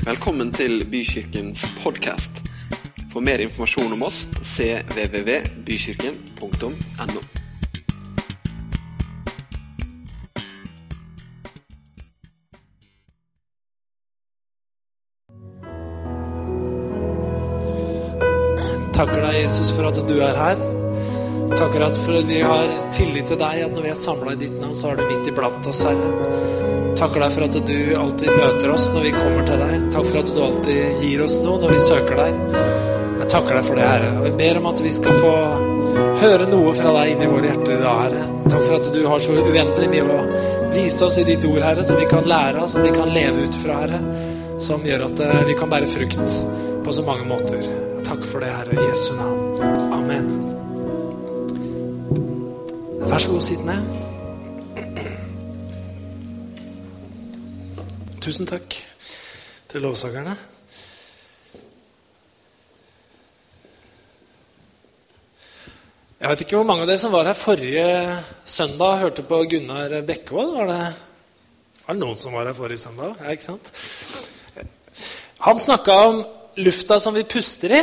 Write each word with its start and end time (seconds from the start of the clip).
Velkommen 0.00 0.48
til 0.48 0.80
Bykirkens 0.88 1.60
podkast. 1.82 2.38
For 3.12 3.20
mer 3.20 3.36
informasjon 3.44 3.92
om 3.92 4.00
oss 4.06 4.22
cvvvbykirken.no. 4.48 7.20
Takker 18.96 19.20
deg, 19.20 19.36
Jesus, 19.42 19.68
for 19.76 19.84
at 19.84 20.00
du 20.08 20.16
er 20.16 20.32
her. 20.32 20.56
Takker 21.52 21.84
at 21.84 21.92
for 22.06 22.16
at 22.22 22.24
vi 22.24 22.40
har 22.40 22.72
tillit 22.96 23.28
til 23.28 23.36
deg, 23.36 23.68
at 23.68 23.72
når 23.76 23.84
vi 23.84 23.92
er 23.92 24.00
samla 24.06 24.32
i 24.32 24.40
ditt 24.46 24.56
navn, 24.62 24.72
så 24.72 24.94
er 24.94 24.96
du 24.96 25.04
midt 25.12 25.28
iblant 25.28 25.60
oss, 25.68 25.84
Herre. 25.84 26.79
Takker 27.00 27.22
deg 27.24 27.30
for 27.32 27.46
at 27.46 27.54
du 27.64 27.76
alltid 27.96 28.28
møter 28.28 28.70
oss 28.74 28.82
når 28.92 29.04
vi 29.06 29.10
kommer 29.14 29.46
til 29.48 29.62
deg. 29.62 29.84
Takk 29.94 30.04
for 30.04 30.18
at 30.20 30.32
du 30.36 30.40
alltid 30.44 30.98
gir 31.00 31.22
oss 31.24 31.38
noe 31.40 31.56
når 31.62 31.70
vi 31.72 31.78
søker 31.80 32.18
deg. 32.18 32.58
Jeg 33.22 33.28
takker 33.32 33.56
deg 33.56 33.64
for 33.64 33.80
det, 33.80 33.86
Herre. 33.88 34.10
Og 34.18 34.26
jeg 34.28 34.34
ber 34.42 34.60
om 34.60 34.68
at 34.68 34.82
vi 34.84 34.92
skal 34.92 35.16
få 35.16 35.30
høre 36.20 36.48
noe 36.50 36.74
fra 36.76 36.92
deg 36.98 37.14
inni 37.14 37.30
våre 37.30 37.48
hjerter 37.48 37.72
i 37.72 37.78
dag, 37.80 38.02
Herre. 38.02 38.26
Takk 38.44 38.66
for 38.66 38.74
at 38.76 38.90
du 38.92 39.00
har 39.14 39.24
så 39.24 39.38
uendelig 39.38 39.88
mye 39.94 40.04
å 40.04 40.18
vise 40.74 41.08
oss 41.08 41.16
i 41.22 41.24
ditt 41.30 41.48
ord, 41.48 41.62
Herre, 41.64 41.86
som 41.88 41.96
vi 42.02 42.10
kan 42.12 42.28
lære 42.34 42.60
av, 42.60 42.68
som 42.74 42.84
vi 42.84 42.92
kan 42.98 43.16
leve 43.16 43.48
ut 43.48 43.60
fra, 43.64 43.80
Herre. 43.86 44.02
Som 44.60 44.84
gjør 44.84 45.06
at 45.08 45.24
eh, 45.24 45.40
vi 45.48 45.56
kan 45.56 45.72
bære 45.72 45.88
frukt 45.88 46.36
på 46.84 46.98
så 46.98 47.06
mange 47.08 47.24
måter. 47.32 47.64
Takk 48.04 48.28
for 48.28 48.44
det, 48.44 48.52
Herre. 48.58 48.76
I 48.76 48.90
Jesu 48.90 49.16
navn. 49.16 49.40
Amen. 49.96 50.30
Vær 53.08 53.16
så 53.16 53.32
god, 53.32 53.44
sitt 53.48 53.64
ned. 53.64 54.09
Tusen 58.30 58.46
takk 58.46 58.76
til 59.66 59.82
lovsakerne. 59.82 60.36
Jeg 66.20 66.30
vet 66.30 66.44
ikke 66.44 66.60
hvor 66.60 66.68
mange 66.68 66.84
av 66.84 66.92
dere 66.92 67.02
som 67.02 67.10
var 67.10 67.26
her 67.26 67.34
forrige 67.34 67.88
søndag 68.46 68.92
og 68.92 69.02
hørte 69.02 69.24
på 69.26 69.40
Gunnar 69.50 69.96
Bekkevold. 70.06 70.52
Var 70.60 70.70
det, 70.70 70.84
var 71.88 71.98
det 71.98 72.04
noen 72.04 72.20
som 72.20 72.36
var 72.38 72.46
her 72.46 72.54
forrige 72.54 72.84
søndag? 72.84 73.18
Ja, 73.18 73.34
ikke 73.34 73.48
sant? 73.48 73.72
Han 75.48 75.64
snakka 75.66 75.98
om 76.12 76.22
lufta 76.62 77.00
som 77.02 77.18
vi 77.18 77.26
puster 77.34 77.76
i. 77.80 77.82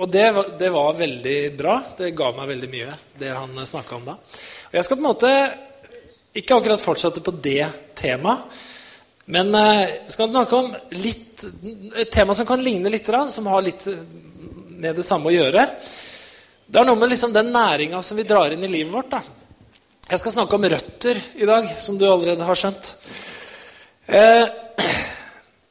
Og 0.00 0.08
det, 0.08 0.24
det 0.56 0.72
var 0.72 0.96
veldig 1.02 1.38
bra. 1.60 1.76
Det 2.00 2.14
ga 2.16 2.30
meg 2.38 2.54
veldig 2.54 2.72
mye, 2.78 2.96
det 3.20 3.36
han 3.36 3.60
snakka 3.74 4.00
om 4.00 4.08
da. 4.08 4.16
Og 4.16 4.80
jeg 4.80 4.88
skal 4.88 5.02
på 5.02 5.04
en 5.04 5.10
måte 5.10 5.36
ikke 6.40 6.62
akkurat 6.62 6.88
fortsette 6.88 7.28
på 7.28 7.36
det 7.44 7.68
temaet, 8.00 8.48
men 9.26 9.54
eh, 9.54 9.82
jeg 10.06 10.14
skal 10.14 10.30
snakke 10.30 10.56
om 10.56 10.70
litt, 10.96 11.44
et 11.96 12.12
tema 12.12 12.34
som 12.34 12.48
kan 12.48 12.62
ligne 12.62 12.92
litt, 12.92 13.10
som 13.28 13.46
har 13.52 13.62
litt 13.62 13.86
med 14.80 14.96
det 14.96 15.04
samme 15.04 15.28
å 15.30 15.34
gjøre. 15.34 15.66
Det 16.70 16.80
er 16.80 16.86
noe 16.86 16.98
med 16.98 17.10
liksom 17.12 17.34
den 17.34 17.52
næringa 17.52 18.00
som 18.02 18.16
vi 18.16 18.24
drar 18.28 18.54
inn 18.54 18.64
i 18.64 18.70
livet 18.70 18.94
vårt. 18.94 19.10
Da. 19.10 19.20
Jeg 20.10 20.22
skal 20.22 20.34
snakke 20.38 20.56
om 20.56 20.66
røtter 20.72 21.20
i 21.38 21.46
dag, 21.48 21.68
som 21.78 21.98
du 21.98 22.06
allerede 22.08 22.46
har 22.46 22.58
skjønt. 22.58 22.94
Eh, 24.06 24.46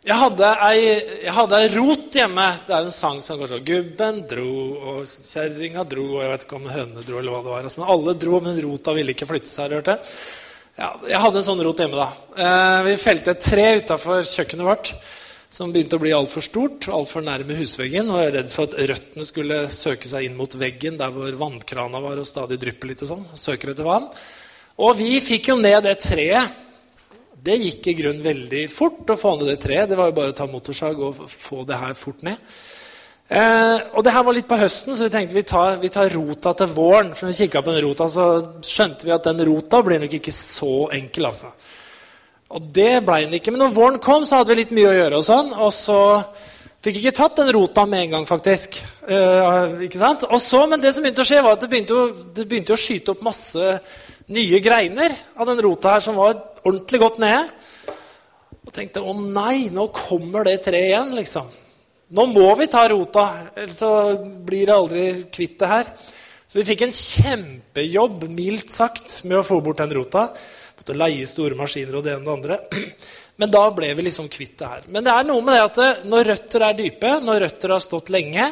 jeg 0.09 0.15
hadde 0.15 1.57
ei 1.59 1.69
rot 1.73 2.15
hjemme. 2.15 2.45
Det 2.65 2.75
er 2.75 2.85
en 2.85 2.93
sang 2.93 3.19
som 3.21 3.39
går 3.39 3.51
sånn 3.51 3.65
'Gubben 3.67 4.21
dro, 4.31 4.53
og 4.91 4.99
kjerringa 5.05 5.83
dro' 5.83 6.15
og 6.15 6.21
Jeg 6.23 6.31
vet 6.31 6.45
ikke 6.45 6.55
om 6.55 6.69
hønene 6.71 7.03
dro, 7.03 7.17
eller 7.19 7.31
hva 7.31 7.41
det 7.43 7.51
var. 7.51 7.63
Altså, 7.63 7.79
men 7.81 7.91
alle 7.95 8.13
dro, 8.13 8.39
men 8.39 8.61
rota 8.63 8.93
ville 8.95 9.11
ikke 9.11 9.27
flytte 9.27 9.51
seg. 9.51 9.75
Hørte 9.75 9.97
jeg. 9.97 9.99
Ja, 10.79 10.93
jeg 11.03 11.19
hadde 11.19 11.41
en 11.41 11.43
sånn 11.43 11.61
rot 11.65 11.81
hjemme. 11.81 11.99
da. 11.99 12.09
Eh, 12.39 12.81
vi 12.87 12.99
felte 13.01 13.33
et 13.33 13.43
tre 13.43 13.65
utafor 13.81 14.21
kjøkkenet 14.23 14.63
vårt 14.63 14.91
som 15.51 15.73
begynte 15.73 15.97
å 15.97 15.99
bli 15.99 16.13
altfor 16.15 16.45
stort 16.45 16.87
altfor 16.87 17.25
nærme 17.25 17.57
husveggen. 17.57 18.07
Og 18.07 18.21
jeg 18.21 18.29
var 18.29 18.37
redd 18.37 18.53
for 18.53 18.69
at 18.69 18.77
røttene 18.93 19.25
skulle 19.27 19.57
søke 19.73 20.07
seg 20.07 20.29
inn 20.29 20.37
mot 20.39 20.55
veggen 20.55 20.95
der 21.01 21.11
hvor 21.11 21.35
vannkrana 21.41 21.99
var 21.99 22.21
og 22.21 22.29
stadig 22.29 22.61
drypper 22.61 22.93
litt. 22.93 23.03
og 23.03 23.11
sånn. 23.11 23.27
Søker 23.35 23.73
etter 23.73 23.83
vann. 23.83 24.07
Og 24.79 24.95
vi 24.95 25.19
fikk 25.19 25.51
jo 25.51 25.57
ned 25.59 25.83
det 25.83 25.97
treet. 25.99 26.55
Det 27.43 27.59
gikk 27.59 27.91
i 27.91 27.97
grunnen 27.99 28.23
veldig 28.23 28.63
fort 28.71 29.11
å 29.11 29.19
få 29.19 29.35
ned 29.35 29.51
det 29.51 29.59
treet. 29.65 29.89
Det 29.89 29.99
var 29.99 30.13
jo 30.13 30.15
bare 30.21 30.31
å 30.31 30.37
ta 30.39 30.47
motorsag 30.47 30.95
og 30.95 31.25
få 31.27 31.65
det 31.67 31.75
her 31.75 31.93
fort 31.93 32.23
ned. 32.23 32.39
Eh, 33.29 33.81
og 33.93 34.01
det 34.01 34.09
her 34.15 34.23
var 34.25 34.33
litt 34.33 34.47
på 34.49 34.57
høsten, 34.57 34.95
så 34.97 35.05
vi 35.05 35.13
tenkte 35.13 35.37
vi 35.37 35.45
tar, 35.45 35.75
vi 35.77 35.91
tar 35.93 36.09
rota 36.15 36.55
til 36.57 36.71
våren. 36.73 37.11
For 37.13 37.27
når 37.27 37.35
vi 37.35 37.45
kikket 37.45 37.65
på 37.65 37.75
den 37.75 37.83
rota, 37.85 38.07
så 38.09 38.29
skjønte 38.65 39.05
vi 39.05 39.13
at 39.13 39.27
den 39.29 39.43
rota 39.45 39.83
blir 39.85 40.01
nok 40.01 40.15
ikke 40.17 40.33
så 40.33 40.87
enkel. 40.97 41.29
altså. 41.29 41.51
Og 42.49 42.71
det 42.73 43.03
ble 43.05 43.19
den 43.27 43.37
ikke. 43.37 43.53
Men 43.53 43.67
når 43.67 43.75
våren 43.75 43.99
kom, 44.01 44.25
så 44.25 44.39
hadde 44.39 44.55
vi 44.55 44.63
litt 44.63 44.73
mye 44.73 44.89
å 44.89 44.97
gjøre. 44.97 45.21
Og 45.21 45.27
sånn, 45.27 45.53
og 45.53 45.69
så 45.75 45.99
fikk 46.81 46.97
vi 46.97 47.03
ikke 47.03 47.17
tatt 47.21 47.37
den 47.37 47.53
rota 47.53 47.85
med 47.85 48.07
en 48.07 48.17
gang, 48.17 48.25
faktisk. 48.25 48.81
Eh, 49.05 49.77
ikke 49.85 50.01
sant? 50.01 50.25
Og 50.25 50.41
så, 50.41 50.65
Men 50.65 50.81
det 50.81 50.95
som 50.95 51.05
begynte 51.05 51.21
å 51.21 51.29
skje, 51.29 51.43
var 51.45 51.53
at 51.53 51.61
det 51.61 51.69
begynte, 51.69 51.93
å, 51.93 52.09
det 52.33 52.49
begynte 52.49 52.73
å 52.73 52.81
skyte 52.81 53.13
opp 53.13 53.21
masse 53.29 53.71
nye 54.33 54.59
greiner 54.61 55.13
av 55.37 55.45
den 55.49 55.61
rota 55.65 55.93
her 55.95 56.05
som 56.05 56.17
var 56.17 56.33
ordentlig 56.63 57.05
godt 57.05 57.21
nede. 57.21 57.45
Og 58.65 58.73
tenkte 58.73 59.05
å 59.05 59.13
nei, 59.13 59.69
nå 59.69 59.91
kommer 59.93 60.49
det 60.49 60.63
treet 60.65 60.95
igjen, 60.95 61.13
liksom. 61.21 61.68
Nå 62.09 62.23
må 62.25 62.47
vi 62.57 62.65
ta 62.65 62.87
rota, 62.89 63.23
ellers 63.53 63.75
så 63.77 63.89
blir 64.17 64.65
det 64.65 64.73
aldri 64.73 65.01
kvitt 65.29 65.59
det 65.61 65.67
her. 65.69 65.91
Så 66.49 66.57
vi 66.57 66.65
fikk 66.65 66.87
en 66.87 66.95
kjempejobb, 66.95 68.23
mildt 68.33 68.73
sagt, 68.73 69.19
med 69.29 69.37
å 69.37 69.45
få 69.45 69.59
bort 69.61 69.77
den 69.83 69.93
rota. 69.93 70.23
Måtte 70.79 70.95
leie 70.97 71.27
store 71.29 71.57
maskiner 71.59 71.99
og 71.99 72.07
det 72.07 72.15
ene 72.15 72.25
og 72.25 72.47
det 72.47 72.57
andre. 72.57 72.89
Men 73.39 73.53
da 73.53 73.61
ble 73.77 73.91
vi 73.93 74.07
liksom 74.07 74.31
kvitt 74.33 74.57
det 74.57 74.71
her. 74.71 74.89
Men 74.89 75.05
det 75.05 75.13
er 75.13 75.29
noe 75.29 75.45
med 75.45 75.53
det 75.53 75.67
at 75.67 76.09
når 76.09 76.31
røtter 76.31 76.65
er 76.65 76.81
dype, 76.81 77.13
når 77.21 77.43
røtter 77.45 77.75
har 77.75 77.85
stått 77.85 78.09
lenge, 78.15 78.49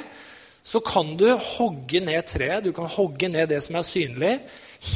så 0.61 0.83
kan 0.85 1.15
du 1.17 1.25
hogge 1.33 2.05
ned 2.05 2.29
treet. 2.29 2.61
Du 2.61 2.69
kan 2.77 2.93
hogge 2.93 3.31
ned 3.33 3.49
det 3.49 3.63
som 3.65 3.81
er 3.81 3.89
synlig, 3.89 4.35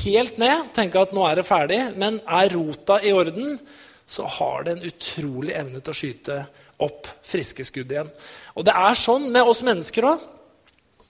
helt 0.03 0.37
ned. 0.37 0.69
Tenke 0.77 1.01
at 1.01 1.17
nå 1.17 1.25
er 1.25 1.41
det 1.41 1.49
ferdig. 1.49 1.81
Men 1.97 2.21
er 2.29 2.53
rota 2.53 3.01
i 3.01 3.17
orden, 3.17 3.57
så 4.05 4.29
har 4.37 4.67
det 4.67 4.77
en 4.77 4.89
utrolig 4.91 5.57
evne 5.57 5.81
til 5.81 5.95
å 5.95 5.97
skyte 5.97 6.43
opp 6.81 7.09
friske 7.25 7.65
skudd 7.67 7.91
igjen. 7.93 8.11
Og 8.57 8.65
det 8.67 8.75
er 8.75 8.97
sånn 8.97 9.29
med 9.31 9.47
oss 9.47 9.63
mennesker 9.65 10.07
òg 10.13 10.27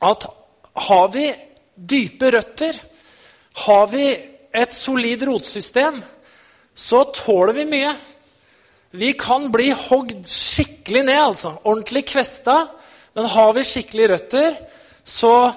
at 0.02 0.26
har 0.88 1.09
vi 1.14 1.28
dype 1.76 2.32
røtter, 2.34 2.78
har 3.66 3.88
vi 3.92 4.06
et 4.52 4.74
solid 4.74 5.24
rotsystem, 5.28 6.00
så 6.74 7.04
tåler 7.16 7.56
vi 7.60 7.66
mye. 7.70 7.92
Vi 8.92 9.12
kan 9.20 9.50
bli 9.52 9.70
hogd 9.76 10.26
skikkelig 10.28 11.04
ned, 11.08 11.20
altså. 11.20 11.54
Ordentlig 11.64 12.06
kvesta. 12.12 12.58
Men 13.16 13.28
har 13.31 13.54
vi 13.56 13.64
skikkelige 13.68 14.12
røtter, 14.14 14.58
så 15.04 15.52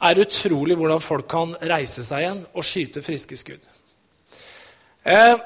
er 0.00 0.16
det 0.16 0.26
utrolig 0.26 0.76
hvordan 0.80 1.02
folk 1.02 1.28
kan 1.30 1.54
reise 1.68 2.04
seg 2.04 2.24
igjen 2.24 2.42
og 2.52 2.66
skyte 2.66 3.02
friske 3.04 3.36
skudd. 3.38 3.64
Eh, 5.04 5.36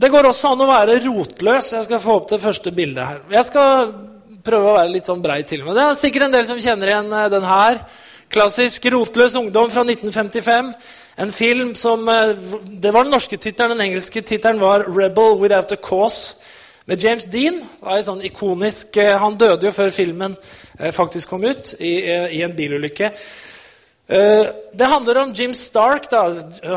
det 0.00 0.08
går 0.08 0.30
også 0.30 0.54
an 0.54 0.62
å 0.64 0.68
være 0.70 1.00
rotløs. 1.04 1.74
Jeg 1.74 1.84
skal 1.84 2.00
få 2.00 2.14
opp 2.22 2.30
det 2.30 2.40
første 2.40 2.72
bildet 2.72 3.04
her. 3.04 3.18
Jeg 3.34 3.46
skal 3.50 3.90
prøve 4.44 4.70
å 4.70 4.76
være 4.78 4.94
litt 4.94 5.08
sånn 5.08 5.20
brei 5.20 5.42
til 5.44 5.64
meg. 5.66 5.76
Det 5.76 5.82
er 5.84 5.98
sikkert 5.98 6.26
en 6.28 6.36
del 6.36 6.46
som 6.48 6.62
kjenner 6.62 6.92
igjen 6.92 7.12
eh, 7.12 7.26
den 7.32 7.44
her. 7.44 7.82
Klassisk 8.30 8.86
'Rotløs 8.86 9.36
ungdom' 9.36 9.72
fra 9.74 9.84
1955. 9.84 10.70
En 11.20 11.32
film 11.34 11.74
som 11.76 12.08
eh, 12.08 12.32
Det 12.64 12.94
var 12.94 13.04
den 13.04 13.12
norske 13.12 13.36
tittelen. 13.36 13.76
Den 13.76 13.90
engelske 13.90 14.22
tittelen 14.22 14.62
var 14.62 14.86
'Rebel 14.88 15.36
Without 15.42 15.72
a 15.72 15.76
Cause'. 15.76 16.36
Med 16.86 17.04
James 17.04 17.28
Dean. 17.28 17.60
Var 17.82 17.98
en 17.98 18.08
sånn 18.08 18.24
ikonisk, 18.24 18.96
eh, 18.96 19.18
Han 19.18 19.36
døde 19.36 19.68
jo 19.68 19.76
før 19.76 19.90
filmen 19.90 20.36
faktisk 20.80 21.28
kom 21.28 21.44
ut, 21.44 21.74
i, 21.76 21.98
i 22.08 22.40
en 22.40 22.54
bilulykke. 22.56 23.10
Eh, 24.10 24.46
Det 24.72 24.84
handler 24.84 25.18
om 25.18 25.32
Jim 25.32 25.54
Stark. 25.54 26.04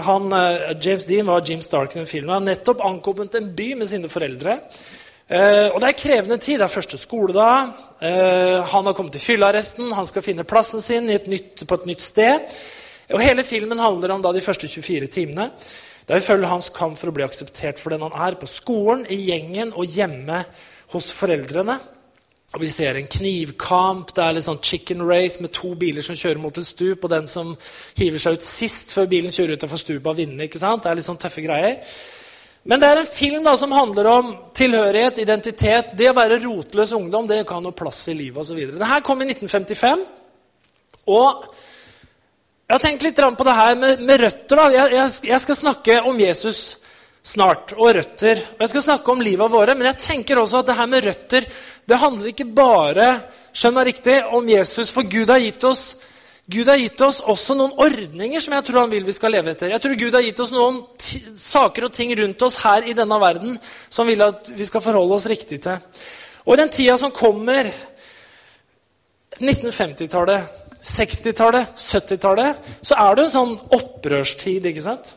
Han, 0.04 0.34
eh, 0.34 0.78
James 0.82 1.06
Dean 1.06 1.26
var 1.26 1.42
Jim 1.50 1.62
Stark 1.62 1.96
i 1.96 2.00
den 2.00 2.08
filmen. 2.08 2.30
Han 2.30 2.48
har 2.48 2.56
nettopp 2.56 2.82
ankommet 2.82 3.36
en 3.36 3.56
by 3.56 3.76
med 3.76 3.90
sine 3.90 4.10
foreldre. 4.10 4.60
Eh, 5.30 5.68
og 5.74 5.82
Det 5.82 5.90
er 5.90 5.98
krevende 5.98 6.38
tid. 6.38 6.60
Det 6.60 6.64
er 6.64 6.68
første 6.68 6.98
skoledag. 6.98 7.74
da, 8.00 8.62
han 8.62 8.86
har 8.86 8.94
kommet 8.94 9.12
til 9.12 9.22
fyllearresten. 9.22 9.92
Han 9.94 10.06
skal 10.06 10.22
finne 10.22 10.44
plassen 10.44 10.82
sin 10.82 11.10
et 11.10 11.28
nytt, 11.28 11.68
på 11.68 11.74
et 11.74 11.86
nytt 11.86 12.02
sted. 12.02 12.40
Og 13.10 13.22
Hele 13.22 13.44
filmen 13.44 13.80
handler 13.80 14.12
om 14.12 14.22
da 14.22 14.32
de 14.32 14.42
første 14.42 14.68
24 14.68 15.08
timene. 15.08 15.52
Der 16.08 16.16
vi 16.16 16.22
følger 16.22 16.48
hans 16.48 16.70
kamp 16.70 16.98
for 16.98 17.08
å 17.08 17.14
bli 17.14 17.24
akseptert 17.24 17.80
for 17.80 17.90
den 17.90 18.02
han 18.02 18.12
er. 18.12 18.36
På 18.36 18.46
skolen, 18.46 19.06
i 19.10 19.16
gjengen 19.16 19.74
og 19.74 19.86
hjemme 19.86 20.46
hos 20.92 21.12
foreldrene. 21.12 21.80
Og 22.54 22.62
Vi 22.62 22.70
ser 22.70 22.98
en 23.00 23.08
knivkamp. 23.10 24.12
Det 24.14 24.22
er 24.22 24.36
litt 24.38 24.46
sånn 24.46 24.62
chicken 24.62 25.02
race 25.10 25.42
med 25.42 25.50
to 25.58 25.72
biler 25.80 26.06
som 26.06 26.18
kjører 26.18 26.42
mot 26.42 26.58
et 26.58 26.68
stup. 26.68 27.02
Og 27.02 27.10
den 27.10 27.26
som 27.30 27.56
hiver 27.98 28.22
seg 28.22 28.38
ut 28.38 28.46
sist 28.46 28.94
før 28.94 29.10
bilen 29.10 29.34
kjører 29.34 29.58
utenfor 29.58 29.82
stupet, 29.82 30.20
vinner. 30.20 30.46
ikke 30.46 30.62
sant? 30.62 30.84
Det 30.84 30.92
er 30.92 31.00
litt 31.00 31.08
sånn 31.08 31.18
tøffe 31.22 31.42
greier. 31.42 31.80
Men 32.70 32.80
det 32.80 32.92
er 32.92 33.02
en 33.02 33.10
film 33.10 33.44
da 33.44 33.56
som 33.60 33.74
handler 33.76 34.08
om 34.12 34.30
tilhørighet, 34.56 35.18
identitet. 35.26 35.96
Det 35.98 36.12
å 36.12 36.16
være 36.16 36.40
rotløs 36.46 36.94
ungdom 36.96 37.26
det 37.28 37.42
kan 37.42 37.58
ha 37.58 37.66
noe 37.66 37.76
plass 37.76 38.06
i 38.14 38.16
livet 38.16 38.46
osv. 38.46 38.62
Dette 38.70 39.02
kom 39.04 39.26
i 39.26 39.32
1955. 39.34 40.06
Og 41.10 41.50
jeg 42.70 42.78
har 42.78 42.86
tenkt 42.86 43.04
litt 43.04 43.18
på 43.18 43.50
det 43.50 43.58
her 43.58 43.76
med, 43.82 44.06
med 44.06 44.22
røtter. 44.22 44.62
da. 44.62 44.70
Jeg, 44.78 44.94
jeg, 44.94 45.10
jeg 45.34 45.42
skal 45.42 45.60
snakke 45.60 46.00
om 46.06 46.22
Jesus 46.22 46.62
snart. 47.24 47.74
Og 47.78 47.96
røtter. 47.96 48.42
Og 48.56 48.66
Jeg 48.66 48.74
skal 48.74 48.88
snakke 48.88 49.12
om 49.12 49.22
livet 49.24 49.52
våre, 49.52 49.76
men 49.76 49.88
jeg 49.92 50.02
tenker 50.04 50.40
også 50.40 50.62
at 50.62 50.72
det 50.72 50.78
her 50.78 50.90
med 50.92 51.06
røtter 51.08 51.48
det 51.84 52.00
handler 52.00 52.32
ikke 52.32 52.48
bare 52.56 53.08
skjønn 53.54 53.76
meg 53.76 53.90
riktig, 53.92 54.16
om 54.32 54.48
Jesus, 54.50 54.92
for 54.92 55.04
Gud 55.04 55.30
har 55.30 55.42
gitt 55.44 55.64
oss 55.68 55.94
Gud 56.52 56.68
har 56.68 56.76
gitt 56.76 57.00
oss 57.00 57.22
også 57.24 57.56
noen 57.56 57.78
ordninger 57.80 58.42
som 58.44 58.52
jeg 58.52 58.66
tror 58.68 58.82
han 58.82 58.92
vil 58.92 59.06
vi 59.08 59.14
skal 59.16 59.32
leve 59.32 59.54
etter. 59.54 59.72
Jeg 59.72 59.80
tror 59.80 59.96
Gud 59.96 60.16
har 60.18 60.26
gitt 60.26 60.42
oss 60.44 60.52
noen 60.52 60.82
saker 61.40 61.88
og 61.88 61.94
ting 61.96 62.12
rundt 62.20 62.44
oss 62.44 62.58
her 62.60 62.84
i 62.84 62.96
denne 62.98 63.20
verden 63.22 63.56
som 63.88 64.10
vil 64.12 64.26
at 64.26 64.52
vi 64.52 64.68
skal 64.68 64.84
forholde 64.84 65.16
oss 65.16 65.28
riktig 65.32 65.62
til. 65.64 65.80
Og 66.44 66.58
i 66.58 66.60
den 66.60 66.74
tida 66.76 66.98
som 67.00 67.16
kommer, 67.16 67.72
1950-tallet, 69.40 70.52
60-tallet, 70.84 71.80
70-tallet, 71.80 72.72
så 72.84 73.00
er 73.00 73.16
det 73.16 73.24
en 73.24 73.36
sånn 73.38 73.56
opprørstid. 73.80 74.68
ikke 74.68 74.84
sant? 74.84 75.14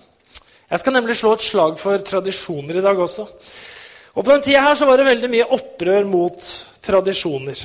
Jeg 0.66 0.82
skal 0.82 0.96
nemlig 0.96 1.14
slå 1.14 1.36
et 1.36 1.44
slag 1.46 1.76
for 1.78 2.02
tradisjoner 2.02 2.80
i 2.80 2.82
dag 2.82 2.98
også. 2.98 3.26
Og 4.16 4.24
På 4.24 4.32
den 4.32 4.42
tida 4.42 4.64
her 4.64 4.74
så 4.74 4.86
var 4.88 4.98
det 4.98 5.06
veldig 5.06 5.30
mye 5.30 5.46
opprør 5.54 6.06
mot 6.10 6.46
tradisjoner. 6.82 7.60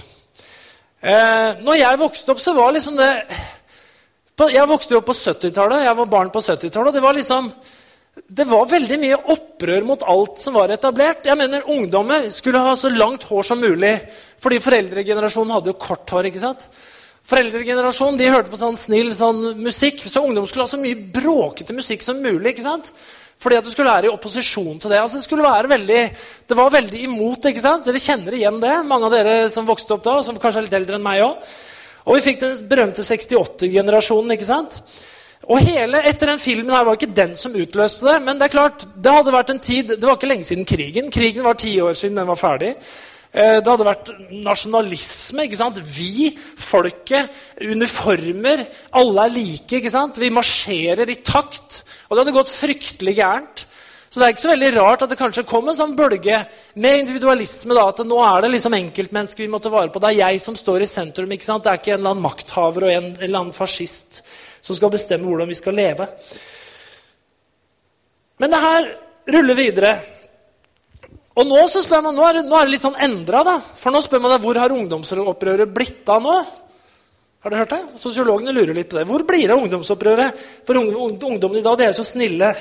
Eh, 1.02 1.62
når 1.66 1.80
jeg 1.80 2.00
vokste 2.02 2.34
opp, 2.34 2.42
så 2.42 2.54
var 2.54 2.76
liksom 2.76 3.00
det 3.00 3.12
Jeg 4.42 4.68
vokste 4.70 4.98
opp 4.98 5.06
på 5.06 5.14
70-tallet. 5.14 5.84
Jeg 5.86 5.98
var 5.98 6.06
barn 6.10 6.30
på 6.34 6.42
70-tallet. 6.42 6.94
Det 6.94 7.02
var 7.02 7.14
liksom 7.14 7.52
det 8.12 8.44
var 8.44 8.66
veldig 8.68 8.98
mye 9.00 9.18
opprør 9.32 9.86
mot 9.88 10.02
alt 10.04 10.40
som 10.42 10.56
var 10.58 10.72
etablert. 10.74 11.26
Jeg 11.26 11.38
mener 11.40 11.68
Ungdommer 11.72 12.26
skulle 12.30 12.60
ha 12.60 12.74
så 12.76 12.90
langt 12.92 13.24
hår 13.24 13.46
som 13.48 13.62
mulig, 13.62 13.94
fordi 14.42 14.60
foreldregenerasjonen 14.60 15.54
hadde 15.56 15.72
jo 15.72 15.78
kort 15.80 16.10
hår. 16.12 16.28
ikke 16.28 16.42
sant? 16.42 16.66
Foreldregenerasjonen 17.30 18.18
de 18.20 18.30
hørte 18.34 18.52
på 18.52 18.60
sånn 18.60 18.78
snill 18.80 19.12
sånn 19.16 19.42
musikk, 19.62 20.02
så 20.10 20.24
ungdom 20.26 20.48
skulle 20.50 20.66
ha 20.66 20.72
så 20.72 20.80
mye 20.82 20.98
bråkete 21.14 21.76
musikk 21.78 22.04
som 22.06 22.22
mulig. 22.22 22.54
ikke 22.56 22.66
sant? 22.66 22.92
Fordi 23.42 23.58
at 23.58 23.66
du 23.66 23.72
skulle 23.74 23.90
være 23.90 24.10
i 24.10 24.14
opposisjon 24.14 24.80
til 24.80 24.92
det. 24.92 25.00
Altså 25.02 25.18
Det 25.18 25.26
skulle 25.26 25.46
være 25.46 25.70
veldig, 25.70 26.02
det 26.50 26.58
var 26.58 26.74
veldig 26.74 27.04
imot. 27.08 27.46
ikke 27.46 27.64
sant? 27.64 27.86
Dere 27.86 28.02
kjenner 28.02 28.38
igjen 28.38 28.60
det, 28.62 28.74
mange 28.86 29.08
av 29.08 29.16
dere 29.16 29.38
som 29.50 29.66
vokste 29.66 29.96
opp 29.96 30.04
da, 30.06 30.20
som 30.22 30.38
kanskje 30.38 30.62
er 30.62 30.68
litt 30.68 30.80
eldre 30.82 31.00
enn 31.00 31.06
meg 31.06 31.24
også. 31.26 31.56
Og 32.06 32.18
vi 32.18 32.26
fikk 32.26 32.40
den 32.42 32.54
berømte 32.70 33.06
68-generasjonen. 33.06 34.34
ikke 34.34 34.50
sant? 34.50 34.82
Og 35.50 35.62
hele 35.66 36.04
etter 36.06 36.30
den 36.30 36.42
filmen 36.42 36.70
her 36.74 36.86
var 36.86 36.98
ikke 36.98 37.16
den 37.18 37.34
som 37.36 37.56
utløste 37.58 38.06
det. 38.06 38.20
Men 38.22 38.38
det 38.38 38.50
er 38.50 38.56
klart, 38.58 38.86
det 38.96 39.14
hadde 39.14 39.34
vært 39.34 39.54
en 39.54 39.64
tid, 39.64 39.96
det 39.96 40.06
var 40.06 40.20
ikke 40.20 40.30
lenge 40.30 40.46
siden 40.46 40.66
krigen. 40.66 41.10
Krigen 41.14 41.46
var 41.46 41.58
ti 41.58 41.74
år 41.82 41.98
siden 41.98 42.22
den 42.22 42.30
var 42.30 42.38
ferdig. 42.38 42.76
Eh, 43.32 43.62
det 43.64 43.70
hadde 43.70 43.88
vært 43.88 44.12
nasjonalisme. 44.44 45.46
ikke 45.48 45.60
sant? 45.60 45.80
Vi, 45.80 46.32
folket, 46.60 47.32
uniformer. 47.64 48.66
Alle 48.92 49.26
er 49.26 49.36
like. 49.38 49.80
ikke 49.80 49.94
sant? 49.94 50.20
Vi 50.20 50.32
marsjerer 50.34 51.10
i 51.10 51.22
takt. 51.24 51.84
Og 52.10 52.16
det 52.16 52.26
hadde 52.26 52.36
gått 52.36 52.52
fryktelig 52.52 53.16
gærent. 53.16 53.66
Så 54.12 54.20
det 54.20 54.26
er 54.26 54.34
ikke 54.34 54.44
så 54.44 54.52
veldig 54.52 54.70
rart 54.76 55.04
at 55.06 55.12
det 55.14 55.16
kanskje 55.16 55.46
kom 55.48 55.70
en 55.72 55.78
sånn 55.78 55.94
bølge 55.96 56.42
med 56.76 57.06
individualisme. 57.06 57.72
da, 57.74 57.88
At 57.88 58.04
nå 58.04 58.18
er 58.20 58.42
det 58.44 58.52
liksom 58.52 58.76
enkeltmennesker 58.76 59.46
vi 59.46 59.52
må 59.54 59.62
ta 59.64 59.72
vare 59.72 59.88
på. 59.88 60.02
Det 60.04 60.10
er 60.10 60.28
jeg 60.28 60.42
som 60.44 60.58
står 60.60 60.84
i 60.84 60.90
sentrum. 60.92 61.32
ikke 61.32 61.48
sant? 61.48 61.64
Det 61.64 61.72
er 61.72 61.80
ikke 61.80 61.94
en 61.94 62.02
eller 62.02 62.12
annen 62.12 62.28
makthaver 62.28 62.84
og 62.84 62.92
en 62.92 63.08
eller 63.16 63.40
annen 63.40 63.56
fascist 63.56 64.20
som 64.62 64.76
skal 64.76 64.92
bestemme 64.92 65.24
hvordan 65.24 65.48
vi 65.48 65.56
skal 65.56 65.80
leve. 65.80 66.10
Men 68.44 68.52
det 68.52 68.60
her 68.60 68.92
ruller 69.32 69.56
videre. 69.56 69.94
Og 71.40 71.48
nå 71.48 71.62
så 71.72 71.80
spør 71.84 72.04
man, 72.04 72.16
nå 72.18 72.26
er 72.28 72.40
det, 72.40 72.48
nå 72.50 72.58
er 72.58 72.68
det 72.68 72.74
litt 72.74 72.84
sånn 72.84 72.98
endra. 73.00 73.44
For 73.80 73.94
nå 73.94 74.02
spør 74.04 74.24
man 74.24 74.34
deg, 74.34 74.44
hvor 74.44 74.60
har 74.60 74.74
ungdomsopprøret 74.76 75.72
blitt 75.72 76.10
av 76.12 76.26
nå? 76.26 76.34
Har 77.42 77.54
dere 77.54 77.64
hørt 77.64 77.72
det? 77.74 77.98
Sosiologene 77.98 78.54
lurer 78.54 78.76
litt 78.78 78.92
på 78.92 79.00
det. 79.00 79.08
Hvor 79.10 79.24
blir 79.26 79.48
det 79.48 79.56
av 79.56 79.64
ungdomsopprøret? 79.64 80.44
For 80.68 80.78
ungdommen 80.78 81.58
i 81.58 81.64
dag 81.66 81.80
de 81.80 81.88
er 81.88 81.96
så 81.98 82.06
snille. 82.06 82.52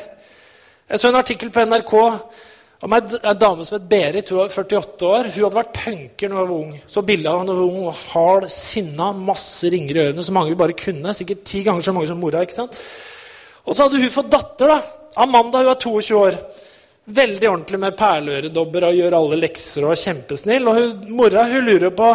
Jeg 0.90 1.02
så 1.02 1.10
en 1.10 1.18
artikkel 1.18 1.50
på 1.52 1.66
NRK 1.66 1.92
om 2.80 2.94
ei 2.96 3.34
dame 3.36 3.66
som 3.66 3.76
het 3.76 3.90
Berit. 3.90 4.30
Hun 4.32 4.40
var 4.40 4.54
48 4.54 5.10
år. 5.10 5.28
Hun 5.34 5.44
hadde 5.44 5.58
vært 5.58 5.76
punker 5.82 6.30
da 6.30 6.38
hun 6.38 6.40
var 6.40 6.54
ung. 6.56 6.72
Så 6.88 7.04
bilde 7.04 7.28
av 7.28 7.42
henne 7.42 7.58
ung 7.66 7.82
var 7.90 8.00
hard, 8.14 8.48
sinna, 8.54 9.10
masse 9.12 9.68
ringer 9.74 9.98
i 9.98 10.02
ørene. 10.06 10.24
Så 10.24 10.32
mange 10.32 10.54
hun 10.54 10.62
bare 10.62 10.78
kunne. 10.78 11.12
Sikkert 11.18 11.44
ti 11.50 11.60
ganger 11.66 11.84
så 11.84 11.92
mange 11.96 12.08
som 12.08 12.22
mora. 12.22 12.46
ikke 12.46 12.56
sant? 12.62 12.80
Og 13.66 13.74
så 13.74 13.84
hadde 13.84 14.00
hun 14.00 14.16
fått 14.16 14.32
datter. 14.32 14.72
da. 14.72 14.80
Amanda 15.26 15.60
hun 15.60 15.74
er 15.74 15.82
22 15.84 16.16
år. 16.22 16.40
Veldig 17.10 17.48
ordentlig 17.48 17.78
med 17.82 17.96
perleøredobber 17.98 18.86
og 18.86 18.98
gjør 18.98 19.16
alle 19.18 19.38
lekser 19.40 19.82
og 19.86 19.94
er 19.94 20.00
kjempesnill. 20.04 20.68
Og 20.70 20.76
hun, 20.78 21.08
mora 21.18 21.42
hun 21.50 21.66
lurer 21.66 21.90
på 21.96 22.10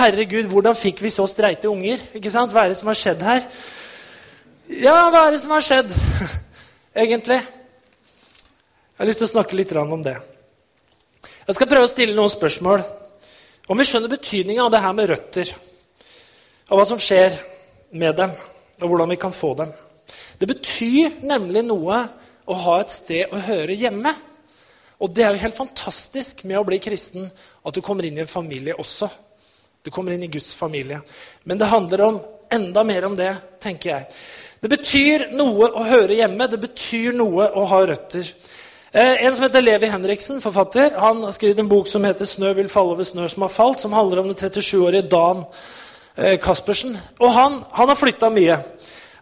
herregud, 0.00 0.50
hvordan 0.52 0.76
fikk 0.76 1.00
vi 1.04 1.12
så 1.14 1.24
streite 1.30 1.70
unger. 1.70 2.02
Ikke 2.18 2.32
sant? 2.32 2.52
Hva 2.52 2.66
er 2.66 2.74
det 2.74 2.78
som 2.80 2.90
har 2.90 2.98
skjedd 3.00 3.24
her? 3.24 3.46
Ja, 4.68 4.96
hva 5.12 5.26
er 5.26 5.34
det 5.34 5.40
som 5.42 5.52
har 5.52 5.64
skjedd, 5.64 5.90
egentlig? 7.04 7.40
Jeg 8.94 9.00
har 9.00 9.08
lyst 9.08 9.20
til 9.20 9.28
å 9.28 9.32
snakke 9.34 9.56
litt 9.58 9.72
om 9.76 10.04
det. 10.04 10.16
Jeg 11.44 11.56
skal 11.56 11.68
prøve 11.68 11.88
å 11.88 11.90
stille 11.90 12.16
noen 12.16 12.32
spørsmål. 12.32 12.84
Om 13.68 13.80
vi 13.80 13.86
skjønner 13.88 14.12
betydninga 14.12 14.66
av 14.66 14.70
det 14.72 14.82
her 14.84 14.94
med 14.96 15.08
røtter, 15.08 15.50
og 16.68 16.78
hva 16.78 16.84
som 16.88 17.00
skjer 17.00 17.36
med 17.96 18.16
dem, 18.16 18.32
og 18.82 18.86
hvordan 18.90 19.12
vi 19.12 19.18
kan 19.20 19.32
få 19.32 19.54
dem. 19.56 19.72
Det 20.40 20.48
betyr 20.50 21.20
nemlig 21.24 21.62
noe 21.64 22.02
å 22.44 22.56
ha 22.64 22.78
et 22.80 22.92
sted 22.92 23.32
å 23.32 23.40
høre 23.46 23.76
hjemme. 23.76 24.12
Og 25.04 25.12
det 25.12 25.24
er 25.24 25.34
jo 25.34 25.42
helt 25.42 25.58
fantastisk 25.58 26.46
med 26.48 26.56
å 26.56 26.64
bli 26.64 26.78
kristen 26.80 27.26
at 27.28 27.76
du 27.76 27.82
kommer 27.84 28.06
inn 28.08 28.16
i 28.16 28.24
en 28.24 28.30
familie 28.30 28.76
også. 28.80 29.10
Du 29.84 29.90
kommer 29.92 30.14
inn 30.14 30.24
i 30.24 30.30
Guds 30.32 30.54
familie. 30.56 31.02
Men 31.44 31.60
det 31.60 31.68
handler 31.68 32.02
om 32.06 32.20
enda 32.54 32.84
mer 32.88 33.04
om 33.04 33.16
det, 33.18 33.34
tenker 33.60 33.90
jeg. 33.90 34.06
Det 34.64 34.70
betyr 34.72 35.26
noe 35.36 35.68
å 35.76 35.84
høre 35.84 36.16
hjemme. 36.16 36.48
Det 36.48 36.60
betyr 36.62 37.12
noe 37.18 37.50
å 37.52 37.66
ha 37.68 37.82
røtter. 37.84 38.30
Eh, 38.94 39.26
en 39.26 39.34
som 39.36 39.44
heter 39.44 39.64
Levi 39.64 39.90
Henriksen, 39.92 40.40
forfatter, 40.40 40.94
han 41.02 41.20
har 41.26 41.34
skrevet 41.36 41.60
en 41.60 41.68
bok 41.68 41.90
som 41.90 42.04
heter 42.04 42.24
'Snø 42.24 42.54
vil 42.54 42.68
falle 42.68 42.94
over 42.94 43.04
snø 43.04 43.28
som 43.28 43.42
har 43.42 43.48
falt', 43.48 43.80
som 43.80 43.92
handler 43.92 44.20
om 44.20 44.28
den 44.32 44.36
37-årige 44.36 45.10
Dan 45.10 45.44
eh, 46.16 46.38
Caspersen. 46.38 46.96
Og 47.20 47.32
han, 47.32 47.64
han 47.72 47.88
har 47.88 47.96
flytta 47.96 48.30
mye. 48.30 48.58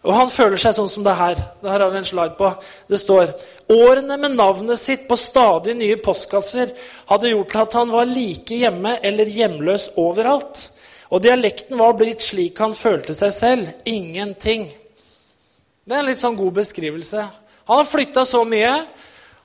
Og 0.02 0.14
han 0.14 0.28
føler 0.28 0.56
seg 0.56 0.74
sånn 0.74 0.88
som 0.88 1.04
det 1.04 1.14
her. 1.14 1.34
Det 1.62 1.70
her 1.70 1.80
har 1.80 1.90
vi 1.90 1.98
en 1.98 2.04
slide 2.04 2.34
på. 2.38 2.52
Det 2.90 2.98
står 3.00 3.32
Årene 3.72 4.18
med 4.20 4.36
navnet 4.36 4.80
sitt 4.80 5.06
på 5.08 5.16
stadig 5.16 5.74
nye 5.78 5.96
postkasser 6.02 6.72
hadde 7.08 7.30
gjort 7.32 7.56
at 7.62 7.76
han 7.78 7.92
var 7.92 8.10
like 8.10 8.58
hjemme 8.58 8.98
eller 9.00 9.30
hjemløs 9.30 9.88
overalt. 10.00 10.66
Og 11.12 11.22
dialekten 11.24 11.78
var 11.80 11.94
blitt 11.96 12.24
slik 12.24 12.58
han 12.60 12.74
følte 12.76 13.14
seg 13.16 13.32
selv. 13.36 13.70
Ingenting. 13.88 14.66
Det 15.84 15.94
er 15.94 16.02
en 16.02 16.08
litt 16.08 16.20
sånn 16.20 16.38
god 16.38 16.56
beskrivelse. 16.60 17.24
Han 17.68 17.80
har 17.80 17.88
flytta 17.88 18.24
så 18.28 18.42
mye. 18.48 18.72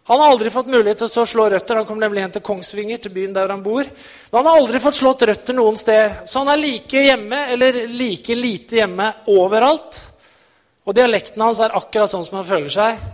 Han 0.07 0.21
har 0.23 0.31
aldri 0.31 0.51
fått 0.51 0.69
mulighet 0.71 1.01
til 1.03 1.21
å 1.21 1.27
slå 1.27 1.49
røtter. 1.51 1.75
Han 1.81 1.87
kom 1.87 1.99
nemlig 1.99 2.21
hjem 2.23 2.35
til 2.37 2.43
Kongsvinger, 2.47 2.99
til 3.03 3.11
byen 3.11 3.33
der 3.35 3.51
han 3.51 3.63
bor. 3.63 3.83
Men 3.83 4.37
han 4.39 4.47
har 4.47 4.59
aldri 4.61 4.79
fått 4.79 4.99
slått 5.01 5.25
røtter 5.27 5.57
noen 5.57 5.75
sted. 5.79 6.21
Så 6.27 6.39
han 6.39 6.51
er 6.53 6.61
like 6.61 7.03
hjemme 7.09 7.41
eller 7.53 7.83
like 7.91 8.35
lite 8.39 8.79
hjemme 8.79 9.09
overalt. 9.33 9.99
Og 10.87 10.95
dialekten 10.95 11.43
hans 11.43 11.59
er 11.59 11.75
akkurat 11.75 12.11
sånn 12.13 12.23
som 12.23 12.39
han 12.39 12.47
føler 12.47 12.71
seg. 12.71 13.07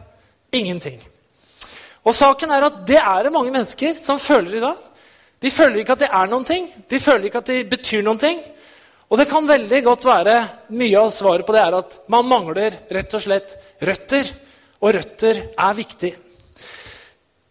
Ingenting. 0.54 1.00
Og 2.04 2.16
saken 2.16 2.52
er 2.52 2.68
at 2.68 2.82
det 2.88 3.00
er 3.00 3.26
det 3.26 3.34
mange 3.34 3.52
mennesker 3.54 3.96
som 3.98 4.20
føler 4.22 4.58
i 4.58 4.64
dag. 4.64 4.90
De 5.44 5.52
føler 5.52 5.82
ikke 5.82 5.96
at 5.96 6.04
det 6.06 6.12
er 6.12 6.30
noen 6.32 6.46
ting. 6.48 6.68
De 6.90 7.00
føler 7.00 7.28
ikke 7.28 7.42
at 7.44 7.52
det 7.52 7.64
betyr 7.72 8.04
noen 8.06 8.22
ting. 8.22 8.42
Og 9.12 9.20
det 9.20 9.28
kan 9.30 9.48
veldig 9.48 9.80
godt 9.86 10.06
være 10.08 10.36
mye 10.74 11.00
av 11.00 11.12
svaret 11.14 11.46
på 11.46 11.56
det 11.56 11.64
er 11.64 11.78
at 11.78 11.98
man 12.12 12.28
mangler 12.28 12.76
rett 12.96 13.16
og 13.18 13.24
slett 13.24 13.56
røtter. 13.84 14.30
Og 14.84 14.96
røtter 14.96 15.42
er 15.54 15.76
viktig. 15.78 16.14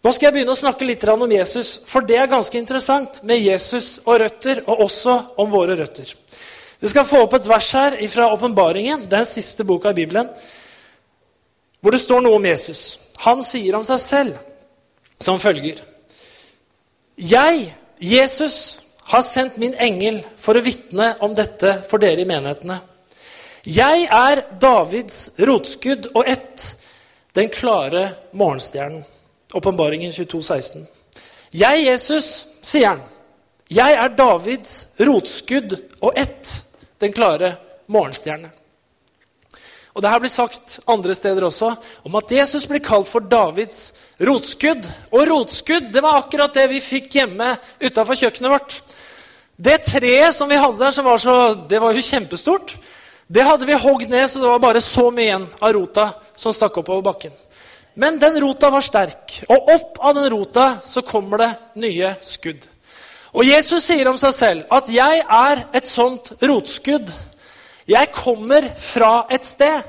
Nå 0.02 0.10
skal 0.10 0.26
jeg 0.26 0.34
begynne 0.34 0.54
å 0.56 0.58
snakke 0.58 0.86
litt 0.86 1.04
om 1.06 1.22
Jesus, 1.30 1.76
for 1.86 2.02
det 2.02 2.16
er 2.18 2.30
ganske 2.30 2.58
interessant 2.58 3.20
med 3.22 3.38
Jesus 3.38 4.00
og 4.02 4.18
røtter, 4.18 4.64
og 4.66 4.82
også 4.88 5.14
om 5.38 5.52
våre 5.52 5.76
røtter. 5.78 6.10
Vi 6.82 6.90
skal 6.90 7.06
få 7.06 7.20
opp 7.22 7.36
et 7.38 7.46
vers 7.46 7.68
her 7.78 7.94
fra 8.10 8.26
Åpenbaringen, 8.34 9.04
den 9.06 9.28
siste 9.28 9.62
boka 9.62 9.92
i 9.94 10.00
Bibelen, 10.00 10.32
hvor 11.82 11.94
det 11.94 12.00
står 12.00 12.22
noe 12.22 12.38
om 12.38 12.46
Jesus. 12.46 12.98
Han 13.26 13.42
sier 13.44 13.74
om 13.76 13.84
seg 13.86 14.00
selv 14.00 14.38
som 15.22 15.40
følger 15.42 15.82
Jeg, 17.16 17.74
Jesus, 17.98 18.80
har 19.12 19.22
sendt 19.22 19.58
min 19.60 19.74
engel 19.74 20.22
for 20.40 20.56
å 20.56 20.64
vitne 20.64 21.12
om 21.20 21.34
dette 21.36 21.82
for 21.90 22.02
dere 22.02 22.22
i 22.22 22.28
menighetene. 22.28 22.78
Jeg 23.62 24.06
er 24.10 24.42
Davids 24.62 25.28
rotskudd 25.38 26.08
og 26.14 26.26
ett, 26.26 26.64
den 27.36 27.50
klare 27.52 28.08
morgenstjernen. 28.32 29.04
Åpenbaringen 29.54 30.12
22, 30.12 30.42
16. 30.42 30.86
Jeg, 31.52 31.84
Jesus, 31.84 32.46
sier 32.64 32.94
han, 32.94 33.04
jeg 33.68 33.98
er 34.00 34.16
Davids 34.16 34.86
rotskudd 34.98 35.76
og 36.00 36.16
ett, 36.18 36.56
den 37.00 37.12
klare 37.12 37.54
morgenstjerne. 37.92 38.50
Og 39.92 40.02
Det 40.02 40.10
her 40.10 40.22
blir 40.22 40.32
sagt 40.32 40.78
andre 40.88 41.14
steder 41.14 41.44
også 41.44 41.74
om 42.04 42.14
at 42.16 42.32
Jesus 42.32 42.64
blir 42.66 42.80
kalt 42.80 43.08
for 43.08 43.20
Davids 43.20 43.92
rotskudd. 44.20 44.86
Og 45.12 45.26
rotskudd 45.28 45.90
det 45.92 46.02
var 46.02 46.22
akkurat 46.22 46.54
det 46.54 46.64
vi 46.70 46.80
fikk 46.80 47.18
hjemme 47.20 47.52
utafor 47.82 48.16
kjøkkenet 48.16 48.54
vårt. 48.54 48.78
Det 49.56 49.82
treet 49.84 50.34
som 50.34 50.48
vi 50.48 50.56
hadde 50.56 50.80
der, 50.80 50.90
som 50.90 51.04
var 51.04 51.20
så, 51.20 51.36
det 51.68 51.80
var 51.80 51.92
jo 51.92 52.02
kjempestort, 52.02 52.72
det 53.28 53.44
hadde 53.44 53.68
vi 53.68 53.76
hogd 53.78 54.10
ned 54.10 54.26
så 54.30 54.40
det 54.40 54.48
var 54.48 54.62
bare 54.64 54.80
så 54.82 55.10
mye 55.12 55.28
igjen 55.28 55.46
av 55.60 55.74
rota 55.76 56.06
som 56.34 56.56
stakk 56.56 56.80
oppover 56.80 57.04
bakken. 57.04 57.34
Men 57.94 58.16
den 58.18 58.38
rota 58.40 58.70
var 58.72 58.84
sterk, 58.84 59.42
og 59.52 59.68
opp 59.74 60.00
av 60.00 60.16
den 60.16 60.30
rota 60.32 60.66
så 60.84 61.04
kommer 61.04 61.44
det 61.44 61.50
nye 61.84 62.14
skudd. 62.24 62.64
Og 63.32 63.44
Jesus 63.48 63.84
sier 63.84 64.08
om 64.08 64.16
seg 64.20 64.32
selv 64.34 64.64
at 64.72 64.88
'jeg 64.88 65.24
er 65.28 65.64
et 65.72 65.86
sånt 65.86 66.32
rotskudd'. 66.40 67.12
Jeg 67.88 68.12
kommer 68.14 68.66
fra 68.78 69.26
et 69.32 69.44
sted. 69.46 69.82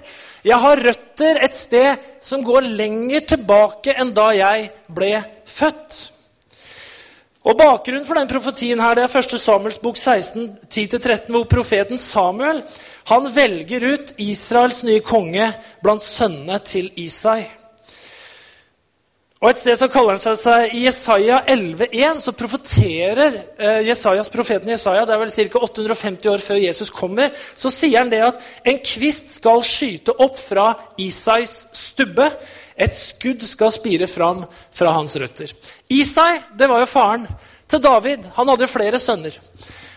Jeg 0.44 0.60
har 0.60 0.82
røtter 0.84 1.40
et 1.46 1.56
sted 1.56 2.02
som 2.24 2.44
går 2.44 2.66
lenger 2.76 3.24
tilbake 3.36 3.94
enn 3.96 4.12
da 4.16 4.32
jeg 4.36 4.72
ble 4.92 5.14
født. 5.48 6.00
Og 7.44 7.58
Bakgrunnen 7.60 8.06
for 8.08 8.16
den 8.16 8.30
profetien 8.32 8.80
her, 8.80 8.96
det 8.96 9.04
er 9.04 9.18
1. 9.20 9.36
Samuels 9.40 9.80
bok 9.84 9.98
16, 10.00 10.48
10-13, 10.72 11.32
hvor 11.32 11.44
profeten 11.52 12.00
Samuel 12.00 12.62
han 13.12 13.28
velger 13.36 13.84
ut 13.84 14.14
Israels 14.24 14.80
nye 14.88 15.04
konge 15.04 15.50
blant 15.84 16.04
sønnene 16.04 16.60
til 16.64 16.88
Isai. 16.96 17.44
Og 19.44 19.50
Et 19.52 19.60
sted 19.60 19.76
så 19.76 19.90
kaller 19.92 20.16
han 20.16 20.38
seg 20.40 20.72
I 20.72 20.86
Jesaja 20.86 21.42
11,1 21.52 22.22
så 22.24 22.32
profeterer 22.32 23.42
eh, 23.60 23.82
Jesajas, 23.90 24.32
profeten 24.32 24.72
Jesaja 24.72 25.04
det 25.04 25.18
er 25.18 25.20
vel 25.20 25.34
ca. 25.36 25.64
850 25.68 26.30
år 26.32 26.44
før 26.46 26.62
Jesus 26.64 26.92
kommer, 26.94 27.34
så 27.60 27.68
sier 27.74 28.00
han 28.00 28.12
det 28.14 28.22
at 28.24 28.40
en 28.72 28.80
kvist 28.80 29.34
skal 29.42 29.60
skyte 29.68 30.16
opp 30.16 30.40
fra 30.40 30.70
Isais 30.96 31.58
stubbe. 31.76 32.30
Et 32.80 32.96
skudd 32.96 33.44
skal 33.44 33.74
spire 33.76 34.08
fram 34.08 34.46
fra 34.72 34.96
hans 34.96 35.18
røtter. 35.20 35.52
Isai 35.92 36.40
det 36.56 36.72
var 36.72 36.80
jo 36.80 36.88
faren 36.94 37.28
til 37.68 37.84
David. 37.84 38.24
Han 38.40 38.48
hadde 38.48 38.72
flere 38.72 39.02
sønner. 39.02 39.36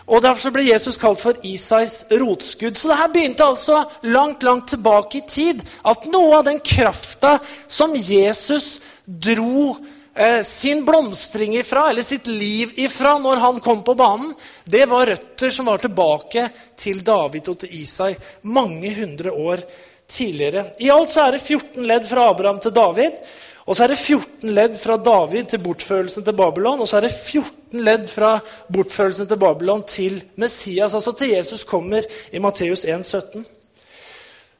Og 0.06 0.22
Derfor 0.22 0.52
ble 0.54 0.66
Jesus 0.68 0.98
kalt 0.98 1.22
for 1.22 1.38
Isais 1.46 2.00
rotskudd. 2.10 2.74
Så 2.78 2.90
det 2.90 2.98
her 2.98 3.14
begynte 3.14 3.46
altså 3.46 3.84
langt 4.02 4.42
langt 4.46 4.68
tilbake 4.74 5.18
i 5.18 5.24
tid. 5.26 5.62
At 5.86 6.06
noe 6.10 6.40
av 6.40 6.44
den 6.46 6.60
krafta 6.62 7.36
som 7.70 7.94
Jesus 7.94 8.76
dro 9.06 9.76
eh, 10.14 10.42
sin 10.42 10.84
blomstring 10.84 11.56
ifra, 11.56 11.90
eller 11.90 12.02
sitt 12.02 12.26
liv 12.26 12.72
ifra, 12.76 13.16
når 13.18 13.36
han 13.36 13.60
kom 13.60 13.82
på 13.86 13.94
banen, 13.94 14.34
det 14.64 14.86
var 14.90 15.06
røtter 15.06 15.50
som 15.50 15.70
var 15.70 15.78
tilbake 15.82 16.48
til 16.76 17.04
David 17.06 17.48
og 17.52 17.60
til 17.62 17.80
Isai 17.80 18.12
mange 18.42 18.94
hundre 18.98 19.32
år 19.32 19.64
tidligere. 20.10 20.72
I 20.78 20.90
alt 20.90 21.10
så 21.10 21.26
er 21.26 21.36
det 21.36 21.42
14 21.42 21.86
ledd 21.86 22.06
fra 22.06 22.30
Abraham 22.30 22.60
til 22.62 22.74
David. 22.74 23.18
Og 23.66 23.74
så 23.74 23.82
er 23.82 23.90
det 23.90 23.98
14 23.98 24.52
ledd 24.54 24.76
fra 24.78 24.94
David 24.96 25.48
til 25.50 25.62
bortførelsen 25.64 26.22
til 26.24 26.36
Babylon. 26.38 26.80
Og 26.80 26.88
så 26.88 27.00
er 27.00 27.08
det 27.08 27.14
14 27.14 27.82
ledd 27.82 28.06
fra 28.06 28.36
bortførelsen 28.72 29.26
til 29.26 29.40
Babylon 29.42 29.82
til 29.90 30.20
Messias, 30.38 30.94
altså 30.94 31.12
til 31.18 31.34
Jesus 31.34 31.64
kommer 31.66 32.06
i 32.30 32.38
Matteus 32.42 32.84
1, 32.84 33.02
17. 33.04 33.46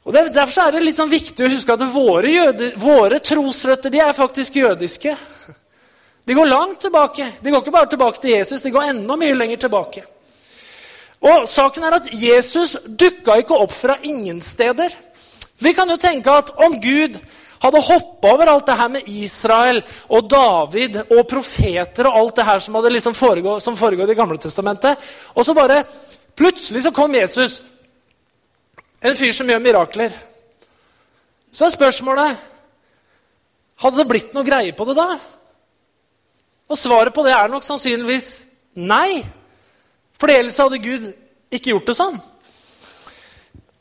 Og 0.07 0.15
Derfor 0.15 0.63
er 0.63 0.77
det 0.77 0.85
litt 0.85 0.99
sånn 1.01 1.11
viktig 1.11 1.43
å 1.43 1.51
huske 1.51 1.75
at 1.75 1.83
våre, 1.91 2.31
jøde, 2.31 2.71
våre 2.79 3.19
trosrøtter 3.19 3.91
de 3.91 4.03
er 4.05 4.15
faktisk 4.15 4.61
jødiske. 4.61 5.17
De 6.27 6.35
går 6.35 6.47
langt 6.47 6.79
tilbake. 6.85 7.27
De 7.43 7.51
går 7.51 7.65
ikke 7.65 7.75
bare 7.75 7.91
tilbake 7.91 8.23
til 8.23 8.37
Jesus, 8.37 8.63
de 8.63 8.71
går 8.75 8.93
enda 8.93 9.17
mye 9.19 9.35
lenger 9.35 9.65
tilbake. 9.67 10.05
Og 11.27 11.49
saken 11.51 11.89
er 11.89 11.99
at 11.99 12.13
Jesus 12.15 12.77
dukka 12.87 13.41
ikke 13.43 13.59
opp 13.59 13.75
fra 13.75 13.99
ingen 14.07 14.39
steder. 14.45 14.95
Vi 15.59 15.75
kan 15.75 15.91
jo 15.91 15.99
tenke 15.99 16.31
at 16.31 16.53
om 16.63 16.79
Gud 16.83 17.19
hadde 17.63 17.83
hoppa 17.83 18.35
over 18.35 18.53
alt 18.53 18.67
det 18.69 18.79
her 18.79 18.91
med 18.93 19.07
Israel 19.11 19.81
og 20.13 20.29
David 20.31 21.01
og 21.07 21.23
profeter 21.27 22.07
og 22.07 22.19
alt 22.21 22.37
det 22.39 22.47
her 22.47 22.63
som 22.63 22.77
liksom 22.79 23.17
foregått, 23.17 23.65
som 23.65 23.79
foregått 23.79 24.13
i 24.13 24.19
Gamle 24.19 24.39
Testamentet, 24.39 25.01
og 25.35 25.47
så 25.47 25.55
bare 25.57 25.83
plutselig 26.37 26.85
så 26.85 26.93
kom 26.95 27.15
Jesus 27.17 27.63
en 29.03 29.17
fyr 29.19 29.33
som 29.37 29.49
gjør 29.51 29.63
mirakler. 29.65 30.15
Så 31.53 31.67
er 31.67 31.75
spørsmålet 31.75 32.45
Hadde 33.77 34.01
det 34.01 34.09
blitt 34.09 34.31
noe 34.33 34.47
greie 34.47 34.73
på 34.73 34.87
det 34.89 34.95
da? 34.97 35.19
Og 36.73 36.79
svaret 36.81 37.13
på 37.13 37.21
det 37.27 37.35
er 37.37 37.51
nok 37.53 37.65
sannsynligvis 37.67 38.31
nei. 38.81 39.21
For 40.17 40.33
ellers 40.33 40.57
hadde 40.57 40.81
Gud 40.81 41.11
ikke 41.53 41.75
gjort 41.75 41.91
det 41.91 41.97
sånn. 41.99 42.17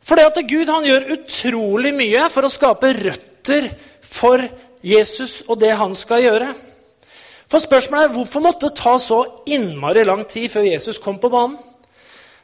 For 0.05 0.19
det 0.19 0.27
at 0.27 0.41
Gud 0.51 0.69
han 0.69 0.85
gjør 0.85 1.07
utrolig 1.15 1.93
mye 1.95 2.27
for 2.33 2.45
å 2.45 2.51
skape 2.51 2.91
røtter 2.99 3.71
for 4.03 4.43
Jesus 4.85 5.39
og 5.47 5.57
det 5.63 5.71
han 5.79 5.95
skal 5.97 6.25
gjøre. 6.25 6.51
For 7.49 7.63
spørsmålet 7.63 8.09
er 8.09 8.13
hvorfor 8.13 8.43
måtte 8.43 8.67
det 8.67 8.81
ta 8.81 8.97
så 9.01 9.21
innmari 9.47 10.03
lang 10.05 10.25
tid 10.29 10.51
før 10.51 10.67
Jesus 10.67 10.99
kom 11.01 11.17
på 11.21 11.31
banen? 11.31 11.57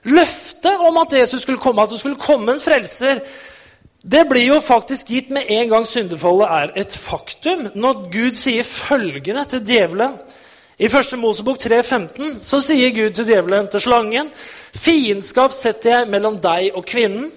Løftet 0.04 0.82
om 0.82 0.98
at 0.98 1.14
Jesus 1.14 1.42
skulle 1.42 1.62
komme, 1.62 1.84
at 1.84 1.90
det 1.90 2.00
skulle 2.00 2.20
komme 2.20 2.52
en 2.52 2.62
frelser, 2.62 3.22
det 4.02 4.24
blir 4.30 4.48
jo 4.48 4.62
faktisk 4.66 5.12
gitt 5.14 5.30
med 5.30 5.46
en 5.50 5.68
gang 5.70 5.84
syndefallet 5.86 6.48
er 6.50 6.72
et 6.82 6.96
faktum. 6.98 7.68
Når 7.76 8.08
Gud 8.10 8.38
sier 8.40 8.66
følgende 8.66 9.46
til 9.46 9.62
djevelen 9.62 10.16
I 10.82 10.90
1. 10.90 11.14
Mosebok 11.22 11.60
3,15 11.62 12.40
så 12.42 12.58
sier 12.66 12.90
Gud 12.96 13.14
til 13.14 13.28
djevelen, 13.30 13.68
til 13.70 13.84
slangen, 13.84 14.32
fiendskap 14.74 15.54
setter 15.54 15.92
jeg 15.94 16.10
mellom 16.10 16.40
deg 16.42 16.72
og 16.74 16.86
kvinnen. 16.90 17.30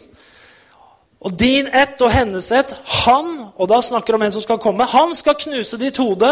Og 1.25 1.33
din 1.41 1.71
ett 1.73 2.03
og 2.05 2.13
hennes 2.13 2.51
ett, 2.53 2.75
han, 3.05 3.31
og 3.57 3.69
da 3.71 3.79
snakker 3.81 4.17
om 4.17 4.23
en 4.27 4.33
som 4.35 4.43
skal 4.45 4.61
komme, 4.61 4.85
han 4.85 5.15
skal 5.17 5.39
knuse 5.41 5.79
ditt 5.81 5.97
hode, 5.97 6.29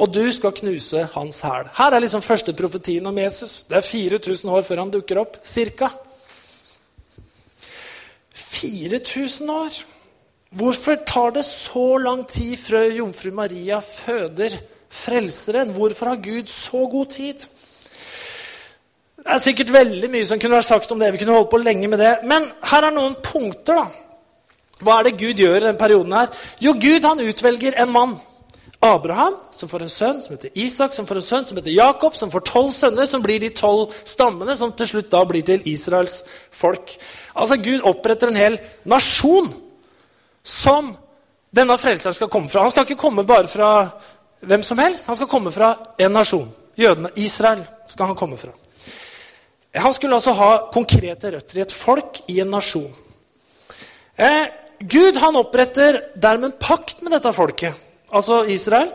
og 0.00 0.14
du 0.14 0.22
skal 0.32 0.54
knuse 0.56 1.02
hans 1.12 1.42
hæl. 1.44 1.68
Her 1.76 1.92
er 1.92 2.00
liksom 2.00 2.24
første 2.24 2.54
profetien 2.56 3.06
om 3.06 3.18
Jesus. 3.20 3.66
Det 3.68 3.76
er 3.76 3.84
4000 3.84 4.50
år 4.50 4.64
før 4.64 4.80
han 4.80 4.94
dukker 4.94 5.20
opp. 5.20 5.36
Cirka. 5.44 5.90
4000 8.32 9.50
år! 9.50 9.80
Hvorfor 10.50 10.96
tar 11.06 11.30
det 11.36 11.44
så 11.44 11.96
lang 12.00 12.24
tid 12.26 12.56
før 12.58 12.88
jomfru 12.96 13.30
Maria 13.30 13.78
føder 13.84 14.56
Frelseren? 14.90 15.70
Hvorfor 15.76 16.06
har 16.06 16.24
Gud 16.24 16.48
så 16.50 16.88
god 16.90 17.06
tid? 17.06 17.44
Det 19.20 19.28
er 19.28 19.38
sikkert 19.38 19.72
veldig 19.72 20.10
mye 20.10 20.26
som 20.26 20.40
kunne 20.40 20.56
vært 20.56 20.72
sagt 20.72 20.90
om 20.90 20.98
det. 20.98 21.12
Vi 21.12 21.20
kunne 21.20 21.36
holdt 21.36 21.52
på 21.52 21.60
lenge 21.60 21.88
med 21.92 22.00
det. 22.00 22.14
Men 22.24 22.48
her 22.72 22.88
er 22.88 22.96
noen 22.96 23.14
punkter. 23.22 23.84
da. 23.84 24.09
Hva 24.80 24.98
er 24.98 25.08
det 25.08 25.18
Gud 25.20 25.40
gjør 25.40 25.56
i 25.56 25.64
denne 25.66 25.78
perioden? 25.78 26.12
her? 26.12 26.34
Jo, 26.60 26.72
Gud 26.72 27.04
han 27.04 27.20
utvelger 27.20 27.76
en 27.82 27.92
mann. 27.92 28.18
Abraham, 28.80 29.34
som 29.52 29.68
får 29.68 29.82
en 29.84 29.92
sønn 29.92 30.20
som 30.24 30.32
heter 30.32 30.54
Isak, 30.56 30.94
som 30.96 31.04
får 31.06 31.18
en 31.20 31.24
sønn 31.24 31.44
som 31.44 31.58
heter 31.58 31.74
Jakob, 31.74 32.14
som 32.16 32.30
får 32.32 32.46
tolv 32.48 32.70
sønner, 32.72 33.04
som 33.04 33.20
blir 33.20 33.42
de 33.42 33.50
tolv 33.52 33.92
stammene, 34.08 34.54
som 34.56 34.72
til 34.72 34.88
slutt 34.88 35.10
da 35.12 35.20
blir 35.28 35.44
til 35.44 35.60
Israels 35.68 36.22
folk. 36.50 36.94
Altså, 37.34 37.58
Gud 37.60 37.84
oppretter 37.84 38.32
en 38.32 38.40
hel 38.40 38.56
nasjon 38.88 39.50
som 40.40 40.94
denne 41.52 41.76
frelseren 41.76 42.16
skal 42.16 42.32
komme 42.32 42.48
fra. 42.48 42.64
Han 42.64 42.72
skal 42.72 42.88
ikke 42.88 43.02
komme 43.02 43.26
bare 43.28 43.50
fra 43.52 43.70
hvem 44.40 44.64
som 44.64 44.80
helst. 44.80 45.10
Han 45.12 45.18
skal 45.18 45.28
komme 45.28 45.52
fra 45.52 45.74
en 46.00 46.16
nasjon. 46.16 46.48
Jødene. 46.80 47.12
Israel 47.20 47.66
skal 47.90 48.06
han 48.06 48.16
komme 48.16 48.38
fra. 48.40 48.54
Han 49.74 49.92
skulle 49.92 50.16
altså 50.16 50.32
ha 50.34 50.50
konkrete 50.72 51.34
røtter 51.34 51.60
i 51.60 51.64
et 51.66 51.74
folk, 51.76 52.22
i 52.32 52.40
en 52.40 52.50
nasjon. 52.50 52.90
Eh, 54.16 54.46
Gud 54.80 55.18
han 55.20 55.36
oppretter 55.36 56.00
dermed 56.16 56.52
en 56.52 56.58
pakt 56.60 57.02
med 57.04 57.12
dette 57.12 57.32
folket 57.36 57.86
altså 58.10 58.44
Israel. 58.50 58.90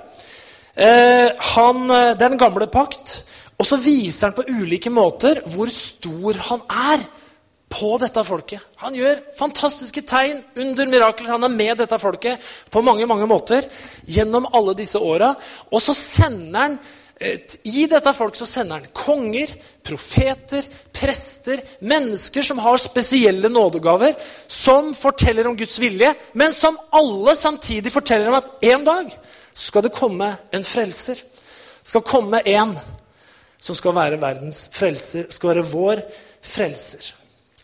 Eh, 0.75 1.32
han, 1.56 1.89
eh, 1.89 2.13
det 2.15 2.22
er 2.22 2.34
den 2.34 2.42
gamle 2.42 2.68
pakt. 2.68 3.24
Og 3.58 3.65
så 3.65 3.77
viser 3.80 4.27
han 4.27 4.36
på 4.36 4.48
ulike 4.51 4.92
måter 4.92 5.39
hvor 5.48 5.70
stor 5.72 6.36
han 6.50 6.65
er 6.68 7.06
på 7.72 7.96
dette 8.00 8.24
folket. 8.24 8.60
Han 8.84 8.96
gjør 8.96 9.22
fantastiske 9.38 10.04
tegn, 10.08 10.44
under 10.58 10.88
mirakler. 10.92 11.32
Han 11.32 11.48
er 11.48 11.56
med 11.56 11.77
dette 11.80 12.00
folket 12.00 12.39
på 12.72 12.84
mange 12.84 13.08
mange 13.08 13.27
måter 13.27 13.63
gjennom 14.06 14.48
alle 14.54 14.75
disse 14.75 15.00
åra. 15.00 15.34
Og 15.72 15.82
så 15.82 15.96
sender 15.96 16.60
han 16.60 16.77
i 17.63 17.86
dette 17.88 18.12
folk 18.13 18.36
så 18.36 18.45
sender 18.48 18.81
han 18.81 18.91
konger, 18.91 19.53
profeter, 19.86 20.65
prester, 20.91 21.62
mennesker 21.79 22.43
som 22.43 22.60
har 22.60 22.81
spesielle 22.81 23.50
nådegaver, 23.50 24.17
som 24.48 24.91
forteller 24.93 25.48
om 25.48 25.55
Guds 25.55 25.79
vilje, 25.79 26.12
men 26.34 26.53
som 26.53 26.79
alle 26.91 27.36
samtidig 27.39 27.93
forteller 27.93 28.27
om 28.34 28.39
at 28.41 28.51
en 28.67 28.84
dag 28.84 29.15
skal 29.55 29.86
det 29.86 29.95
komme 29.95 30.34
en 30.51 30.67
frelser. 30.67 31.24
skal 31.86 32.01
komme 32.01 32.41
en 32.45 32.77
som 33.62 33.75
skal 33.75 33.95
være 33.95 34.17
verdens 34.22 34.69
frelser, 34.74 35.29
skal 35.29 35.50
være 35.53 35.69
vår 35.69 36.01
frelser. 36.41 37.13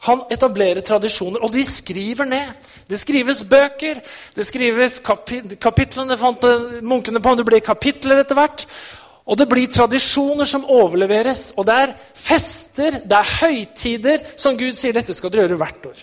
Han 0.06 0.24
etablerer 0.34 0.82
tradisjoner, 0.82 1.44
og 1.44 1.54
de 1.54 1.64
skriver 1.66 2.26
ned. 2.26 2.54
Det 2.90 3.00
skrives 3.00 3.44
bøker, 3.44 4.00
det 4.36 4.46
skrives 4.48 5.00
kapi 5.00 5.42
kapitlene 5.62 6.18
fant 6.18 6.46
munkene 6.82 7.22
på, 7.22 7.36
det 7.36 7.46
blir 7.46 7.62
kapitler 7.66 8.24
etter 8.24 8.38
hvert. 8.38 8.66
Og 9.30 9.38
det 9.38 9.48
blir 9.50 9.70
tradisjoner 9.70 10.48
som 10.50 10.66
overleveres. 10.66 11.52
Og 11.60 11.68
det 11.70 11.76
er 11.84 11.94
fester, 12.18 13.02
det 13.06 13.18
er 13.18 13.34
høytider 13.42 14.24
som 14.36 14.58
Gud 14.58 14.74
sier 14.78 14.96
dette 14.98 15.16
skal 15.18 15.34
dere 15.34 15.46
gjøre 15.46 15.60
hvert 15.62 15.90
år. 15.92 16.02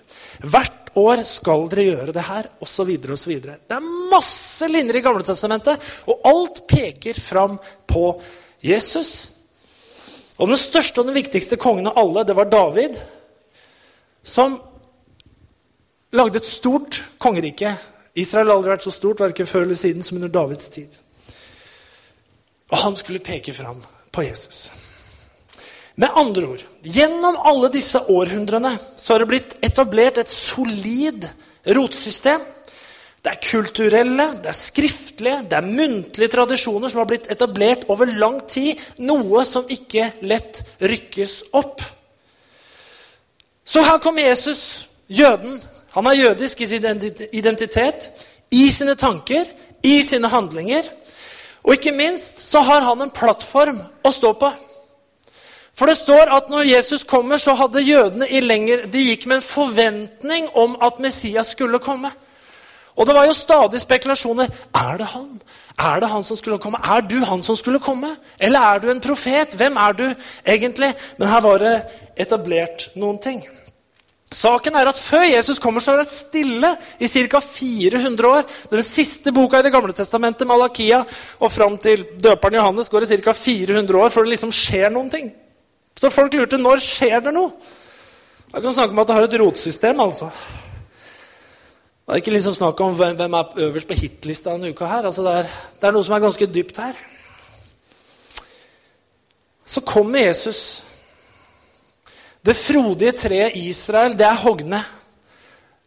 Hvert 0.54 0.92
år 0.98 1.24
skal 1.26 1.66
dere 1.72 1.88
gjøre 1.88 2.14
det 2.14 2.26
her, 2.28 2.50
osv. 2.62 2.92
osv. 3.16 3.34
Det 3.42 3.74
er 3.74 3.90
masse 4.12 4.70
linjer 4.70 5.00
i 5.00 5.04
Gamle 5.04 5.26
Testamentet, 5.26 5.82
og 6.06 6.30
alt 6.30 6.62
peker 6.70 7.18
fram 7.20 7.58
på 7.90 8.06
Jesus. 8.64 9.28
Og 10.38 10.50
den 10.50 10.60
største 10.60 11.02
og 11.02 11.10
den 11.10 11.18
viktigste 11.18 11.58
kongen 11.58 11.90
av 11.90 11.98
alle, 11.98 12.24
det 12.26 12.38
var 12.38 12.50
David, 12.50 12.98
som 14.22 14.60
lagde 16.14 16.38
et 16.38 16.46
stort 16.46 17.02
kongerike 17.20 17.74
Israel 18.18 18.48
har 18.48 18.58
aldri 18.58 18.72
vært 18.72 18.86
så 18.86 18.92
stort, 18.94 19.20
verken 19.22 19.46
før 19.46 19.66
eller 19.66 19.78
siden, 19.78 20.02
som 20.02 20.18
under 20.18 20.30
Davids 20.32 20.70
tid. 20.72 20.96
Og 22.68 22.78
han 22.78 22.96
skulle 22.96 23.24
peke 23.24 23.54
fram 23.56 23.80
på 24.12 24.24
Jesus. 24.26 24.68
Med 25.98 26.14
andre 26.14 26.46
ord, 26.46 26.62
gjennom 26.84 27.40
alle 27.48 27.72
disse 27.74 27.98
århundrene 27.98 28.76
så 28.96 29.14
har 29.14 29.24
det 29.24 29.30
blitt 29.32 29.56
etablert 29.66 30.20
et 30.20 30.30
solid 30.30 31.26
rotsystem. 31.74 32.44
Det 33.18 33.32
er 33.32 33.40
kulturelle, 33.42 34.26
det 34.44 34.52
er 34.52 34.56
skriftlige, 34.56 35.40
det 35.50 35.56
er 35.58 35.66
muntlige 35.66 36.30
tradisjoner 36.36 36.92
som 36.92 37.02
har 37.02 37.08
blitt 37.10 37.26
etablert 37.32 37.88
over 37.90 38.06
lang 38.14 38.38
tid. 38.46 38.78
Noe 39.02 39.42
som 39.48 39.66
ikke 39.66 40.12
lett 40.22 40.62
rykkes 40.78 41.40
opp. 41.58 41.82
Så 43.66 43.82
her 43.84 43.98
kommer 43.98 44.22
Jesus, 44.22 44.88
jøden. 45.10 45.58
Han 45.96 46.06
er 46.06 46.20
jødisk 46.20 46.60
i 46.62 46.70
sin 46.70 46.86
identitet, 47.32 48.10
i 48.54 48.68
sine 48.70 48.94
tanker, 48.94 49.50
i 49.82 49.98
sine 50.06 50.30
handlinger. 50.30 50.86
Og 51.64 51.74
ikke 51.74 51.92
minst 51.92 52.40
så 52.50 52.62
har 52.64 52.86
han 52.86 53.02
en 53.02 53.14
plattform 53.14 53.80
å 54.04 54.12
stå 54.14 54.32
på. 54.40 54.52
For 55.78 55.86
det 55.86 55.98
står 56.00 56.32
at 56.34 56.48
når 56.50 56.66
Jesus 56.72 57.04
kommer, 57.06 57.38
så 57.38 57.54
hadde 57.54 57.84
jødene 57.86 58.26
i 58.34 58.40
lenger, 58.42 58.88
de 58.90 59.04
gikk 59.12 59.28
med 59.30 59.38
en 59.38 59.46
forventning 59.46 60.48
om 60.58 60.74
at 60.82 60.98
Messias 60.98 61.52
skulle 61.54 61.78
komme. 61.78 62.10
Og 62.98 63.06
det 63.06 63.14
var 63.14 63.28
jo 63.28 63.36
stadig 63.36 63.78
spekulasjoner. 63.80 64.50
Er 64.74 64.98
det 64.98 65.06
han? 65.12 65.36
Er 65.78 66.00
det 66.02 66.08
han 66.10 66.24
som 66.26 66.36
skulle 66.36 66.58
komme? 66.58 66.80
Er 66.82 67.04
du 67.06 67.20
han 67.24 67.42
som 67.46 67.56
skulle 67.56 67.78
komme? 67.78 68.16
Eller 68.40 68.60
er 68.60 68.82
du 68.82 68.90
en 68.90 69.00
profet? 69.00 69.54
Hvem 69.54 69.76
er 69.78 69.92
du 69.92 70.06
egentlig? 70.42 70.90
Men 71.18 71.28
her 71.28 71.40
var 71.46 71.62
det 71.62 71.76
etablert 72.18 72.88
noen 72.98 73.20
ting. 73.22 73.44
Saken 74.28 74.76
er 74.76 74.90
at 74.90 74.98
Før 75.00 75.24
Jesus 75.24 75.58
kommer, 75.58 75.80
så 75.80 75.94
har 75.94 76.02
det 76.02 76.10
stille 76.10 76.74
i 77.00 77.08
ca. 77.08 77.40
400 77.40 78.28
år. 78.28 78.44
Den 78.70 78.82
siste 78.82 79.32
boka 79.32 79.58
i 79.58 79.62
Det 79.62 79.72
gamle 79.72 79.92
testamentet, 79.92 80.46
Malakia, 80.46 81.04
og 81.40 81.52
fram 81.52 81.78
til 81.78 82.04
døperen 82.20 82.54
Johannes 82.54 82.88
går 82.88 83.00
det 83.06 83.20
ca. 83.24 83.32
400 83.32 83.98
år 83.98 84.12
før 84.12 84.26
det 84.26 84.36
liksom 84.36 84.52
skjer 84.52 84.90
noen 84.92 85.10
ting. 85.10 85.32
Så 85.98 86.10
folk 86.10 86.34
lurte 86.34 86.60
når 86.60 86.82
skjer 86.84 87.20
det 87.24 87.32
noe. 87.34 87.52
Jeg 88.52 88.62
kan 88.62 88.72
snakke 88.72 88.92
om 88.92 88.98
at 88.98 89.08
det 89.08 89.16
har 89.16 89.26
et 89.28 89.40
rotsystem. 89.40 90.00
altså. 90.00 90.30
Det 92.08 92.14
er 92.14 92.20
ikke 92.22 92.32
liksom 92.32 92.54
snakk 92.56 92.80
om 92.80 92.94
hvem 92.96 93.34
er 93.34 93.58
øverst 93.64 93.88
på 93.88 93.94
hitlista 93.94 94.52
denne 94.52 94.70
uka. 94.70 94.86
her. 94.86 95.04
Altså 95.04 95.22
det, 95.22 95.32
er, 95.32 95.48
det 95.80 95.88
er 95.88 95.92
noe 95.92 96.04
som 96.04 96.14
er 96.16 96.24
ganske 96.24 96.46
dypt 96.46 96.76
her. 96.80 97.00
Så 99.64 99.80
kommer 99.80 100.18
Jesus. 100.18 100.84
Det 102.48 102.54
frodige 102.56 103.12
treet 103.12 103.56
Israel, 103.60 104.14
det 104.16 104.24
er 104.24 104.38
hogne. 104.40 104.78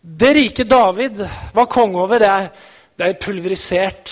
Det 0.01 0.29
rike 0.37 0.65
David 0.69 1.23
var 1.55 1.65
konge 1.65 1.97
over, 1.97 2.21
det 2.21 2.27
er, 2.29 2.51
det 2.99 3.07
er 3.07 3.17
pulverisert. 3.17 4.11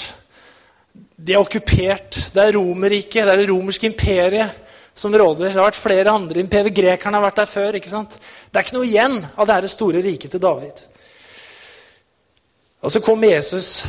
De 1.14 1.36
er 1.36 1.44
okkupert. 1.44 2.18
Det 2.34 2.42
er 2.42 2.58
Romerriket, 2.58 3.28
det 3.28 3.36
er 3.36 3.44
det 3.44 3.52
romerske 3.52 3.86
imperiet 3.86 4.66
som 4.98 5.14
råder. 5.14 5.52
Det 5.52 5.60
har 5.60 5.68
vært 5.68 5.78
flere 5.78 6.16
andre 6.18 6.42
imperier. 6.42 6.74
Grekerne 6.74 7.20
har 7.20 7.28
vært 7.28 7.44
der 7.44 7.52
før. 7.54 7.78
ikke 7.78 7.94
sant? 7.94 8.18
Det 8.18 8.58
er 8.58 8.66
ikke 8.66 8.80
noe 8.80 8.90
igjen 8.90 9.22
av 9.30 9.46
det 9.46 9.60
her 9.60 9.70
store 9.76 10.04
riket 10.10 10.34
til 10.34 10.42
David. 10.42 10.84
Og 12.82 12.90
så 12.90 13.06
kommer 13.06 13.30
Jesus, 13.30 13.84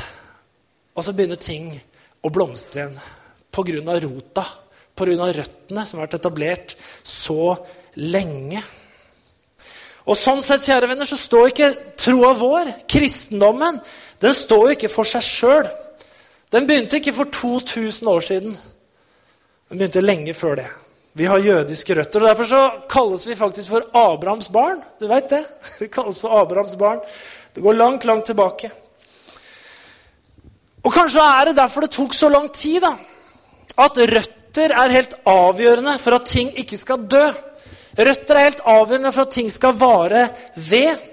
og 0.92 1.06
så 1.06 1.16
begynner 1.16 1.40
ting 1.40 1.72
å 2.20 2.28
blomstre 2.28 2.84
igjen. 2.84 3.02
Pga. 3.50 4.00
rota, 4.04 4.44
pga. 4.94 5.32
røttene 5.40 5.86
som 5.86 5.98
har 5.98 6.10
vært 6.10 6.20
etablert 6.20 6.76
så 7.02 7.54
lenge. 7.96 8.62
Og 10.06 10.18
sånn 10.18 10.42
sett, 10.42 10.64
kjære 10.66 10.88
venner, 10.90 11.08
så 11.08 11.18
står 11.18 11.50
ikke 11.50 11.70
troa 12.00 12.32
vår, 12.38 12.72
kristendommen, 12.90 13.80
den 14.20 14.36
står 14.36 14.66
jo 14.66 14.76
ikke 14.76 14.92
for 14.92 15.08
seg 15.08 15.24
sjøl. 15.24 15.70
Den 16.52 16.66
begynte 16.68 16.98
ikke 16.98 17.14
for 17.16 17.30
2000 17.32 18.10
år 18.10 18.24
siden. 18.26 18.56
Den 19.70 19.78
begynte 19.78 20.02
lenge 20.02 20.34
før 20.34 20.58
det. 20.60 20.68
Vi 21.14 21.26
har 21.26 21.42
jødiske 21.42 21.94
røtter. 21.94 22.22
og 22.22 22.28
Derfor 22.28 22.44
så 22.44 22.60
kalles 22.90 23.26
vi 23.26 23.36
faktisk 23.36 23.68
for 23.68 23.86
Abrahams 23.94 24.48
barn. 24.48 24.82
Du 25.00 25.06
vet 25.08 25.30
det? 25.30 25.44
Vi 25.80 25.88
kalles 25.88 26.20
for 26.20 26.40
Abrahams 26.40 26.76
barn. 26.76 27.00
Det 27.54 27.62
går 27.62 27.72
langt, 27.72 28.04
langt 28.04 28.26
tilbake. 28.26 28.70
Og 30.84 30.92
kanskje 30.92 31.20
er 31.20 31.44
det 31.50 31.56
derfor 31.56 31.80
det 31.80 31.90
tok 31.90 32.14
så 32.14 32.28
lang 32.28 32.48
tid 32.54 32.80
da, 32.80 32.94
at 33.78 33.98
røtter 33.98 34.72
er 34.72 34.94
helt 34.94 35.14
avgjørende 35.28 35.98
for 36.00 36.16
at 36.16 36.28
ting 36.30 36.52
ikke 36.58 36.78
skal 36.78 37.04
dø. 37.10 37.26
Røtter 38.00 38.38
er 38.38 38.48
helt 38.48 38.64
avgjørende 38.64 39.12
for 39.12 39.26
at 39.26 39.34
ting 39.34 39.50
skal 39.52 39.76
vare 39.76 40.28
ved. 40.56 41.06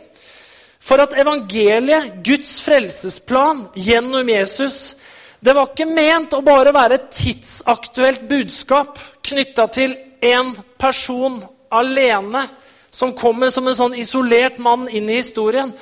For 0.80 1.04
at 1.04 1.17
evangeliet, 1.19 2.21
Guds 2.23 2.62
frelsesplan 2.63 3.65
gjennom 3.76 4.30
Jesus, 4.32 4.95
det 5.43 5.54
var 5.54 5.69
ikke 5.69 5.89
ment 5.89 6.34
å 6.34 6.43
bare 6.45 6.71
være 6.73 6.97
et 6.97 7.10
tidsaktuelt 7.13 8.23
budskap 8.30 8.97
knytta 9.28 9.67
til 9.73 9.97
én 10.23 10.54
person 10.80 11.41
alene, 11.69 12.47
som 12.89 13.13
kommer 13.13 13.52
som 13.54 13.67
en 13.67 13.78
sånn 13.78 13.97
isolert 14.00 14.58
mann 14.63 14.88
inn 14.89 15.10
i 15.12 15.19
historien. 15.19 15.73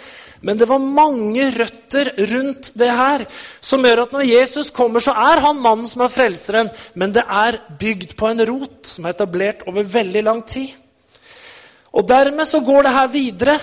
Men 0.45 0.59
det 0.59 0.67
var 0.69 0.81
mange 0.83 1.47
røtter 1.55 2.11
rundt 2.29 2.73
det 2.77 2.89
her 2.91 3.23
som 3.63 3.85
gjør 3.85 4.03
at 4.03 4.11
når 4.13 4.27
Jesus 4.27 4.71
kommer, 4.73 5.01
så 5.01 5.15
er 5.15 5.41
han 5.45 5.61
mannen 5.61 5.87
som 5.89 6.03
er 6.05 6.11
frelseren, 6.13 6.69
men 6.93 7.13
det 7.15 7.23
er 7.23 7.61
bygd 7.79 8.17
på 8.19 8.29
en 8.29 8.43
rot 8.49 8.81
som 8.89 9.07
er 9.07 9.15
etablert 9.15 9.63
over 9.69 9.87
veldig 9.95 10.25
lang 10.27 10.43
tid. 10.45 10.73
Og 11.95 12.03
dermed 12.07 12.47
så 12.47 12.59
går 12.59 12.85
det 12.85 12.95
her 12.95 13.11
videre 13.11 13.57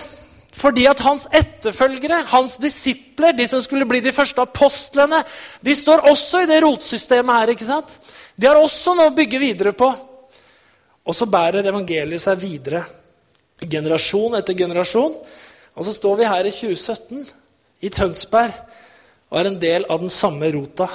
fordi 0.52 0.84
at 0.84 1.00
hans 1.00 1.24
etterfølgere, 1.32 2.18
hans 2.28 2.58
disipler, 2.60 3.32
de 3.32 3.46
som 3.48 3.62
skulle 3.64 3.86
bli 3.88 4.02
de 4.04 4.12
første 4.12 4.44
apostlene, 4.44 5.22
de 5.64 5.74
står 5.74 6.04
også 6.10 6.42
i 6.42 6.48
det 6.50 6.58
rotsystemet 6.60 7.38
her. 7.40 7.52
ikke 7.54 7.68
sant? 7.68 7.94
De 8.36 8.46
har 8.46 8.60
også 8.60 8.92
noe 8.94 9.08
å 9.08 9.14
bygge 9.16 9.40
videre 9.40 9.72
på. 9.72 9.88
Og 11.02 11.16
så 11.16 11.26
bærer 11.26 11.66
evangeliet 11.66 12.22
seg 12.22 12.38
videre, 12.38 12.84
generasjon 13.64 14.36
etter 14.38 14.58
generasjon. 14.58 15.16
Og 15.72 15.88
så 15.88 15.96
står 15.96 16.20
vi 16.20 16.28
her 16.28 16.46
i 16.46 16.52
2017, 16.52 17.24
i 17.82 17.90
Tønsberg, 17.90 18.54
og 19.32 19.40
er 19.40 19.48
en 19.48 19.60
del 19.60 19.88
av 19.88 20.04
den 20.04 20.12
samme 20.12 20.52
rota. 20.52 20.90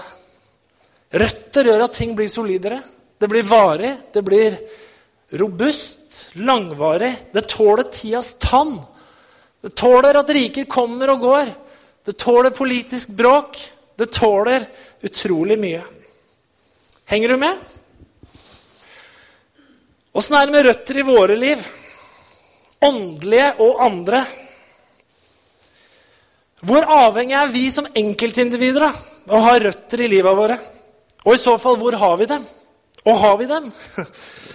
Røtter 1.18 1.72
gjør 1.72 1.88
at 1.88 1.98
ting 1.98 2.14
blir 2.16 2.30
solidere. 2.30 2.78
Det 3.18 3.28
blir 3.32 3.46
varig, 3.48 3.96
det 4.14 4.22
blir 4.24 4.56
robust, 5.42 5.97
langvarig. 6.34 7.16
Det 7.32 7.48
tåler 7.52 7.84
tidas 7.84 8.36
tann. 8.40 8.78
Det 9.62 9.76
tåler 9.76 10.20
at 10.20 10.30
riker 10.30 10.68
kommer 10.70 11.14
og 11.14 11.26
går. 11.26 11.50
Det 12.06 12.18
tåler 12.18 12.56
politisk 12.56 13.10
bråk. 13.18 13.60
Det 13.98 14.12
tåler 14.14 14.66
utrolig 15.02 15.58
mye. 15.60 15.84
Henger 17.08 17.30
du 17.34 17.38
med? 17.38 17.58
Åssen 20.18 20.38
er 20.38 20.48
det 20.48 20.56
med 20.56 20.66
røtter 20.66 20.98
i 20.98 21.06
våre 21.08 21.36
liv? 21.38 21.66
Åndelige 22.82 23.52
og 23.64 23.82
andre. 23.86 24.24
Hvor 26.66 26.86
avhengig 26.90 27.36
er 27.38 27.54
vi 27.54 27.68
som 27.70 27.90
enkeltindivider 27.94 28.88
av 28.90 28.98
å 29.30 29.42
ha 29.46 29.58
røtter 29.62 30.02
i 30.02 30.10
livet 30.10 30.38
våre? 30.38 30.58
Og 31.26 31.36
i 31.36 31.42
så 31.42 31.58
fall, 31.62 31.78
hvor 31.78 31.98
har 32.00 32.18
vi 32.18 32.30
dem? 32.30 32.46
Og 33.06 33.20
har 33.22 33.38
vi 33.38 33.50
dem? 33.50 33.72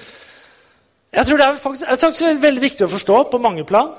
Jeg 1.12 1.28
tror 1.28 1.38
Det 1.38 1.46
er 1.46 1.58
faktisk, 1.60 2.20
det 2.20 2.28
er 2.30 2.38
veldig 2.40 2.62
viktig 2.62 2.86
å 2.86 2.92
forstå 2.92 3.18
på 3.32 3.40
mange 3.42 3.66
plan. 3.68 3.90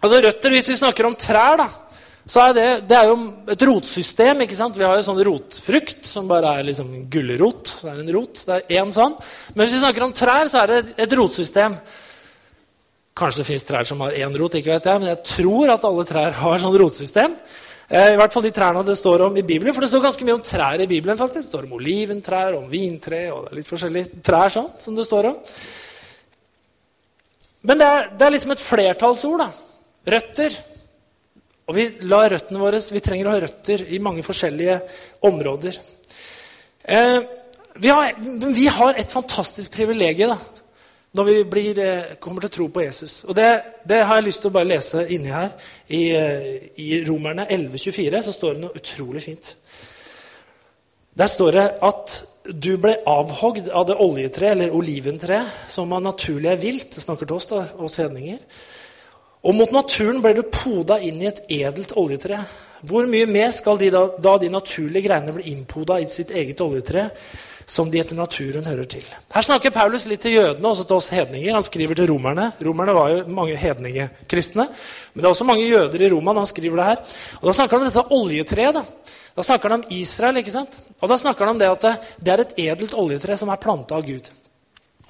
Altså 0.00 0.20
Røtter, 0.20 0.52
hvis 0.52 0.68
vi 0.68 0.76
snakker 0.76 1.08
om 1.08 1.16
trær, 1.16 1.60
da, 1.60 1.68
så 2.28 2.42
er 2.44 2.52
det, 2.56 2.66
det 2.88 2.96
er 2.96 3.08
jo 3.08 3.16
et 3.52 3.62
rotsystem. 3.68 4.44
ikke 4.44 4.56
sant? 4.56 4.76
Vi 4.76 4.84
har 4.84 4.98
jo 4.98 5.06
sånn 5.06 5.22
rotfrukt 5.26 6.04
som 6.06 6.28
bare 6.28 6.52
er 6.60 6.68
liksom 6.68 6.92
gulrot. 7.12 7.72
Det 7.82 7.90
er 7.90 8.02
en 8.04 8.12
rot. 8.14 8.44
Det 8.46 8.58
er 8.58 8.82
én 8.82 8.92
sånn. 8.94 9.16
Men 9.54 9.64
hvis 9.64 9.78
vi 9.78 9.82
snakker 9.82 10.06
om 10.06 10.14
trær, 10.16 10.52
så 10.52 10.62
er 10.62 10.72
det 10.74 10.94
et 11.06 11.16
rotsystem. 11.18 11.74
Kanskje 13.16 13.42
det 13.42 13.48
fins 13.48 13.66
trær 13.66 13.88
som 13.88 14.04
har 14.04 14.14
én 14.16 14.36
rot, 14.38 14.54
ikke 14.56 14.76
vet 14.76 14.86
jeg, 14.86 15.02
men 15.02 15.10
jeg 15.10 15.24
tror 15.32 15.72
at 15.74 15.88
alle 15.88 16.06
trær 16.08 16.38
har 16.38 16.62
sånn 16.62 16.78
rotsystem. 16.84 17.34
Eh, 17.90 18.12
I 18.14 18.20
hvert 18.20 18.32
fall 18.32 18.46
de 18.46 18.54
trærne 18.54 18.84
det 18.86 18.94
står 19.00 19.26
om 19.26 19.36
i 19.40 19.42
Bibelen. 19.42 19.74
For 19.74 19.82
det 19.82 19.90
står 19.90 20.04
ganske 20.04 20.28
mye 20.28 20.38
om 20.38 20.46
trær 20.46 20.84
i 20.84 20.88
Bibelen. 20.88 21.18
faktisk. 21.18 21.42
Det 21.42 21.50
står 21.50 21.66
om 21.66 21.76
oliventrær, 21.80 22.56
om 22.60 22.70
vintre 22.70 23.26
og 23.32 23.48
det 23.48 23.52
er 23.52 23.60
litt 23.62 23.72
forskjellige 23.72 24.22
trær 24.22 24.52
sånn, 24.52 24.70
som 24.78 24.94
det 24.94 25.08
står 25.08 25.32
om. 25.32 25.40
Men 27.62 27.80
det 27.80 27.86
er, 27.86 28.06
det 28.16 28.26
er 28.26 28.34
liksom 28.34 28.54
et 28.54 28.62
flertallsord. 28.64 29.42
da. 29.42 29.50
Røtter. 30.14 30.56
Og 31.70 31.76
vi, 31.76 31.86
våre, 32.02 32.80
vi 32.90 33.02
trenger 33.04 33.28
å 33.28 33.34
ha 33.34 33.42
røtter 33.44 33.84
i 33.94 34.00
mange 34.02 34.24
forskjellige 34.26 34.80
områder. 35.28 35.76
Eh, 36.82 37.18
vi, 37.76 37.92
har, 37.92 38.16
vi, 38.54 38.66
har, 38.66 38.96
et 38.98 39.12
fantastisk 39.12 39.76
privilegium 39.76 40.34
når 41.14 41.26
vi 41.26 41.36
blir, 41.52 41.78
eh, 41.82 42.16
kommer 42.22 42.42
til 42.42 42.50
å 42.50 42.56
tro 42.56 42.66
på 42.74 42.82
Jesus. 42.82 43.20
Og 43.26 43.36
det, 43.38 43.48
det, 43.86 44.02
har 44.06 44.18
jeg 44.18 44.28
lyst 44.28 44.42
til 44.44 44.50
å 44.50 44.56
bare 44.56 44.70
lese 44.70 45.04
inni 45.14 45.30
her. 45.30 45.52
I, 45.86 46.02
eh, 46.16 46.50
i 46.82 46.90
Romerne 47.06 47.46
11,24 47.50 48.22
så 48.26 48.34
står 48.34 48.56
det 48.56 48.64
noe 48.64 48.78
utrolig 48.78 49.22
fint. 49.28 49.54
Der 51.18 51.26
står 51.26 51.56
det 51.56 51.66
at 51.82 52.18
du 52.50 52.74
ble 52.80 52.94
avhogd 53.08 53.68
av 53.76 53.86
det 53.88 53.96
oljetreet, 54.00 54.54
eller 54.54 54.74
oliventreet, 54.74 55.66
som 55.68 55.92
av 55.92 56.02
naturlig 56.02 56.50
er 56.52 56.60
vilt. 56.60 56.94
Det 56.94 57.02
snakker 57.02 57.28
til 57.28 57.36
oss, 57.36 57.48
da, 57.50 57.64
oss 57.82 57.98
hedninger. 58.00 58.40
Og 59.40 59.56
mot 59.56 59.70
naturen 59.72 60.20
ble 60.20 60.34
du 60.36 60.42
poda 60.52 60.98
inn 61.00 61.20
i 61.22 61.28
et 61.30 61.44
edelt 61.48 61.96
oljetre. 61.96 62.44
hvor 62.82 63.04
mye 63.04 63.26
mer 63.26 63.50
skal 63.52 63.76
de 63.76 63.90
da, 63.92 64.06
da 64.18 64.38
de 64.38 64.48
naturlige 64.48 65.04
greiene 65.04 65.32
bli 65.36 65.50
innpoda 65.52 65.98
i 66.00 66.08
sitt 66.08 66.30
eget 66.30 66.60
oljetre, 66.64 67.10
som 67.66 67.90
de 67.90 68.00
etter 68.00 68.16
naturen 68.16 68.64
hører 68.64 68.88
til? 68.88 69.04
Her 69.32 69.44
snakker 69.44 69.70
Paulus 69.70 70.06
litt 70.06 70.22
til 70.24 70.32
jødene, 70.38 70.68
også 70.68 70.86
til 70.88 70.96
oss 70.96 71.10
hedninger. 71.12 71.52
Han 71.52 71.62
skriver 71.62 71.94
til 71.94 72.08
romerne. 72.08 72.52
Romerne 72.64 72.94
var 72.96 73.10
jo 73.10 73.26
mange 73.28 73.56
hedningekristne. 73.56 74.64
Men 75.12 75.22
det 75.22 75.28
er 75.28 75.34
også 75.34 75.44
mange 75.44 75.68
jøder 75.68 76.00
i 76.00 76.10
Roma 76.10 76.32
når 76.32 76.46
han 76.46 76.52
skriver 76.54 76.76
det 76.76 76.84
her. 76.84 77.04
Og 77.40 77.46
Da 77.48 77.52
snakker 77.52 77.76
han 77.76 77.86
om 77.86 77.92
dette 77.92 78.16
oljetreet. 78.16 78.80
Da. 78.80 79.16
Da 79.36 79.44
snakker 79.46 79.70
han 79.70 79.80
om 79.80 79.88
Israel. 79.94 80.36
ikke 80.40 80.52
sant? 80.54 80.78
Og 81.00 81.08
da 81.08 81.16
snakker 81.18 81.46
han 81.46 81.54
om 81.54 81.60
det 81.60 81.70
at 81.70 81.86
det, 82.18 82.32
er 82.32 82.42
et 82.42 82.58
edelt 82.66 82.94
oljetre 82.98 83.36
som 83.38 83.50
er 83.52 83.62
planta 83.62 83.96
av 83.96 84.06
Gud. 84.06 84.28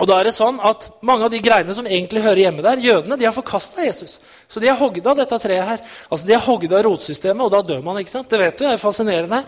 Og 0.01 0.09
da 0.09 0.17
er 0.17 0.31
det 0.31 0.33
sånn 0.33 0.61
at 0.65 0.87
Mange 1.05 1.27
av 1.27 1.33
de 1.33 1.43
greiene 1.45 1.75
som 1.77 1.89
egentlig 1.89 2.23
hører 2.25 2.45
hjemme 2.47 2.65
der, 2.65 2.81
jødene, 2.81 3.19
de 3.21 3.27
har 3.29 3.37
forkasta 3.37 3.85
Jesus. 3.85 4.19
Så 4.49 4.61
de 4.61 4.71
har 4.71 4.79
hogd 4.81 5.05
av 5.07 5.19
dette 5.19 5.41
treet 5.43 5.69
her. 5.73 5.83
Altså 6.09 6.29
De 6.29 6.37
har 6.37 6.47
hogd 6.47 6.73
av 6.73 6.85
rotsystemet, 6.87 7.45
og 7.45 7.53
da 7.53 7.61
dør 7.73 7.85
man. 7.85 8.01
ikke 8.01 8.15
sant? 8.15 8.31
Det 8.31 8.41
vet 8.41 8.57
du, 8.57 8.65
det 8.65 8.73
er 8.75 8.81
fascinerende. 8.81 9.43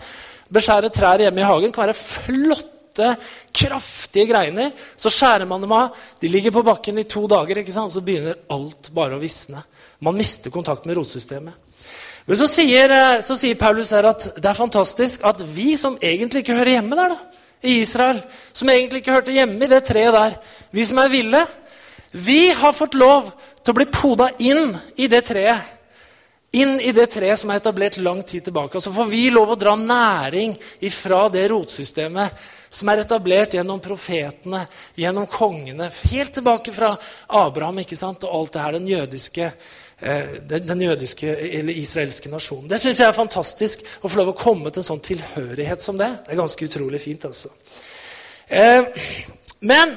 Beskjære 0.53 0.93
trær 0.93 1.23
hjemme 1.25 1.41
i 1.41 1.47
hagen 1.47 1.73
kan 1.73 1.87
være 1.87 1.97
flotte, 1.97 3.13
kraftige 3.55 4.27
greiner. 4.29 4.73
Så 4.97 5.09
skjærer 5.13 5.49
man 5.49 5.63
dem 5.63 5.73
av. 5.73 5.97
De 6.21 6.29
ligger 6.29 6.53
på 6.53 6.65
bakken 6.65 7.01
i 7.01 7.07
to 7.09 7.25
dager, 7.31 7.61
ikke 7.61 7.73
sant? 7.73 7.93
så 7.93 8.03
begynner 8.05 8.41
alt 8.53 8.91
bare 8.93 9.17
å 9.17 9.21
visne. 9.21 9.63
Man 10.03 10.17
mister 10.19 10.53
kontakt 10.53 10.85
med 10.85 10.99
rotsystemet. 10.99 11.72
Men 12.25 12.39
så 12.39 12.47
sier, 12.47 12.89
eh, 12.89 13.21
så 13.21 13.35
sier 13.35 13.59
Paulus 13.59 13.91
her 13.91 14.07
at 14.07 14.29
det 14.37 14.49
er 14.49 14.57
fantastisk 14.57 15.23
at 15.27 15.41
vi 15.55 15.75
som 15.79 15.97
egentlig 16.01 16.43
ikke 16.43 16.55
hører 16.55 16.77
hjemme 16.77 16.99
der, 16.99 17.15
da, 17.15 17.41
i 17.63 17.79
Israel, 17.81 18.21
som 18.53 18.69
egentlig 18.69 19.01
ikke 19.01 19.17
hørte 19.17 19.35
hjemme 19.35 19.65
i 19.65 19.71
det 19.71 19.83
treet 19.87 20.15
der. 20.15 20.39
Vi 20.71 20.85
som 20.87 20.99
er 21.03 21.11
ville, 21.11 21.43
vi 22.11 22.49
har 22.53 22.75
fått 22.75 22.95
lov 22.99 23.31
til 23.63 23.73
å 23.73 23.77
bli 23.77 23.87
poda 23.91 24.29
inn 24.39 24.75
i 24.95 25.07
det 25.11 25.23
treet. 25.31 25.71
Inn 26.53 26.75
i 26.85 26.91
det 26.93 27.07
treet 27.09 27.39
som 27.41 27.49
er 27.49 27.57
etablert 27.57 27.95
lang 27.97 28.19
tid 28.21 28.43
tilbake. 28.45 28.77
Så 28.77 28.91
får 28.93 29.07
vi 29.09 29.23
lov 29.33 29.55
å 29.55 29.57
dra 29.57 29.73
næring 29.79 30.53
ifra 30.85 31.23
det 31.33 31.47
rotsystemet 31.49 32.43
som 32.73 32.89
er 32.89 33.01
etablert 33.01 33.55
gjennom 33.57 33.81
profetene, 33.81 34.63
gjennom 34.97 35.25
kongene, 35.29 35.89
helt 36.09 36.33
tilbake 36.33 36.73
fra 36.73 36.91
Abraham 37.41 37.81
ikke 37.83 37.97
sant? 37.97 38.25
og 38.25 38.37
alt 38.37 38.53
det 38.53 38.63
her, 38.63 38.77
den 38.77 38.87
jødiske 38.89 39.49
den, 40.03 40.65
den, 40.67 40.81
jødiske 40.83 41.29
eller 41.59 41.77
israelske 41.79 42.31
nasjonen. 42.31 42.67
Det 42.67 42.79
syns 42.81 42.99
jeg 42.99 43.07
er 43.07 43.15
fantastisk 43.15 43.85
å 44.03 44.09
få 44.11 44.19
lov 44.19 44.33
å 44.33 44.37
komme 44.37 44.71
til 44.71 44.81
en 44.81 44.89
sånn 44.89 45.03
tilhørighet 45.03 45.83
som 45.83 45.95
det. 45.99 46.09
Det 46.25 46.33
er 46.33 46.41
ganske 46.41 46.67
utrolig 46.67 46.99
fint, 46.99 47.23
altså. 47.29 47.53
Eh, 48.51 48.83
men 49.63 49.95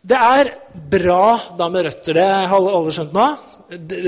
det 0.00 0.18
er 0.18 0.50
bra 0.90 1.38
da 1.58 1.68
med 1.70 1.86
røtter. 1.86 2.16
Det 2.16 2.26
har 2.50 2.68
alle 2.72 2.94
skjønt 2.94 3.14
nå. 3.14 3.28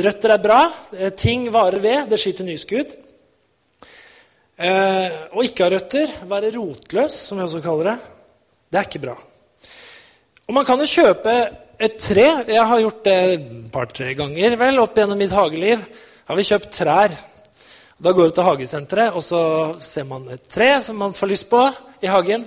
Røtter 0.09 0.35
er 0.35 0.43
bra. 0.43 0.61
Eh, 0.97 1.13
ting 1.15 1.47
varer 1.55 1.83
ved. 1.83 2.11
Det 2.11 2.19
skyter 2.21 2.49
nyskudd. 2.49 2.97
Eh, 4.63 5.19
å 5.35 5.43
ikke 5.43 5.67
ha 5.67 5.73
røtter, 5.73 6.11
være 6.31 6.53
rotløs, 6.55 7.15
som 7.27 7.39
vi 7.39 7.45
også 7.47 7.63
kaller 7.65 7.89
det, 7.89 7.95
det 8.71 8.79
er 8.79 8.87
ikke 8.87 9.01
bra. 9.03 9.15
Og 10.47 10.55
man 10.55 10.67
kan 10.69 10.79
jo 10.79 10.87
kjøpe 10.87 11.35
et 11.83 11.99
tre. 11.99 12.27
Jeg 12.47 12.65
har 12.69 12.81
gjort 12.85 13.05
det 13.07 13.19
et 13.33 13.47
par-tre 13.75 14.13
ganger 14.15 14.55
vel, 14.61 14.79
opp 14.83 14.99
gjennom 14.99 15.19
mitt 15.19 15.35
hageliv. 15.35 15.83
har 16.29 16.37
vi 16.39 16.47
kjøpt 16.47 16.71
trær. 16.77 17.15
Da 18.03 18.13
går 18.13 18.31
du 18.31 18.35
til 18.37 18.47
hagesenteret, 18.47 19.15
og 19.15 19.23
så 19.23 19.41
ser 19.83 20.05
man 20.07 20.29
et 20.31 20.47
tre 20.51 20.81
som 20.83 20.97
man 20.99 21.15
får 21.15 21.31
lyst 21.31 21.49
på 21.51 21.61
i 22.03 22.11
hagen 22.11 22.47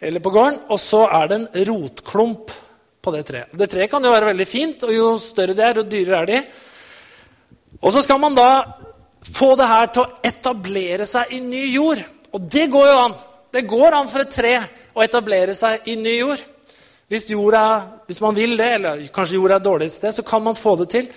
eller 0.00 0.20
på 0.20 0.32
gården, 0.32 0.58
og 0.68 0.80
så 0.80 1.06
er 1.12 1.28
det 1.28 1.36
en 1.36 1.64
rotklump 1.68 2.52
på 3.00 3.12
det 3.12 3.24
treet. 3.28 3.52
Det 3.52 3.68
treet 3.68 3.90
kan 3.90 4.04
jo 4.04 4.12
være 4.12 4.30
veldig 4.32 4.46
fint, 4.48 4.84
og 4.84 4.92
jo 4.92 5.08
større 5.20 5.56
det 5.56 5.64
er, 5.64 5.80
jo 5.80 5.88
dyrere 5.88 6.20
er 6.22 6.30
de. 6.30 6.40
Og 7.80 7.92
så 7.92 8.02
skal 8.04 8.20
man 8.20 8.36
da 8.36 8.64
få 9.24 9.54
det 9.60 9.68
her 9.68 9.92
til 9.92 10.04
å 10.04 10.24
etablere 10.24 11.08
seg 11.08 11.32
i 11.36 11.40
ny 11.44 11.66
jord. 11.74 12.00
Og 12.32 12.48
det 12.48 12.68
går 12.72 12.88
jo 12.88 12.98
an. 13.04 13.18
Det 13.52 13.66
går 13.68 13.96
an 13.96 14.08
for 14.08 14.24
et 14.24 14.32
tre 14.32 14.54
å 14.96 15.04
etablere 15.04 15.56
seg 15.56 15.88
i 15.88 15.96
ny 16.00 16.16
jord. 16.22 16.44
Hvis, 17.10 17.26
jorda, 17.26 17.64
hvis 18.06 18.20
man 18.22 18.36
vil 18.38 18.54
det, 18.54 18.68
eller 18.76 19.00
kanskje 19.10 19.34
jorda 19.34 19.56
er 19.58 19.64
dårlig 19.64 19.88
et 19.90 19.96
sted, 19.96 20.14
så 20.14 20.22
kan 20.22 20.44
man 20.44 20.58
få 20.58 20.76
det 20.78 20.90
til. 20.92 21.08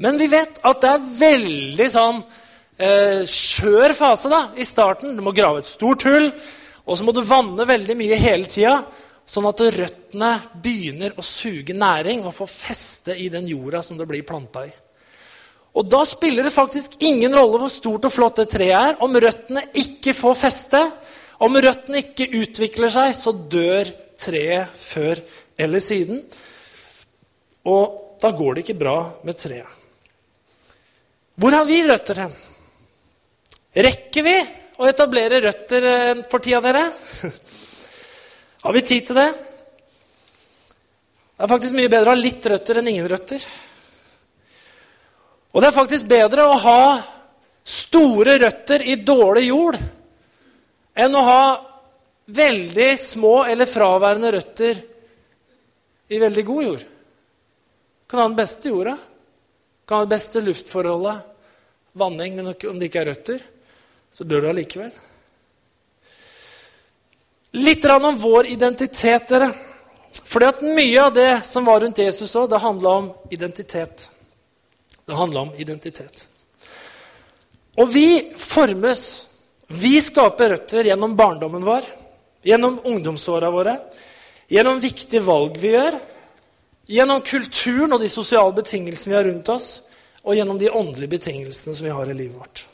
Men 0.00 0.16
vi 0.16 0.30
vet 0.32 0.56
at 0.64 0.80
det 0.80 0.92
er 0.94 1.08
veldig 1.18 1.88
sånn 1.92 2.22
eh, 2.80 3.24
skjør 3.28 3.92
fase 3.94 4.30
da, 4.32 4.46
i 4.56 4.64
starten. 4.64 5.12
Du 5.12 5.20
må 5.24 5.34
grave 5.36 5.60
et 5.60 5.68
stort 5.68 6.06
hull, 6.08 6.30
og 6.84 6.96
så 6.96 7.04
må 7.04 7.12
du 7.12 7.20
vanne 7.28 7.66
veldig 7.68 7.96
mye 7.98 8.16
hele 8.22 8.48
tida. 8.48 8.78
Sånn 9.28 9.44
at 9.48 9.60
røttene 9.76 10.30
begynner 10.64 11.12
å 11.16 11.24
suge 11.24 11.76
næring 11.76 12.24
og 12.24 12.34
få 12.36 12.48
feste 12.48 13.12
i 13.16 13.28
den 13.32 13.44
jorda 13.48 13.82
som 13.84 14.00
det 14.00 14.08
blir 14.08 14.24
planta 14.24 14.64
i. 14.64 14.72
Og 15.74 15.88
Da 15.90 16.04
spiller 16.06 16.46
det 16.46 16.54
faktisk 16.54 16.96
ingen 17.02 17.34
rolle 17.34 17.58
hvor 17.60 17.72
stort 17.72 18.06
og 18.08 18.14
flott 18.14 18.40
det 18.40 18.48
treet 18.52 18.76
er. 18.78 18.96
Om 19.02 19.16
røttene 19.20 19.64
ikke 19.80 20.14
får 20.16 20.36
feste, 20.38 20.80
om 21.44 21.56
røttene 21.58 22.00
ikke 22.00 22.30
utvikler 22.40 22.92
seg, 22.94 23.12
så 23.12 23.34
dør 23.34 23.90
treet 24.20 24.74
før 24.78 25.20
eller 25.60 25.82
siden. 25.82 26.22
Og 27.70 28.18
da 28.22 28.30
går 28.34 28.54
det 28.54 28.64
ikke 28.64 28.80
bra 28.80 28.98
med 29.26 29.38
treet. 29.40 29.80
Hvor 31.40 31.56
har 31.56 31.64
vi 31.66 31.80
røtter 31.88 32.20
hen? 32.22 32.34
Rekker 33.74 34.22
vi 34.22 34.34
å 34.78 34.86
etablere 34.86 35.40
røtter 35.42 35.86
eh, 35.90 36.22
for 36.30 36.42
tida, 36.42 36.60
dere? 36.62 36.84
Har 38.64 38.72
vi 38.72 38.82
tid 38.86 39.08
til 39.08 39.18
det? 39.18 39.26
Det 41.34 41.42
er 41.42 41.50
faktisk 41.50 41.74
mye 41.74 41.90
bedre 41.90 42.12
å 42.12 42.14
ha 42.14 42.20
litt 42.20 42.46
røtter 42.48 42.78
enn 42.78 42.88
ingen 42.92 43.08
røtter. 43.10 43.42
Og 45.52 45.60
det 45.60 45.68
er 45.68 45.74
faktisk 45.74 46.06
bedre 46.08 46.46
å 46.46 46.54
ha 46.62 46.80
store 47.66 48.38
røtter 48.40 48.86
i 48.86 48.96
dårlig 49.02 49.48
jord 49.48 49.78
enn 50.94 51.18
å 51.18 51.24
ha 51.26 51.42
veldig 52.26 52.98
små 52.98 53.44
eller 53.44 53.68
fraværende 53.68 54.32
røtter 54.32 54.80
i 56.08 56.18
veldig 56.18 56.44
god 56.44 56.64
jord. 56.64 56.84
Kan 58.06 58.20
ha 58.20 58.28
den 58.28 58.36
beste 58.36 58.68
jorda, 58.68 58.96
kan 59.88 59.98
ha 59.98 60.04
det 60.04 60.14
beste 60.14 60.40
luftforholdet, 60.40 61.16
vanning, 61.92 62.36
men 62.36 62.52
om 62.52 62.78
det 62.78 62.88
ikke 62.88 63.02
er 63.04 63.10
røtter, 63.12 63.42
så 64.12 64.24
dør 64.24 64.44
du 64.44 64.48
allikevel. 64.50 64.92
Litt 67.54 67.84
om 67.86 68.16
vår 68.18 68.50
identitet, 68.50 69.28
dere. 69.30 69.52
Fordi 70.26 70.46
at 70.46 70.62
mye 70.62 71.02
av 71.02 71.12
det 71.14 71.30
som 71.46 71.66
var 71.66 71.80
rundt 71.82 71.98
Jesus 72.02 72.34
òg, 72.34 72.48
det 72.50 72.62
handla 72.62 72.94
om 73.00 73.10
identitet. 73.30 74.08
Det 75.06 75.14
handla 75.14 75.46
om 75.46 75.52
identitet. 75.58 76.26
Og 77.78 77.90
vi 77.90 78.32
formes. 78.38 79.04
Vi 79.66 80.00
skaper 80.02 80.50
røtter 80.54 80.90
gjennom 80.90 81.14
barndommen 81.16 81.64
vår 81.64 81.86
gjennom 82.44 82.80
ungdomsåra 82.84 83.50
våre, 83.50 83.78
gjennom 84.52 84.80
viktige 84.82 85.24
valg 85.24 85.56
vi 85.60 85.72
gjør, 85.72 85.96
gjennom 86.92 87.24
kulturen 87.24 87.96
og 87.96 88.02
de 88.04 88.10
sosiale 88.12 88.52
betingelsene 88.56 89.14
vi 89.14 89.18
har 89.18 89.28
rundt 89.30 89.50
oss, 89.54 89.68
og 90.24 90.36
gjennom 90.36 90.60
de 90.60 90.70
åndelige 90.72 91.16
betingelsene 91.16 91.76
som 91.76 91.84
vi 91.84 91.92
har 91.92 92.08
i 92.08 92.16
livet 92.16 92.36
vårt. 92.38 92.64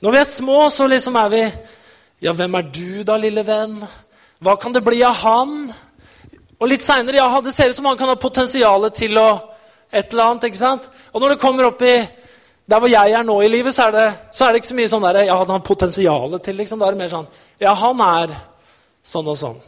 Når 0.00 0.14
vi 0.14 0.20
er 0.20 0.28
små, 0.28 0.62
så 0.72 0.88
liksom 0.88 1.16
er 1.16 1.28
vi 1.28 1.44
Ja, 2.20 2.34
hvem 2.36 2.54
er 2.54 2.66
du 2.68 3.02
da, 3.02 3.14
lille 3.16 3.40
venn? 3.40 3.78
Hva 4.44 4.58
kan 4.60 4.74
det 4.74 4.82
bli 4.84 4.98
av 5.04 5.14
han? 5.22 5.70
Og 6.60 6.68
litt 6.68 6.84
seinere 6.84 7.16
ja, 7.16 7.40
det 7.40 7.54
ser 7.54 7.70
ut 7.72 7.78
som 7.78 7.86
han 7.88 7.96
kan 7.96 8.10
ha 8.12 8.16
potensial 8.20 8.84
til 8.92 9.16
å 9.16 9.28
et 9.90 10.12
eller 10.12 10.24
annet. 10.24 10.44
ikke 10.44 10.60
sant? 10.60 10.88
Og 11.14 11.22
når 11.22 11.34
det 11.34 11.40
kommer 11.40 11.70
opp 11.70 11.80
i 11.82 11.94
der 12.70 12.78
hvor 12.78 12.92
jeg 12.92 13.14
er 13.16 13.24
nå 13.26 13.38
i 13.42 13.48
livet, 13.48 13.74
så 13.74 13.88
er 13.88 13.96
det, 13.96 14.06
så 14.36 14.44
er 14.44 14.52
det 14.52 14.60
ikke 14.60 14.70
så 14.70 14.76
mye 14.78 14.90
sånn 14.92 15.06
der, 15.08 15.22
ja, 15.26 15.38
han 15.40 15.50
har 15.50 15.64
potensial 15.64 16.36
til. 16.44 16.60
liksom. 16.60 16.78
Da 16.78 16.86
er 16.86 16.94
det 16.94 17.02
mer 17.02 17.12
sånn 17.12 17.30
Ja, 17.60 17.74
han 17.74 18.04
er 18.04 18.36
sånn 19.06 19.30
og 19.30 19.38
sånn. 19.38 19.60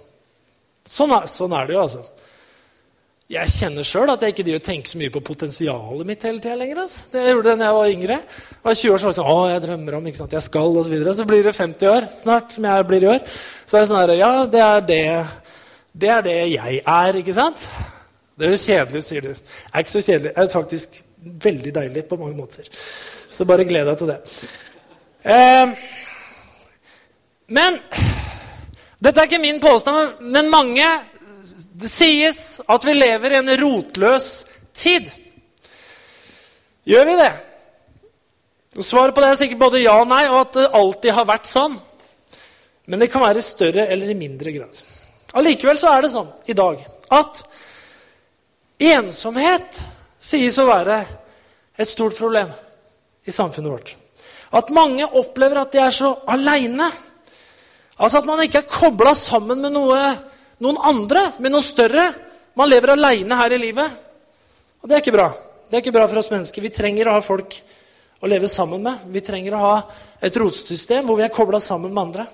Sånn 0.88 1.14
er, 1.14 1.28
sånn 1.30 1.54
er 1.56 1.68
det 1.68 1.76
jo, 1.76 1.84
altså. 1.86 2.02
Jeg 3.32 3.48
kjenner 3.48 3.86
sjøl 3.86 4.10
at 4.12 4.24
jeg 4.26 4.34
ikke 4.34 4.58
tenker 4.60 4.92
så 4.92 4.98
mye 5.00 5.12
på 5.14 5.22
potensialet 5.24 6.08
mitt 6.08 6.24
hele 6.26 6.42
tida 6.42 6.56
lenger. 6.58 6.82
Altså. 6.82 7.06
Det 7.14 7.22
gjorde 7.30 7.46
det 7.46 7.54
da 7.62 7.68
jeg 7.68 7.76
var 7.78 7.92
yngre. 7.94 8.18
Jeg 8.26 8.66
var 8.66 8.76
20 8.80 8.92
år 8.92 9.00
så 9.00 9.06
var 9.06 9.14
det 9.14 9.18
sånn, 9.18 9.30
å, 9.32 9.46
jeg 9.48 9.62
drømmer 9.64 9.96
om, 9.96 10.08
ikke 10.10 10.20
sant, 10.20 10.34
jeg 10.36 10.44
skal, 10.44 10.76
og 10.76 10.84
Så, 10.84 10.92
videre. 10.92 11.14
så 11.16 11.26
blir 11.30 11.46
det 11.46 11.54
50 11.56 11.92
år 11.92 12.08
snart, 12.12 12.52
som 12.52 12.66
jeg 12.68 12.88
blir 12.90 13.06
i 13.06 13.10
år. 13.14 13.22
Så 13.64 13.78
er 13.78 13.84
det 13.86 13.90
sånn 13.92 14.00
her, 14.02 14.14
ja, 14.18 14.32
det 14.52 14.62
er 14.66 14.84
det, 14.90 15.00
det 16.04 16.12
er 16.12 16.26
det 16.28 16.36
jeg 16.52 16.82
er, 16.82 17.20
ikke 17.22 17.38
sant? 17.38 17.64
Det 18.36 18.50
høres 18.50 18.66
kjedelig 18.68 19.00
ut, 19.00 19.08
sier 19.08 19.24
du. 19.24 19.32
Det 19.32 19.72
er 19.72 19.86
ikke 19.86 19.94
så 19.94 20.04
kjedelig. 20.04 20.34
Det 20.34 20.44
er 20.44 20.52
faktisk 20.58 21.00
veldig 21.46 21.74
deilig 21.78 22.04
på 22.10 22.20
mange 22.20 22.36
måter. 22.36 22.68
Så 23.32 23.48
bare 23.48 23.64
gled 23.68 23.88
deg 23.88 24.00
til 24.02 24.12
det. 24.12 24.18
Eh, 25.32 25.76
men 27.52 27.80
dette 29.02 29.18
er 29.18 29.28
ikke 29.28 29.42
min 29.42 29.60
påstand, 29.62 30.20
men 30.20 30.50
mange 30.52 30.86
Det 31.82 31.88
sies 31.90 32.60
at 32.70 32.84
vi 32.86 32.92
lever 32.94 33.32
i 33.32 33.38
en 33.40 33.50
rotløs 33.58 34.26
tid. 34.76 35.08
Gjør 36.86 37.08
vi 37.08 37.16
det? 37.18 37.32
Svaret 38.80 39.14
på 39.14 39.24
det 39.24 39.30
er 39.32 39.40
sikkert 39.40 39.60
både 39.64 39.80
ja 39.82 39.96
og 39.98 40.06
nei, 40.08 40.22
og 40.30 40.38
at 40.44 40.58
det 40.60 40.68
alltid 40.78 41.16
har 41.16 41.26
vært 41.26 41.50
sånn. 41.50 41.74
Men 42.86 43.02
det 43.02 43.10
kan 43.10 43.24
være 43.24 43.42
i 43.42 43.46
større 43.46 43.88
eller 43.90 44.12
i 44.12 44.18
mindre 44.18 44.54
grad. 44.54 44.78
Allikevel 45.34 45.80
så 45.80 45.90
er 45.90 46.04
det 46.04 46.12
sånn 46.12 46.30
i 46.46 46.56
dag 46.56 46.80
at 47.12 47.42
ensomhet 48.92 49.80
sies 50.22 50.58
å 50.60 50.68
være 50.68 51.00
et 51.78 51.88
stort 51.88 52.16
problem 52.18 52.52
i 53.26 53.34
samfunnet 53.34 53.72
vårt. 53.72 53.94
At 54.52 54.72
mange 54.74 55.06
opplever 55.18 55.62
at 55.62 55.72
de 55.72 55.80
er 55.82 55.94
så 55.94 56.14
aleine. 56.28 56.90
Altså 58.02 58.18
at 58.18 58.26
man 58.26 58.42
ikke 58.42 58.64
er 58.64 58.70
kobla 58.70 59.14
sammen 59.14 59.62
med 59.62 59.74
noe, 59.76 60.00
noen 60.62 60.80
andre, 60.90 61.28
med 61.38 61.54
noe 61.54 61.62
større. 61.62 62.08
Man 62.58 62.70
lever 62.70 62.96
aleine 62.96 63.38
her 63.38 63.54
i 63.54 63.60
livet. 63.62 63.98
Og 64.82 64.88
det 64.90 64.96
er 64.96 65.04
ikke 65.04 65.14
bra. 65.14 65.28
Det 65.68 65.78
er 65.78 65.84
ikke 65.84 65.94
bra 65.94 66.08
for 66.10 66.18
oss 66.18 66.32
mennesker. 66.32 66.64
Vi 66.64 66.74
trenger 66.74 67.08
å 67.08 67.16
ha 67.16 67.22
folk 67.24 67.54
å 68.22 68.30
leve 68.30 68.50
sammen 68.50 68.82
med. 68.82 69.04
Vi 69.14 69.22
trenger 69.24 69.54
å 69.54 69.62
ha 69.62 69.74
et 70.22 70.36
rotsystem 70.38 71.06
hvor 71.06 71.18
vi 71.20 71.26
er 71.26 71.34
kobla 71.34 71.60
sammen 71.62 71.94
med 71.94 72.02
andre. 72.02 72.26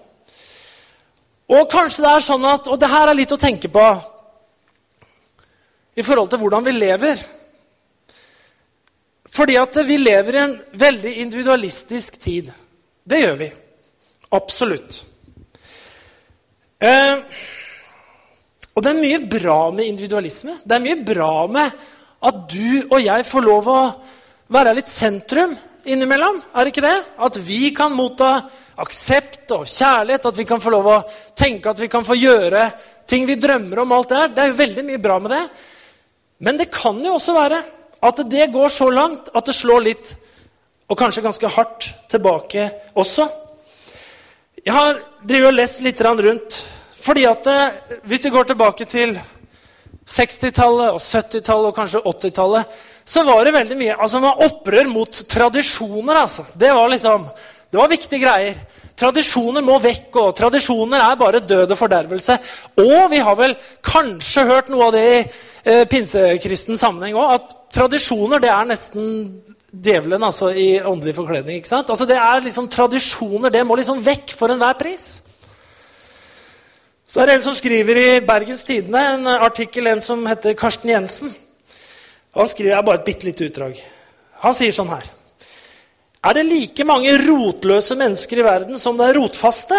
Og 1.49 1.69
kanskje 1.73 2.05
det 2.05 2.15
er 2.15 2.25
sånn 2.25 2.47
at, 2.49 2.69
og 2.69 2.81
det 2.81 2.91
her 2.93 3.09
er 3.09 3.17
litt 3.17 3.33
å 3.33 3.41
tenke 3.41 3.71
på 3.73 3.85
i 5.99 6.05
forhold 6.05 6.33
til 6.33 6.43
hvordan 6.43 6.65
vi 6.65 6.75
lever. 6.77 7.23
Fordi 9.29 9.57
at 9.61 9.79
vi 9.85 10.01
lever 10.01 10.37
i 10.37 10.43
en 10.43 10.57
veldig 10.81 11.15
individualistisk 11.25 12.19
tid. 12.21 12.51
Det 13.05 13.21
gjør 13.23 13.39
vi. 13.41 13.53
Absolutt. 14.37 15.01
Eh, 16.79 17.15
og 18.75 18.85
det 18.85 18.91
er 18.93 19.01
mye 19.01 19.23
bra 19.27 19.61
med 19.75 19.89
individualisme. 19.91 20.61
Det 20.63 20.77
er 20.77 20.85
mye 20.85 21.01
bra 21.03 21.33
med 21.51 21.81
at 22.29 22.45
du 22.51 22.85
og 22.93 23.01
jeg 23.03 23.27
får 23.27 23.47
lov 23.47 23.71
å 23.73 23.81
være 24.55 24.77
litt 24.79 24.91
sentrum 24.91 25.57
innimellom. 25.89 26.39
Er 26.55 26.65
det 26.65 26.73
ikke 26.73 26.87
det? 26.87 26.99
At 27.19 27.39
vi 27.43 27.73
kan 27.75 27.97
motta 27.97 28.37
aksept 28.79 29.51
og 29.57 29.67
kjærlighet, 29.67 30.29
at 30.31 30.39
vi 30.39 30.47
kan 30.47 30.63
få 30.63 30.71
lov 30.71 30.87
å 30.87 31.01
tenke 31.35 31.73
at 31.73 31.83
vi 31.83 31.91
kan 31.91 32.07
få 32.07 32.15
gjøre 32.15 32.69
ting 33.09 33.27
vi 33.27 33.39
drømmer 33.41 33.83
om. 33.83 33.93
alt 33.93 34.09
Det 34.09 34.21
her. 34.21 34.29
Det 34.29 34.45
er 34.45 34.53
jo 34.53 34.63
veldig 34.63 34.87
mye 34.87 35.03
bra 35.03 35.19
med 35.19 35.35
det. 35.35 35.43
Men 36.47 36.61
det 36.61 36.71
kan 36.71 37.03
jo 37.03 37.17
også 37.17 37.35
være 37.35 37.63
at 38.07 38.23
det 38.31 38.53
går 38.55 38.71
så 38.71 38.87
langt 38.95 39.33
at 39.35 39.47
det 39.51 39.57
slår 39.57 39.83
litt, 39.83 40.15
og 40.89 40.97
kanskje 40.97 41.25
ganske 41.25 41.49
hardt, 41.51 41.89
tilbake 42.09 42.71
også. 42.95 43.27
Jeg 44.63 44.73
har 44.73 45.03
drivet 45.23 45.51
og 45.51 45.57
lest 45.57 45.83
litt 45.83 46.01
rundt. 46.01 46.65
fordi 47.01 47.25
at 47.27 47.47
eh, 47.47 47.73
Hvis 48.05 48.25
vi 48.25 48.31
går 48.31 48.45
tilbake 48.45 48.85
til 48.85 49.19
60-tallet 50.09 50.95
og 50.95 51.01
70-tallet 51.01 51.69
og 51.69 51.77
kanskje 51.77 52.01
80-tallet, 52.01 52.65
så 53.05 53.25
var 53.25 53.45
det 53.45 53.55
veldig 53.55 53.77
mye 53.77 53.97
altså 53.99 54.21
man 54.21 54.43
opprør 54.45 54.89
mot 54.89 55.23
tradisjoner. 55.29 56.15
altså. 56.15 56.45
Det 56.55 56.73
var 56.73 56.89
liksom, 56.89 57.27
det 57.71 57.81
var 57.81 57.89
viktige 57.89 58.25
greier. 58.25 58.55
Tradisjoner 58.99 59.63
må 59.63 59.79
vekk, 59.79 60.17
og 60.17 60.35
tradisjoner 60.37 60.99
er 60.99 61.21
bare 61.21 61.41
død 61.41 61.71
og 61.71 61.79
fordervelse. 61.79 62.39
Og 62.83 63.11
vi 63.11 63.19
har 63.23 63.37
vel 63.39 63.55
kanskje 63.85 64.47
hørt 64.49 64.73
noe 64.73 64.89
av 64.89 64.97
det 64.97 65.05
i 65.07 65.21
eh, 65.65 65.85
pinsekristen 65.87 66.77
sammenheng 66.77 67.15
òg, 67.15 67.37
at 67.37 67.55
tradisjoner 67.79 68.43
det 68.43 68.51
er 68.51 68.67
nesten 68.67 69.05
djevelen 69.73 70.23
altså, 70.25 70.51
i 70.51 70.81
åndelig 70.81 71.15
forkledning. 71.17 71.59
ikke 71.59 71.69
sant? 71.69 71.91
Altså, 71.91 72.07
det 72.09 72.17
er 72.17 72.45
liksom 72.45 72.69
Tradisjoner 72.69 73.53
det 73.53 73.65
må 73.67 73.77
liksom 73.77 74.01
vekk 74.05 74.35
for 74.39 74.53
enhver 74.53 74.79
pris. 74.81 75.21
Så 77.09 77.21
er 77.21 77.29
det 77.29 77.39
en 77.39 77.47
som 77.49 77.57
skriver 77.57 77.97
i 77.97 78.09
Bergens 78.21 78.65
Tidende 78.69 79.01
en 79.15 79.29
artikkel, 79.39 79.87
en 79.87 80.03
som 80.05 80.27
heter 80.29 80.57
Karsten 80.59 80.91
Jensen. 80.93 81.33
Han 82.37 82.49
skriver 82.49 82.75
jeg 82.75 82.85
bare 82.85 83.01
et 83.01 83.07
bitte 83.07 83.27
lite 83.27 83.49
utdrag. 83.49 83.79
Han 84.45 84.55
sier 84.55 84.75
sånn 84.75 84.93
her 84.93 85.09
er 86.29 86.35
det 86.35 86.49
like 86.49 86.85
mange 86.87 87.13
rotløse 87.23 87.95
mennesker 87.99 88.41
i 88.41 88.47
verden 88.47 88.81
som 88.81 88.97
det 88.99 89.07
er 89.07 89.19
rotfaste? 89.21 89.79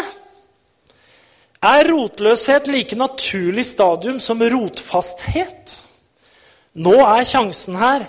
Er 1.59 1.89
rotløshet 1.91 2.69
like 2.71 2.95
naturlig 2.95 3.65
stadium 3.67 4.21
som 4.23 4.39
rotfasthet? 4.39 5.75
Nå 6.79 6.95
er 7.03 7.27
sjansen 7.27 7.75
her. 7.75 8.07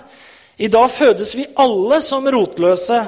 I 0.61 0.69
dag 0.69 0.91
fødes 0.93 1.33
vi 1.33 1.47
alle 1.57 1.97
som 2.05 2.27
rotløse. 2.29 2.99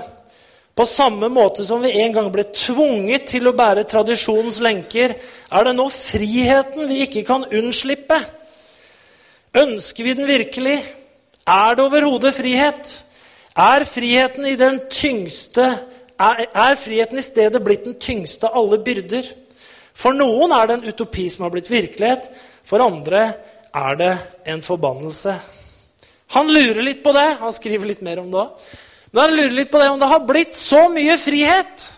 På 0.74 0.86
samme 0.90 1.30
måte 1.30 1.62
som 1.66 1.84
vi 1.86 1.92
en 2.02 2.14
gang 2.16 2.32
ble 2.34 2.48
tvunget 2.50 3.28
til 3.30 3.46
å 3.46 3.54
bære 3.54 3.86
tradisjonens 3.86 4.58
lenker, 4.64 5.14
er 5.54 5.68
det 5.68 5.76
nå 5.78 5.86
friheten 5.94 6.90
vi 6.90 7.04
ikke 7.06 7.22
kan 7.28 7.46
unnslippe. 7.46 8.18
Ønsker 9.54 10.08
vi 10.08 10.18
den 10.18 10.26
virkelig? 10.26 10.80
Er 11.46 11.78
det 11.78 11.86
overhodet 11.86 12.34
frihet? 12.34 12.90
Er 13.54 13.86
friheten 13.86 14.50
i 14.50 14.58
den 14.58 14.82
tyngste 14.90 15.68
er, 16.18 16.46
er 16.54 16.76
friheten 16.80 17.20
i 17.20 17.26
stedet 17.26 17.62
blitt 17.62 17.86
den 17.86 18.00
tyngste 18.02 18.50
av 18.50 18.64
alle 18.64 18.82
byrder? 18.82 19.28
For 19.94 20.16
noen 20.18 20.54
er 20.58 20.70
det 20.70 20.80
en 20.80 20.88
utopi 20.90 21.28
som 21.30 21.46
har 21.46 21.54
blitt 21.54 21.70
virkelighet. 21.70 22.32
For 22.66 22.82
andre 22.82 23.28
er 23.74 24.00
det 24.00 24.16
en 24.50 24.66
forbannelse. 24.66 25.38
Han 26.34 26.50
lurer 26.50 26.82
litt 26.82 27.04
på 27.04 27.14
det. 27.16 27.28
Han 27.40 27.54
skriver 27.54 27.90
litt 27.90 28.02
mer 28.06 28.22
om 28.24 28.32
det 28.32 28.42
òg. 28.42 28.72
Men 29.14 29.28
han 29.28 29.36
lurer 29.38 29.58
litt 29.60 29.72
på 29.72 29.82
det 29.82 29.92
om 29.94 30.00
det 30.02 30.10
har 30.10 30.24
blitt 30.26 30.56
så 30.58 30.88
mye 30.90 31.18
frihet 31.22 31.90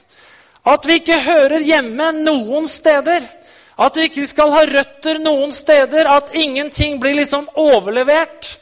at 0.65 0.87
vi 0.89 0.97
ikke 0.99 1.21
hører 1.21 1.63
hjemme 1.63 2.09
noen 2.17 2.67
steder. 2.67 3.23
At 3.77 3.97
vi 3.99 4.07
ikke 4.09 4.25
skal 4.27 4.53
ha 4.55 4.63
røtter 4.67 5.19
noen 5.21 5.53
steder. 5.53 6.09
At 6.09 6.33
ingenting 6.35 6.97
blir 6.99 7.17
liksom 7.19 7.47
overlevert 7.59 8.55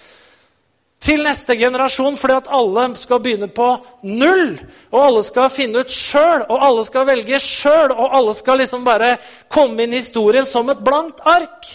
til 1.03 1.23
neste 1.25 1.55
generasjon 1.59 2.15
fordi 2.15 2.35
at 2.39 2.49
alle 2.55 2.85
skal 2.99 3.21
begynne 3.23 3.49
på 3.51 3.69
null. 4.07 4.57
Og 4.91 4.99
alle 4.99 5.23
skal 5.25 5.51
finne 5.53 5.83
ut 5.83 5.91
sjøl, 5.91 6.45
og 6.47 6.67
alle 6.67 6.83
skal 6.87 7.07
velge 7.09 7.39
sjøl, 7.43 7.91
og 7.91 8.17
alle 8.19 8.35
skal 8.37 8.61
liksom 8.63 8.85
bare 8.87 9.15
komme 9.51 9.83
inn 9.83 9.95
i 9.95 10.01
historien 10.01 10.47
som 10.47 10.69
et 10.71 10.83
blankt 10.83 11.23
ark. 11.27 11.67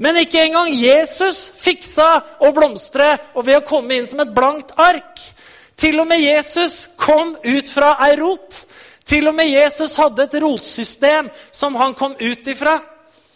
Men 0.00 0.16
ikke 0.16 0.40
engang 0.46 0.70
Jesus 0.72 1.50
fiksa 1.60 2.08
å 2.40 2.50
blomstre 2.56 3.12
og 3.34 3.44
ved 3.44 3.58
å 3.60 3.66
komme 3.68 3.98
inn 3.98 4.08
som 4.08 4.22
et 4.24 4.32
blankt 4.32 4.72
ark. 4.80 5.20
Til 5.76 6.00
og 6.00 6.08
med 6.08 6.22
Jesus 6.22 6.86
kom 7.00 7.34
ut 7.44 7.68
fra 7.72 7.92
ei 8.06 8.16
rot. 8.20 8.62
Til 9.04 9.28
og 9.28 9.36
med 9.36 9.50
Jesus 9.50 9.98
hadde 10.00 10.24
et 10.24 10.38
rotsystem 10.40 11.28
som 11.52 11.76
han 11.76 11.92
kom 11.98 12.16
ut 12.16 12.48
ifra. 12.48 12.78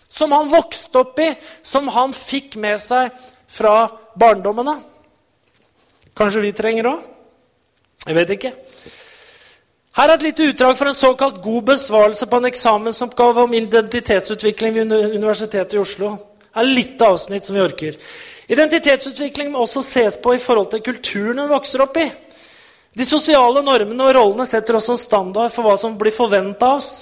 Som 0.09 0.33
han 0.33 0.48
vokste 0.48 1.03
opp 1.03 1.20
i, 1.20 1.31
som 1.62 1.88
han 1.92 2.16
fikk 2.16 2.57
med 2.62 2.81
seg 2.81 3.12
fra 3.50 3.88
barndommene. 4.16 4.79
Kanskje 6.16 6.46
vi 6.46 6.57
trenger 6.57 6.92
òg? 6.94 7.09
Jeg 8.05 8.16
vet 8.16 8.37
ikke. 8.38 8.53
Her 9.94 10.11
er 10.11 10.16
et 10.16 10.31
lite 10.31 10.46
utdrag 10.50 10.79
fra 10.79 10.90
en 10.90 10.96
såkalt 10.96 11.42
god 11.42 11.72
besvarelse 11.74 12.27
på 12.27 12.38
en 12.40 12.48
eksamensoppgave 12.48 13.44
om 13.44 13.53
identitetsutvikling 13.55 14.79
ved 14.81 15.14
Universitetet 15.14 15.77
i 15.77 15.83
Oslo. 15.83 16.16
Er 16.55 16.69
litt 16.69 17.01
avsnitt 17.03 17.47
som 17.47 17.57
vi 17.57 17.64
orker. 17.64 17.97
Identitetsutvikling 18.51 19.51
må 19.53 19.64
også 19.64 19.83
ses 19.83 20.19
på 20.21 20.35
i 20.37 20.43
forhold 20.43 20.71
til 20.73 20.85
kulturen 20.85 21.40
en 21.43 21.51
vokser 21.51 21.83
opp 21.83 21.97
i. 21.99 22.07
De 22.95 23.07
sosiale 23.07 23.62
normene 23.67 24.07
og 24.07 24.14
rollene 24.14 24.47
setter 24.47 24.79
også 24.79 24.95
en 24.95 25.01
standard 25.01 25.55
for 25.55 25.67
hva 25.67 25.75
som 25.81 25.97
blir 25.99 26.14
forventa 26.14 26.75
av 26.75 26.83
oss. 26.83 26.93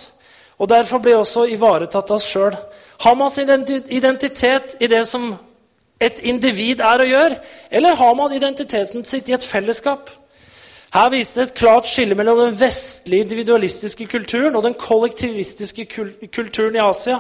Og 0.57 0.71
derfor 0.71 1.03
blir 1.03 1.19
også 1.19 1.45
ivaretatt 1.51 2.13
av 2.13 2.21
oss 2.21 2.29
sjøl. 2.29 2.57
Har 3.03 3.17
man 3.19 3.33
sin 3.35 3.51
identitet 3.91 4.77
i 4.81 4.89
det 4.89 5.03
som 5.09 5.33
et 6.03 6.21
individ 6.27 6.81
er 6.81 7.03
og 7.03 7.09
gjør, 7.09 7.37
Eller 7.71 7.95
har 7.95 8.15
man 8.15 8.33
identiteten 8.33 9.05
sitt 9.05 9.29
i 9.29 9.33
et 9.33 9.45
fellesskap? 9.45 10.11
Her 10.93 11.09
vises 11.09 11.35
det 11.35 11.43
et 11.43 11.55
klart 11.55 11.87
skille 11.87 12.15
mellom 12.15 12.39
den 12.39 12.61
vestlige 12.61 13.25
individualistiske 13.25 14.07
kulturen 14.07 14.57
og 14.57 14.63
den 14.63 14.75
kollektivistiske 14.75 15.87
kulturen 16.29 16.77
i 16.77 16.85
Asia. 16.85 17.19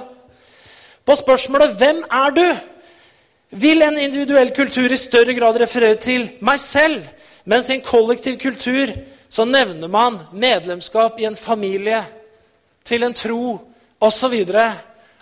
På 1.05 1.17
spørsmålet 1.17 1.77
'Hvem 1.77 2.05
er 2.11 2.31
du?' 2.31 2.57
vil 3.53 3.83
en 3.83 3.99
individuell 3.99 4.55
kultur 4.57 4.93
i 4.93 4.97
større 4.97 5.35
grad 5.35 5.61
referere 5.61 5.99
til 6.01 6.31
meg 6.41 6.61
selv, 6.61 7.05
mens 7.45 7.69
i 7.69 7.75
en 7.77 7.85
kollektiv 7.85 8.39
kultur 8.41 8.95
så 9.29 9.45
nevner 9.45 9.89
man 9.89 10.19
medlemskap 10.33 11.21
i 11.21 11.27
en 11.29 11.37
familie, 11.37 12.05
til 12.85 13.03
en 13.03 13.15
tro 13.15 13.59
osv. 14.01 14.35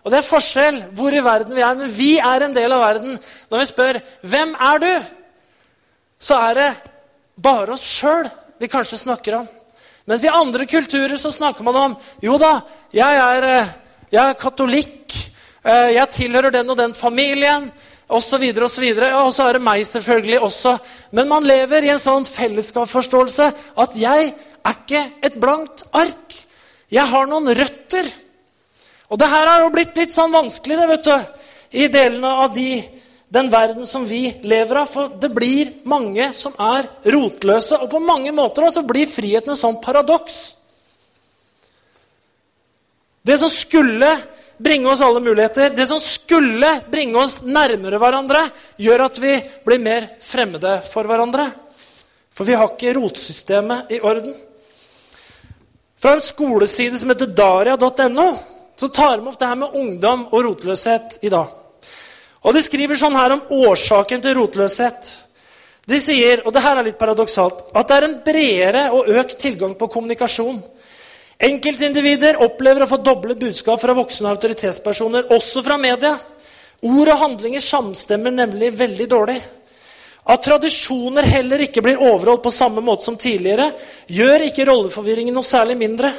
Og 0.05 0.13
det 0.13 0.19
er 0.19 0.27
forskjell 0.27 0.83
hvor 0.97 1.15
i 1.15 1.25
verden 1.25 1.57
vi 1.57 1.63
er, 1.63 1.75
men 1.75 1.93
vi 1.93 2.13
er 2.19 2.45
en 2.47 2.55
del 2.57 2.73
av 2.73 2.81
verden. 2.81 3.19
Når 3.51 3.59
vi 3.59 3.67
spør 3.67 4.01
'Hvem 4.23 4.55
er 4.55 4.79
du?', 4.79 5.05
så 6.19 6.35
er 6.51 6.55
det 6.55 6.75
bare 7.43 7.73
oss 7.73 7.85
sjøl 7.85 8.31
vi 8.61 8.69
kanskje 8.69 8.99
snakker 8.99 9.39
om. 9.41 9.49
Mens 10.07 10.25
i 10.25 10.33
andre 10.33 10.67
kulturer 10.67 11.17
så 11.17 11.31
snakker 11.31 11.65
man 11.65 11.77
om 11.77 11.97
'Jo 12.23 12.39
da, 12.39 12.61
jeg 12.93 13.17
er, 13.17 13.43
eh, 13.43 13.69
jeg 14.13 14.29
er 14.29 14.33
katolikk. 14.33 15.30
Eh, 15.65 15.95
jeg 15.97 16.13
tilhører 16.17 16.55
den 16.55 16.71
og 16.71 16.79
den 16.79 16.95
familien.' 16.95 17.71
Osv. 18.11 18.43
videre 18.43 19.15
Og 19.23 19.33
så 19.33 19.47
er 19.47 19.53
det 19.53 19.63
meg 19.63 19.85
selvfølgelig 19.87 20.41
også. 20.43 20.79
Men 21.13 21.29
man 21.29 21.47
lever 21.47 21.85
i 21.87 21.93
en 21.93 22.01
sånn 22.03 22.27
fellesskapsforståelse 22.27 23.51
at 23.79 23.95
jeg 23.95 24.33
er 24.35 24.75
ikke 24.75 25.05
et 25.23 25.37
blankt 25.39 25.85
ark. 25.95 26.35
Jeg 26.91 27.07
har 27.07 27.29
noen 27.31 27.55
røtter. 27.55 28.09
Og 29.11 29.19
det 29.19 29.29
her 29.31 29.47
har 29.47 29.63
jo 29.63 29.71
blitt 29.75 29.95
litt 29.99 30.15
sånn 30.15 30.35
vanskelig 30.35 30.79
det, 30.81 30.89
vet 30.91 31.07
du, 31.07 31.15
i 31.71 31.87
delene 31.87 32.33
av 32.45 32.51
de, 32.55 32.83
den 33.31 33.51
verden 33.51 33.87
som 33.87 34.03
vi 34.07 34.25
lever 34.43 34.83
av. 34.83 34.91
For 34.91 35.15
det 35.23 35.31
blir 35.35 35.71
mange 35.87 36.33
som 36.35 36.55
er 36.59 36.91
rotløse. 37.15 37.79
Og 37.79 37.91
på 37.95 38.03
mange 38.03 38.35
måter 38.35 38.67
så 38.75 38.83
blir 38.87 39.11
friheten 39.11 39.55
en 39.55 39.63
sånn 39.63 39.79
paradoks. 39.83 40.57
Det 43.23 43.39
som 43.39 43.51
skulle 43.53 44.11
bringe 44.61 44.91
oss 44.91 45.01
alle 45.01 45.21
muligheter, 45.21 45.73
det 45.77 45.87
som 45.89 46.01
skulle 46.01 46.69
bringe 46.91 47.19
oss 47.19 47.41
nærmere 47.43 47.99
hverandre, 48.01 48.45
gjør 48.77 49.07
at 49.07 49.21
vi 49.23 49.35
blir 49.65 49.81
mer 49.83 50.09
fremmede 50.25 50.77
for 50.91 51.09
hverandre. 51.09 51.49
For 52.35 52.49
vi 52.49 52.57
har 52.57 52.73
ikke 52.73 52.95
rotsystemet 52.99 53.93
i 53.97 54.01
orden. 54.05 54.35
Fra 56.01 56.15
en 56.17 56.25
skoleside 56.25 56.99
som 57.01 57.13
heter 57.13 57.33
daria.no, 57.37 58.29
så 58.77 58.89
tar 58.89 59.19
de 59.19 59.29
opp 59.29 59.41
det 59.41 59.49
her 59.49 59.59
med 59.61 59.75
ungdom 59.77 60.29
og 60.31 60.45
rotløshet 60.47 61.19
i 61.27 61.33
dag. 61.33 61.57
Og 62.41 62.57
De 62.57 62.63
skriver 62.65 62.97
sånn 62.97 63.19
her 63.19 63.35
om 63.37 63.43
årsaken 63.53 64.23
til 64.25 64.39
rotløshet. 64.39 65.11
De 65.91 65.99
sier, 66.01 66.41
og 66.47 66.55
det 66.55 66.63
her 66.65 66.79
er 66.79 66.87
litt 66.87 67.01
paradoksalt, 67.01 67.67
at 67.77 67.89
det 67.89 67.97
er 67.97 68.07
en 68.07 68.19
bredere 68.25 68.85
og 68.97 69.09
økt 69.11 69.37
tilgang 69.41 69.75
på 69.77 69.89
kommunikasjon. 69.93 70.63
Enkeltindivider 71.41 72.37
opplever 72.45 72.85
å 72.85 72.89
få 72.91 72.99
doble 73.01 73.33
budskap 73.39 73.81
fra 73.81 73.95
voksne 73.97 74.29
autoritetspersoner, 74.29 75.31
også 75.33 75.63
fra 75.65 75.79
media. 75.81 76.13
Ord 76.85 77.13
og 77.15 77.23
handlinger 77.23 77.63
samstemmer 77.65 78.35
nemlig 78.35 78.75
veldig 78.77 79.07
dårlig. 79.09 79.39
At 80.29 80.45
tradisjoner 80.45 81.25
heller 81.25 81.65
ikke 81.65 81.81
blir 81.85 82.01
overholdt 82.01 82.45
på 82.45 82.53
samme 82.53 82.85
måte 82.85 83.07
som 83.09 83.17
tidligere, 83.17 83.71
gjør 84.13 84.45
ikke 84.51 84.67
rolleforvirringen 84.69 85.35
noe 85.35 85.49
særlig 85.49 85.79
mindre. 85.81 86.13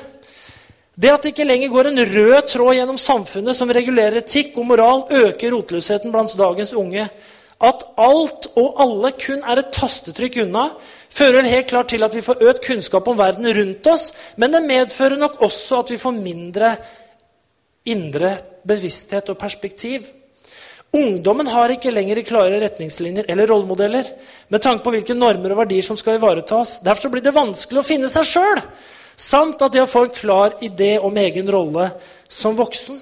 Det 0.97 1.11
at 1.13 1.23
det 1.23 1.35
ikke 1.35 1.45
lenger 1.47 1.69
går 1.71 1.91
en 1.91 2.03
rød 2.15 2.49
tråd 2.49 2.75
gjennom 2.79 2.97
samfunnet 2.99 3.57
som 3.57 3.69
regulerer 3.71 4.19
etikk 4.23 4.57
og 4.57 4.67
moral, 4.73 5.05
øker 5.05 5.53
rotløsheten 5.53 6.11
blant 6.11 6.33
dagens 6.37 6.73
unge. 6.73 7.05
At 7.61 7.85
alt 8.01 8.49
og 8.57 8.81
alle 8.81 9.13
kun 9.21 9.45
er 9.45 9.61
et 9.61 9.71
tastetrykk 9.77 10.41
unna, 10.47 10.71
fører 11.11 11.47
helt 11.47 11.69
klart 11.69 11.91
til 11.91 12.03
at 12.05 12.15
vi 12.15 12.23
får 12.23 12.41
økt 12.47 12.65
kunnskap 12.65 13.07
om 13.11 13.19
verden 13.19 13.49
rundt 13.55 13.91
oss, 13.91 14.09
men 14.39 14.55
det 14.55 14.63
medfører 14.65 15.19
nok 15.19 15.41
også 15.43 15.83
at 15.83 15.93
vi 15.93 15.99
får 16.01 16.17
mindre 16.17 16.75
indre 17.89 18.35
bevissthet 18.67 19.29
og 19.33 19.39
perspektiv. 19.41 20.05
Ungdommen 20.91 21.47
har 21.47 21.71
ikke 21.71 21.93
lenger 21.93 22.19
klare 22.27 22.59
retningslinjer 22.59 23.29
eller 23.31 23.47
rollemodeller 23.47 24.09
med 24.51 24.63
tanke 24.63 24.83
på 24.83 24.91
hvilke 24.91 25.15
normer 25.15 25.53
og 25.53 25.61
verdier 25.63 25.85
som 25.85 25.97
skal 25.99 26.17
ivaretas. 26.19 26.81
Derfor 26.83 27.13
blir 27.13 27.23
det 27.23 27.35
vanskelig 27.35 27.79
å 27.79 27.87
finne 27.87 28.09
seg 28.11 28.27
sjøl, 28.27 28.59
samt 29.15 29.63
at 29.63 29.71
de 29.71 29.79
har 29.79 29.89
fått 29.89 30.09
en 30.09 30.19
klar 30.19 30.57
idé 30.59 30.97
om 30.99 31.15
egen 31.17 31.47
rolle 31.51 31.87
som 32.27 32.59
voksen. 32.59 32.99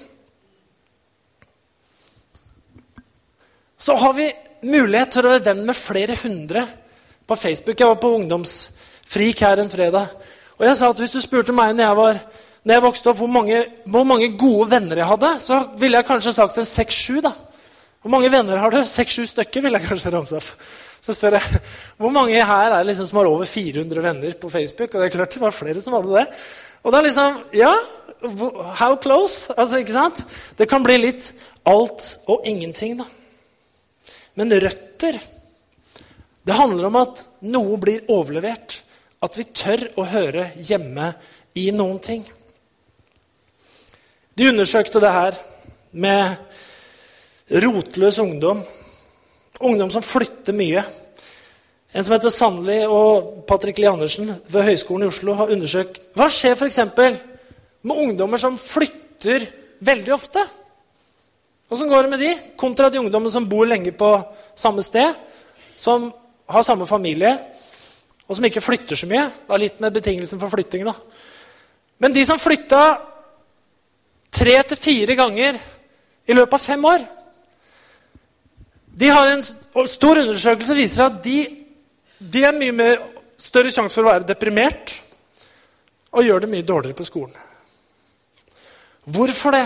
Så 3.80 3.96
har 3.96 4.14
vi 4.14 4.28
mulighet 4.70 5.16
til 5.16 5.26
å 5.26 5.32
være 5.32 5.48
venn 5.50 5.66
med 5.66 5.78
flere 5.78 6.14
hundre 6.20 6.66
på 7.30 7.38
Facebook. 7.38 7.78
Jeg 7.78 7.88
var 7.88 8.00
på 8.02 8.12
ungdomsfrik 8.18 9.42
her 9.46 9.62
en 9.62 9.70
fredag. 9.70 10.10
Og 10.58 10.66
jeg 10.66 10.76
sa 10.76 10.90
at 10.90 11.00
hvis 11.00 11.14
du 11.14 11.20
spurte 11.22 11.54
meg 11.56 11.76
når 11.76 11.86
jeg, 11.86 11.96
var, 12.00 12.18
når 12.64 12.76
jeg 12.76 12.84
vokste 12.84 13.12
opp, 13.12 13.20
hvor 13.22 13.30
mange, 13.30 13.62
hvor 13.86 14.04
mange, 14.04 14.32
gode 14.38 14.70
venner 14.72 15.00
jeg 15.00 15.08
hadde, 15.08 15.30
så 15.40 15.62
ville 15.80 16.00
jeg 16.00 16.08
kanskje 16.08 16.34
sagt 16.36 16.58
en 16.58 16.68
seks-sju. 16.68 17.20
Hvor 18.00 18.12
mange 18.12 18.30
venner 18.32 18.60
har 18.60 18.74
du? 18.74 18.80
Seks-sju 18.84 19.28
stykker, 19.30 19.64
ville 19.64 19.78
jeg 19.78 19.88
kanskje 19.88 20.12
ramse 20.14 20.40
opp. 20.40 20.50
Så 21.00 21.14
spør 21.16 21.38
jeg 21.38 21.62
hvor 22.00 22.12
mange 22.12 22.36
her 22.36 22.74
er 22.76 22.84
liksom 22.84 23.08
som 23.08 23.22
har 23.22 23.30
over 23.30 23.48
400 23.48 24.04
venner 24.04 24.36
på 24.40 24.52
Facebook. 24.52 24.92
Og 24.92 25.00
det 25.00 25.08
er 25.08 25.16
klart 25.16 25.38
det 25.38 25.42
var 25.46 25.56
flere 25.56 25.80
som 25.80 25.96
hadde 25.96 26.18
det. 26.18 26.26
Og 26.82 26.92
det 26.92 26.98
er 26.98 27.08
liksom 27.08 27.40
Ja, 27.56 27.72
how 28.76 28.96
close? 29.00 29.48
Altså, 29.56 29.80
ikke 29.80 29.96
sant? 29.96 30.24
Det 30.58 30.68
kan 30.68 30.84
bli 30.84 30.98
litt 31.00 31.32
alt 31.68 32.18
og 32.28 32.44
ingenting, 32.48 32.98
da. 33.00 33.06
Men 34.36 34.52
røtter 34.52 35.16
Det 36.46 36.56
handler 36.56 36.88
om 36.88 36.98
at 37.00 37.22
noe 37.44 37.78
blir 37.80 38.06
overlevert. 38.10 38.80
At 39.20 39.36
vi 39.36 39.44
tør 39.52 39.84
å 40.00 40.06
høre 40.08 40.50
hjemme 40.56 41.12
i 41.58 41.68
noen 41.76 41.98
ting. 42.02 42.24
De 44.38 44.48
undersøkte 44.48 45.02
det 45.02 45.12
her 45.12 45.36
med 45.92 46.36
Rotløs 47.64 48.18
ungdom. 48.22 48.62
Ungdom 49.60 49.90
som 49.92 50.04
flytter 50.04 50.56
mye. 50.56 50.84
En 51.92 52.06
som 52.06 52.14
heter 52.14 52.32
Sandli 52.32 52.78
og 52.86 53.42
Patrick 53.50 53.80
Lie 53.82 53.90
Andersen 53.90 54.30
ved 54.48 54.64
Høgskolen 54.68 55.04
i 55.04 55.10
Oslo 55.10 55.34
har 55.36 55.50
undersøkt 55.50 56.06
hva 56.16 56.30
skjer 56.30 56.54
f.eks. 56.54 56.78
med 57.82 58.02
ungdommer 58.06 58.40
som 58.40 58.56
flytter 58.56 59.48
veldig 59.82 60.14
ofte. 60.14 60.44
Åssen 61.70 61.90
går 61.90 62.06
det 62.06 62.12
med 62.14 62.22
de, 62.22 62.30
kontra 62.58 62.88
de 62.90 63.02
ungdommene 63.02 63.32
som 63.34 63.48
bor 63.50 63.66
lenge 63.68 63.92
på 63.92 64.10
samme 64.58 64.82
sted, 64.86 65.18
som 65.78 66.08
har 66.50 66.66
samme 66.66 66.86
familie, 66.88 67.32
og 68.26 68.36
som 68.36 68.46
ikke 68.46 68.62
flytter 68.62 68.98
så 68.98 69.08
mye? 69.10 69.26
Det 69.46 69.54
er 69.54 69.62
litt 69.64 69.80
med 69.82 69.94
betingelsen 69.94 70.40
for 70.40 70.52
flytting, 70.52 70.84
da. 70.86 70.94
Men 72.00 72.14
de 72.14 72.24
som 72.26 72.40
flytta 72.40 72.82
tre 74.30 74.54
til 74.70 74.78
fire 74.78 75.16
ganger 75.18 75.58
i 76.30 76.36
løpet 76.36 76.56
av 76.56 76.62
fem 76.62 76.84
år 76.86 77.08
de 79.00 79.08
har 79.08 79.30
En 79.30 79.42
stor 79.88 80.18
undersøkelse 80.20 80.74
viser 80.76 81.06
at 81.06 81.20
de, 81.24 81.38
de 82.18 82.42
har 82.44 82.56
mye 82.56 82.74
mer, 82.74 82.98
større 83.40 83.70
sjanse 83.72 83.96
for 83.96 84.04
å 84.04 84.10
være 84.10 84.28
deprimert 84.28 84.92
og 86.10 86.26
gjør 86.26 86.42
det 86.42 86.50
mye 86.50 86.66
dårligere 86.66 86.98
på 86.98 87.06
skolen. 87.06 87.36
Hvorfor 89.08 89.54
det? 89.56 89.64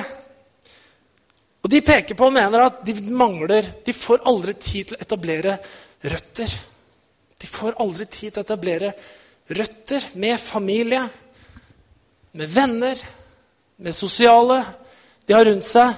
Og 1.65 1.73
De 1.73 1.81
peker 1.81 2.15
på 2.15 2.29
og 2.29 2.37
mener 2.37 2.67
at 2.67 2.83
de 2.85 2.93
mangler 3.09 3.67
De 3.87 3.93
får 3.97 4.23
aldri 4.29 4.55
tid 4.61 4.91
til 4.91 4.99
å 4.99 5.03
etablere 5.03 5.57
røtter. 6.05 6.53
De 7.41 7.51
får 7.51 7.77
aldri 7.83 8.07
tid 8.07 8.33
til 8.33 8.43
å 8.43 8.47
etablere 8.47 8.93
røtter 9.55 10.07
med 10.21 10.41
familie, 10.41 11.03
med 12.33 12.51
venner, 12.51 12.99
med 13.77 13.95
sosiale 13.95 14.63
de 15.27 15.35
har 15.35 15.47
rundt 15.49 15.67
seg. 15.67 15.95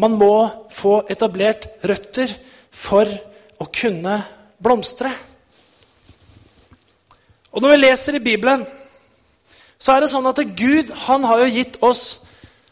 Man 0.00 0.16
må 0.18 0.34
få 0.72 1.00
etablert 1.12 1.66
røtter 1.86 2.32
for 2.70 3.08
å 3.60 3.66
kunne 3.68 4.20
blomstre. 4.62 5.12
Og 7.50 7.62
Når 7.62 7.74
vi 7.74 7.80
leser 7.80 8.16
i 8.16 8.24
Bibelen, 8.24 8.62
så 9.80 9.96
er 9.96 10.04
det 10.04 10.10
sånn 10.12 10.28
at 10.30 10.42
Gud 10.56 10.92
han 11.06 11.24
har 11.26 11.42
jo 11.42 11.54
gitt 11.54 11.80
oss 11.82 12.20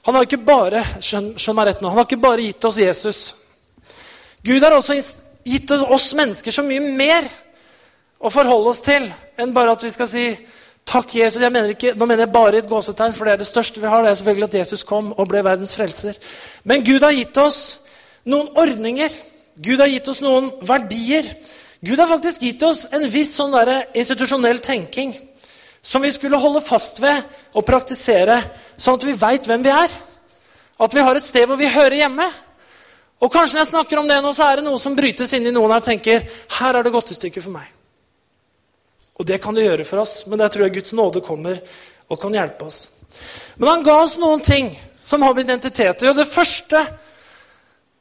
han 0.08 0.16
har 0.16 0.24
ikke 0.24 0.40
bare 0.40 0.80
skjønn, 1.04 1.34
meg 1.52 1.66
rett 1.68 1.82
nå, 1.84 1.90
han 1.90 2.00
har 2.00 2.06
ikke 2.06 2.22
bare 2.22 2.44
gitt 2.46 2.64
oss 2.64 2.78
Jesus. 2.80 3.18
Gud 4.40 4.64
har 4.64 4.72
også 4.72 4.94
gitt 5.44 5.68
oss 5.74 6.06
mennesker 6.16 6.54
så 6.54 6.64
mye 6.64 6.80
mer 6.80 7.28
å 8.18 8.30
forholde 8.32 8.72
oss 8.72 8.82
til 8.82 9.06
enn 9.38 9.54
bare 9.54 9.76
at 9.76 9.84
vi 9.84 9.90
skal 9.94 10.08
si 10.10 10.24
takk, 10.88 11.14
Jesus. 11.14 11.42
Jeg 11.42 11.52
mener 11.52 11.74
ikke, 11.74 11.94
nå 11.94 12.06
mener 12.08 12.24
jeg 12.24 12.34
bare 12.34 12.62
et 12.62 12.68
gåsetegn, 12.68 13.14
for 13.14 13.28
det 13.28 13.36
er 13.36 13.42
det 13.42 13.48
største 13.50 13.80
vi 13.80 13.90
har. 13.90 14.02
Det 14.02 14.10
er 14.10 14.20
selvfølgelig 14.20 14.48
at 14.48 14.60
Jesus 14.62 14.86
kom 14.88 15.12
og 15.12 15.28
ble 15.30 15.44
verdens 15.44 15.74
frelser. 15.76 16.16
Men 16.64 16.84
Gud 16.86 17.04
har 17.04 17.14
gitt 17.14 17.36
oss 17.42 17.58
noen 18.28 18.48
ordninger 18.58 19.12
Gud 19.58 19.80
har 19.82 19.90
gitt 19.90 20.08
oss 20.10 20.20
noen 20.22 20.50
verdier. 20.66 21.26
Gud 21.82 21.98
har 21.98 22.10
faktisk 22.10 22.42
gitt 22.42 22.62
oss 22.66 22.84
en 22.94 23.06
viss 23.10 23.34
sånn 23.36 23.54
der 23.54 23.88
institusjonell 23.98 24.60
tenking 24.62 25.14
som 25.82 26.02
vi 26.02 26.10
skulle 26.12 26.38
holde 26.40 26.62
fast 26.62 26.98
ved 27.02 27.22
og 27.56 27.64
praktisere, 27.66 28.40
sånn 28.76 28.98
at 28.98 29.06
vi 29.06 29.14
veit 29.18 29.46
hvem 29.46 29.64
vi 29.64 29.72
er. 29.72 29.94
At 30.78 30.94
vi 30.94 31.02
har 31.02 31.18
et 31.18 31.26
sted 31.26 31.48
hvor 31.48 31.58
vi 31.58 31.70
hører 31.70 32.02
hjemme. 32.02 32.26
Og 33.18 33.32
kanskje 33.34 33.56
når 33.56 33.64
jeg 33.64 33.70
snakker 33.72 33.98
om 33.98 34.10
det 34.10 34.20
nå, 34.22 34.30
så 34.34 34.46
er 34.46 34.60
det 34.60 34.68
noe 34.68 34.78
som 34.78 34.94
brytes 34.98 35.32
inn 35.34 35.48
i 35.48 35.54
noen 35.54 35.74
her 35.74 35.82
og 35.82 35.88
tenker 35.88 36.22
her 36.58 36.78
er 36.78 36.86
det 36.86 36.94
godtestykket 36.94 37.46
for 37.46 37.56
meg. 37.56 37.66
Og 39.18 39.26
det 39.26 39.40
kan 39.42 39.56
det 39.56 39.66
gjøre 39.66 39.86
for 39.86 40.04
oss, 40.04 40.22
men 40.30 40.38
der 40.38 40.50
tror 40.52 40.66
jeg 40.66 40.78
Guds 40.78 40.94
nåde 40.94 41.22
kommer 41.26 41.58
og 42.08 42.20
kan 42.22 42.34
hjelpe 42.34 42.68
oss. 42.68 42.86
Men 43.58 43.72
han 43.72 43.84
ga 43.86 43.96
oss 44.04 44.16
noen 44.20 44.42
ting 44.44 44.70
som 45.02 45.24
har 45.26 45.34
med 45.34 45.48
identitet 45.48 46.02
å 46.02 46.08
gjøre. 46.08 46.20
Det 46.20 46.30
første 46.30 46.84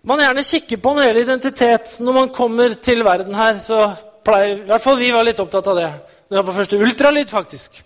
man 0.08 0.22
gjerne 0.22 0.46
kikker 0.46 0.80
på 0.80 0.94
når 0.94 1.02
det 1.02 1.08
gjelder 1.08 1.26
identitet. 1.26 1.96
Når 2.00 2.16
man 2.16 2.30
kommer 2.36 2.76
til 2.80 3.02
verden 3.04 3.36
her, 3.36 3.58
så 3.60 3.90
pleier 4.28 4.54
i 4.60 4.70
hvert 4.70 4.84
fall 4.84 5.00
vi 5.02 5.10
var 5.16 5.26
litt 5.26 5.42
opptatt 5.42 5.68
av 5.74 5.82
det. 5.82 5.90
Det 6.30 6.38
var 6.38 6.48
på 6.48 6.56
første 6.60 6.80
ultralyd, 6.84 7.30
faktisk. 7.32 7.82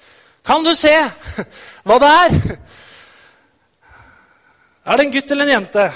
Kan 0.45 0.65
du 0.65 0.73
se 0.75 0.93
hva 1.87 1.97
det 2.01 2.11
er? 2.11 2.37
Er 4.81 4.97
det 4.97 5.05
en 5.05 5.13
gutt 5.13 5.31
eller 5.31 5.47
en 5.47 5.55
jente? 5.59 5.91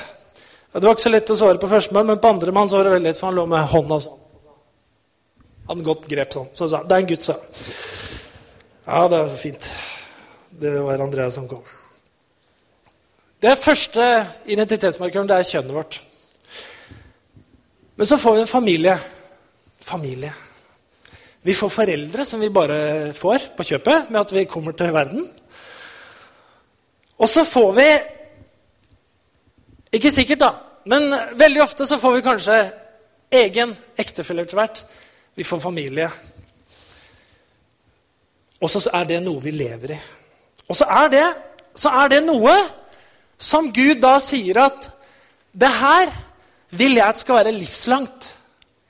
Det 0.76 0.84
var 0.84 0.93
ikke 0.93 1.06
så 1.08 1.13
lett 1.13 1.32
å 1.34 1.38
svare 1.39 1.62
på 1.62 1.69
førstemann, 1.71 2.10
men 2.10 2.21
på 2.21 2.30
andremann 2.30 2.69
var 2.69 2.86
det 2.86 2.93
veldig 2.98 3.10
lett, 3.10 3.19
for 3.19 3.32
han 3.32 3.38
lå 3.38 3.45
med 3.50 3.69
hånda 3.71 4.00
sånn. 4.04 4.25
Han 5.69 5.84
godt 5.86 6.06
grep 6.10 6.34
sånn. 6.36 6.49
Så 6.54 6.65
han 6.65 6.71
sa 6.73 6.84
det 6.86 6.95
er 6.95 7.04
en 7.04 7.10
gutt, 7.10 7.25
sa 7.25 7.39
Ja, 8.86 9.08
det 9.10 9.19
var 9.19 9.38
fint. 9.39 9.69
Det 10.56 10.73
var 10.86 11.01
Andrea 11.04 11.32
som 11.34 11.47
kom. 11.49 11.63
Det 13.41 13.57
første 13.59 14.03
identitetsmarkøren 14.49 15.28
det 15.30 15.39
er 15.39 15.49
kjønnet 15.49 15.76
vårt. 15.76 15.99
Men 17.95 18.07
så 18.07 18.18
får 18.18 18.36
vi 18.36 18.43
en 18.43 18.51
familie. 18.51 18.95
Familie. 19.86 20.34
Vi 21.45 21.53
får 21.53 21.70
foreldre 21.70 22.26
som 22.26 22.41
vi 22.41 22.49
bare 22.49 23.13
får 23.13 23.51
på 23.57 23.66
kjøpet 23.68 24.09
med 24.09 24.22
at 24.22 24.34
vi 24.34 24.47
kommer 24.49 24.74
til 24.74 24.93
verden. 24.93 25.28
Og 27.18 27.30
så 27.30 27.43
får 27.45 27.72
vi 27.78 27.89
Ikke 29.95 30.11
sikkert, 30.11 30.41
da, 30.41 30.49
men 30.91 31.13
veldig 31.39 31.61
ofte 31.63 31.86
så 31.88 31.95
får 31.97 32.18
vi 32.18 32.24
kanskje 32.26 32.55
egen 33.32 33.72
ektefelle 33.95 34.43
etter 34.43 34.57
hvert. 34.59 34.82
Vi 35.36 35.44
får 35.44 35.60
familie. 35.60 36.10
Og 38.64 38.72
så 38.72 38.82
er 38.96 39.10
det 39.10 39.22
noe 39.24 39.44
vi 39.44 39.52
lever 39.52 39.96
i. 39.96 40.00
Og 40.70 40.78
så 40.78 40.88
er 40.90 41.12
det, 41.12 41.26
så 41.78 41.92
er 42.02 42.14
det 42.16 42.22
noe 42.26 42.54
som 43.38 43.68
Gud 43.74 44.00
da 44.02 44.16
sier 44.24 44.62
at 44.64 44.88
det 45.56 45.72
her 45.72 46.10
vil 46.76 46.98
jeg 46.98 47.06
at 47.06 47.20
skal 47.20 47.42
være 47.42 47.56
livslangt. 47.56 48.30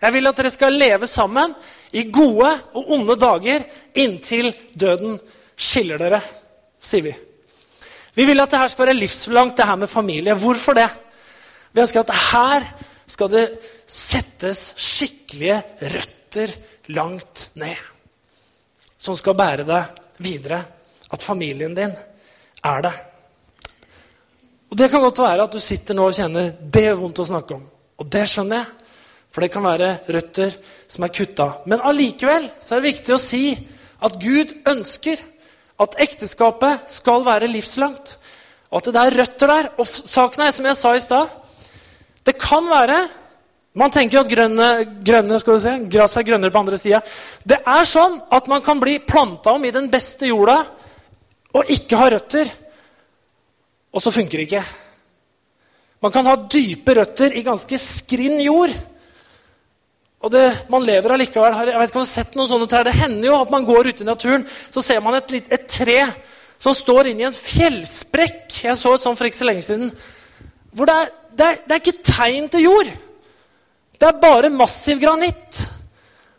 Jeg 0.02 0.14
vil 0.14 0.30
at 0.30 0.38
dere 0.38 0.54
skal 0.54 0.78
leve 0.78 1.10
sammen 1.10 1.54
i 1.96 2.06
gode 2.14 2.52
og 2.78 2.92
onde 2.94 3.16
dager 3.20 3.66
inntil 3.98 4.52
døden 4.74 5.18
skiller 5.58 6.02
dere. 6.02 6.22
sier 6.80 7.02
vi. 7.02 7.16
Vi 8.16 8.26
vil 8.26 8.40
at 8.40 8.52
det 8.52 8.60
her 8.60 8.68
skal 8.72 8.86
være 8.86 9.00
livslangt, 9.00 9.58
det 9.58 9.66
her 9.66 9.76
med 9.76 9.88
familie. 9.88 10.34
Hvorfor 10.34 10.74
det? 10.74 10.90
Vi 11.74 11.82
ønsker 11.82 12.00
at 12.00 12.16
her 12.32 12.68
skal 13.08 13.32
det 13.32 13.48
settes 13.88 14.74
skikkelige 14.78 15.64
røtter 15.82 16.15
langt 16.94 17.50
ned. 17.60 17.78
Som 18.98 19.18
skal 19.18 19.38
bære 19.38 19.66
deg 19.68 20.02
videre. 20.24 20.62
At 21.12 21.24
familien 21.24 21.76
din 21.78 21.94
er 22.66 22.82
det. 22.82 22.94
Og 24.72 24.78
Det 24.78 24.90
kan 24.92 25.02
godt 25.02 25.22
være 25.24 25.44
at 25.44 25.54
du 25.54 25.60
sitter 25.60 25.96
nå 25.96 26.10
og 26.10 26.18
kjenner 26.18 26.52
det 26.60 26.88
er 26.90 26.98
vondt 27.00 27.22
å 27.24 27.28
snakke 27.28 27.56
om. 27.56 27.64
Og 28.02 28.10
det 28.12 28.26
skjønner 28.28 28.64
jeg. 28.64 28.92
For 29.32 29.44
det 29.44 29.52
kan 29.52 29.66
være 29.68 29.90
røtter 30.16 30.54
som 30.88 31.04
er 31.04 31.12
kutta. 31.12 31.48
Men 31.68 31.84
allikevel 31.84 32.50
så 32.60 32.76
er 32.76 32.82
det 32.82 32.92
viktig 32.94 33.16
å 33.16 33.22
si 33.22 33.46
at 34.06 34.16
Gud 34.22 34.54
ønsker 34.72 35.20
at 35.84 35.98
ekteskapet 36.04 36.88
skal 36.92 37.26
være 37.26 37.50
livslangt. 37.52 38.16
Og 38.72 38.80
at 38.80 38.90
det 38.96 39.02
er 39.02 39.18
røtter 39.20 39.52
der. 39.52 39.70
Og 39.80 39.88
saken 39.88 40.46
er, 40.46 40.54
som 40.56 40.68
jeg 40.68 40.80
sa 40.80 40.94
i 40.96 41.04
stad 41.04 41.42
Det 42.26 42.38
kan 42.42 42.66
være 42.68 42.98
Man 43.76 43.92
tenker 43.92 44.18
jo 44.18 44.24
at 44.24 44.32
grønne, 44.32 44.68
grønne 45.04 45.38
skal 45.42 45.58
du 45.58 45.64
se, 45.64 45.74
gresset 45.92 46.22
er 46.22 46.28
grønnere 46.30 46.54
på 46.54 46.62
andre 46.62 46.80
sida. 46.80 47.02
Det 47.44 47.58
er 47.60 47.88
sånn 47.90 48.22
at 48.34 48.48
man 48.48 48.64
kan 48.64 48.80
bli 48.80 49.02
planta 49.04 49.52
om 49.58 49.66
i 49.68 49.74
den 49.76 49.90
beste 49.92 50.30
jorda 50.30 50.62
og 51.56 51.72
ikke 51.76 52.00
ha 52.00 52.10
røtter. 52.14 52.52
Og 53.96 54.04
så 54.04 54.14
funker 54.16 54.40
det 54.40 54.48
ikke. 54.48 54.64
Man 56.04 56.14
kan 56.16 56.28
ha 56.28 56.36
dype 56.38 56.96
røtter 57.00 57.36
i 57.36 57.44
ganske 57.44 57.80
skrinn 57.80 58.40
jord. 58.44 58.72
Og 60.26 60.32
det, 60.32 60.44
man 60.72 60.86
lever 60.88 61.16
allikevel. 61.16 61.56
Jeg 61.70 61.80
vet 61.80 61.92
ikke 61.92 62.00
om 62.00 62.04
du 62.04 62.08
har 62.08 62.12
sett 62.12 62.36
noen 62.40 62.50
sånne 62.50 62.68
trær. 62.72 62.88
Det 62.88 62.96
hender 62.98 63.30
jo 63.30 63.40
at 63.44 63.52
man 63.54 63.68
går 63.68 63.92
ute 63.92 64.06
i 64.06 64.08
naturen, 64.08 64.46
så 64.74 64.84
ser 64.84 65.04
man 65.04 65.20
et, 65.20 65.36
et 65.52 65.68
tre 65.70 66.00
som 66.62 66.76
står 66.76 67.12
inni 67.12 67.28
en 67.28 67.36
fjellsprekk. 67.36 68.62
Jeg 68.66 68.80
så 68.80 68.96
et 68.96 69.04
sånt 69.04 69.20
for 69.20 69.28
ikke 69.28 69.42
så 69.42 69.48
lenge 69.48 69.66
siden. 69.66 69.92
Hvor 70.76 70.90
det 70.90 70.96
er, 70.96 71.12
det, 71.32 71.48
er, 71.48 71.60
det 71.66 71.76
er, 71.76 71.84
ikke 71.84 72.08
tegn 72.08 72.50
til 72.52 72.66
jord. 72.66 72.92
Det 74.00 74.08
er 74.08 74.22
bare 74.22 74.52
massiv 74.54 75.00
granitt. 75.02 75.62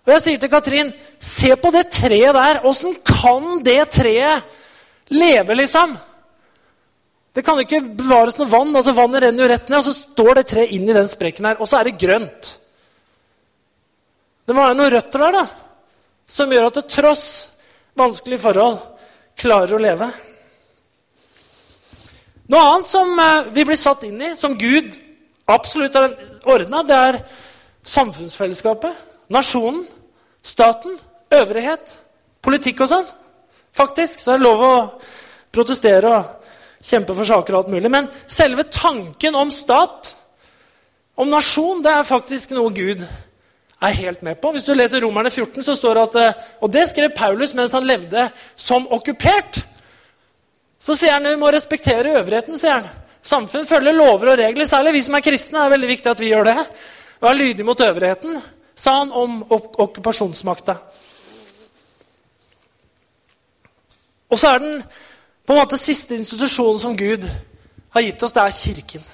Og 0.07 0.13
jeg 0.15 0.23
sier 0.23 0.43
til 0.43 0.53
Katrin, 0.53 0.93
se 1.19 1.55
på 1.59 1.73
det 1.75 1.89
treet 1.95 2.37
der. 2.37 2.61
Åssen 2.69 2.95
kan 3.07 3.63
det 3.67 3.81
treet 3.97 4.45
leve, 5.11 5.57
liksom? 5.59 5.97
Det 7.37 7.43
kan 7.45 7.59
ikke 7.61 7.83
bevares 7.99 8.39
noe 8.39 8.49
vann. 8.49 8.75
altså 8.77 8.95
Vannet 8.97 9.27
renner 9.27 9.45
jo 9.45 9.51
rett 9.51 9.69
ned, 9.69 9.81
og 9.81 9.89
så 9.89 9.97
står 9.97 10.39
det 10.39 10.47
treet 10.53 10.77
inn 10.77 10.87
i 10.89 10.97
den 10.97 11.09
sprekken 11.11 11.49
her, 11.51 11.59
og 11.61 11.69
så 11.69 11.81
er 11.81 11.91
det 11.91 11.99
grønt. 12.01 12.53
Det 14.47 14.55
må 14.55 14.63
være 14.63 14.79
noen 14.79 14.93
røtter 14.95 15.25
der 15.27 15.41
da, 15.41 15.43
som 16.31 16.53
gjør 16.55 16.69
at 16.71 16.79
det 16.79 16.87
tross 16.93 17.27
vanskelige 17.99 18.45
forhold 18.45 18.79
klarer 19.37 19.75
å 19.75 19.83
leve. 19.83 20.09
Noe 22.47 22.63
annet 22.63 22.89
som 22.89 23.11
eh, 23.19 23.49
vi 23.57 23.65
blir 23.67 23.79
satt 23.79 24.07
inn 24.07 24.23
i, 24.23 24.33
som 24.39 24.55
Gud 24.59 24.95
absolutt 25.51 25.99
har 25.99 26.15
ordna, 26.47 26.85
det 26.87 27.01
er 27.09 27.19
samfunnsfellesskapet. 27.87 29.05
Nasjonen, 29.33 29.85
staten, 30.43 30.99
øvrighet, 31.35 31.95
politikk 32.45 32.85
og 32.85 32.93
sånn. 32.93 33.07
Faktisk 33.77 34.23
så 34.23 34.35
er 34.35 34.41
det 34.41 34.47
lov 34.47 34.63
å 34.65 34.75
protestere 35.55 36.13
og 36.13 36.85
kjempe 36.87 37.15
for 37.17 37.29
saker 37.29 37.55
og 37.55 37.65
alt 37.65 37.75
mulig. 37.75 37.91
Men 37.93 38.11
selve 38.31 38.67
tanken 38.73 39.37
om 39.39 39.53
stat, 39.53 40.13
om 41.17 41.31
nasjon, 41.33 41.83
det 41.85 41.93
er 41.93 42.09
faktisk 42.09 42.53
noe 42.57 42.75
Gud 42.77 43.03
er 43.83 43.97
helt 43.97 44.23
med 44.25 44.39
på. 44.41 44.53
Hvis 44.53 44.65
du 44.65 44.73
leser 44.75 45.03
Romerne 45.05 45.31
14, 45.31 45.63
så 45.65 45.75
står 45.77 45.97
det 45.97 46.05
at 46.05 46.19
eh, 46.21 46.45
Og 46.65 46.73
det 46.73 46.87
skrev 46.89 47.13
Paulus 47.17 47.55
mens 47.57 47.75
han 47.77 47.87
levde 47.89 48.29
som 48.57 48.87
okkupert. 48.93 49.63
Så 50.81 50.97
sier 50.97 51.17
han 51.17 51.29
vi 51.29 51.37
må 51.41 51.51
respektere 51.53 52.17
øvrigheten. 52.21 52.59
sier 52.59 52.81
han. 52.81 52.89
Samfunn 53.27 53.67
følger 53.67 53.97
lover 53.97 54.33
og 54.33 54.39
regler. 54.39 54.69
Særlig 54.69 54.93
vi 54.97 55.03
som 55.03 55.17
er 55.19 55.25
kristne. 55.25 55.65
er 55.65 55.75
veldig 55.75 55.89
viktig 55.89 56.11
at 56.11 56.21
vi 56.21 56.31
gjør 56.33 56.49
det. 56.49 56.59
Og 57.21 57.37
lydig 57.37 57.65
mot 57.65 57.81
øvrigheten, 57.81 58.43
sa 58.77 58.99
han 58.99 59.13
om 59.13 59.41
ok 59.51 59.79
okkupasjonsmakta. 59.81 60.77
Og 64.31 64.39
så 64.39 64.49
er 64.55 64.59
den 64.59 64.83
på 65.47 65.55
en 65.55 65.61
måte 65.61 65.79
siste 65.79 66.17
institusjonen 66.17 66.81
som 66.83 66.97
Gud 66.99 67.25
har 67.95 68.03
gitt 68.03 68.23
oss, 68.23 68.35
det 68.35 68.43
er 68.43 68.51
Kirken. 68.51 69.05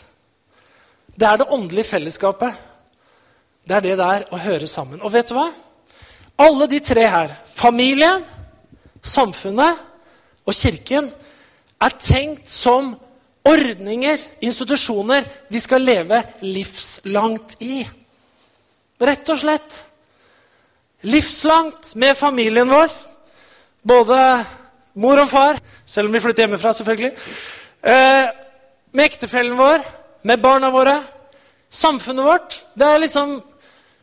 Det 1.15 1.29
er 1.29 1.37
det 1.37 1.51
åndelige 1.51 1.85
fellesskapet. 1.85 2.55
Det 3.69 3.77
er 3.77 3.85
det 3.85 3.99
der 3.99 4.25
å 4.33 4.41
høre 4.41 4.67
sammen. 4.67 5.03
Og 5.03 5.13
vet 5.13 5.29
du 5.29 5.37
hva? 5.37 5.51
Alle 6.41 6.67
de 6.67 6.81
tre 6.81 7.05
her, 7.07 7.35
familien, 7.47 8.25
samfunnet 9.03 9.79
og 10.47 10.55
kirken, 10.57 11.11
er 11.83 11.99
tenkt 12.01 12.49
som 12.51 12.95
ordninger, 13.45 14.21
institusjoner, 14.41 15.25
vi 15.49 15.61
skal 15.61 15.83
leve 15.83 16.23
livslangt 16.41 17.57
i. 17.63 17.83
Rett 19.03 19.33
og 19.35 19.41
slett. 19.41 19.79
Livslangt 21.03 21.95
med 21.99 22.17
familien 22.17 22.71
vår. 22.71 22.93
Både 23.83 24.19
mor 24.95 25.25
og 25.25 25.29
far, 25.29 25.59
selv 25.87 26.09
om 26.09 26.15
vi 26.15 26.21
flytter 26.23 26.47
hjemmefra, 26.47 26.73
selvfølgelig. 26.73 27.13
Eh, 27.83 28.29
med 28.93 29.05
ektefellen 29.05 29.57
vår, 29.59 29.83
med 30.23 30.43
barna 30.43 30.71
våre. 30.71 31.01
Samfunnet 31.73 32.25
vårt. 32.25 32.61
Det 32.79 32.87
er 32.87 33.03
liksom 33.03 33.41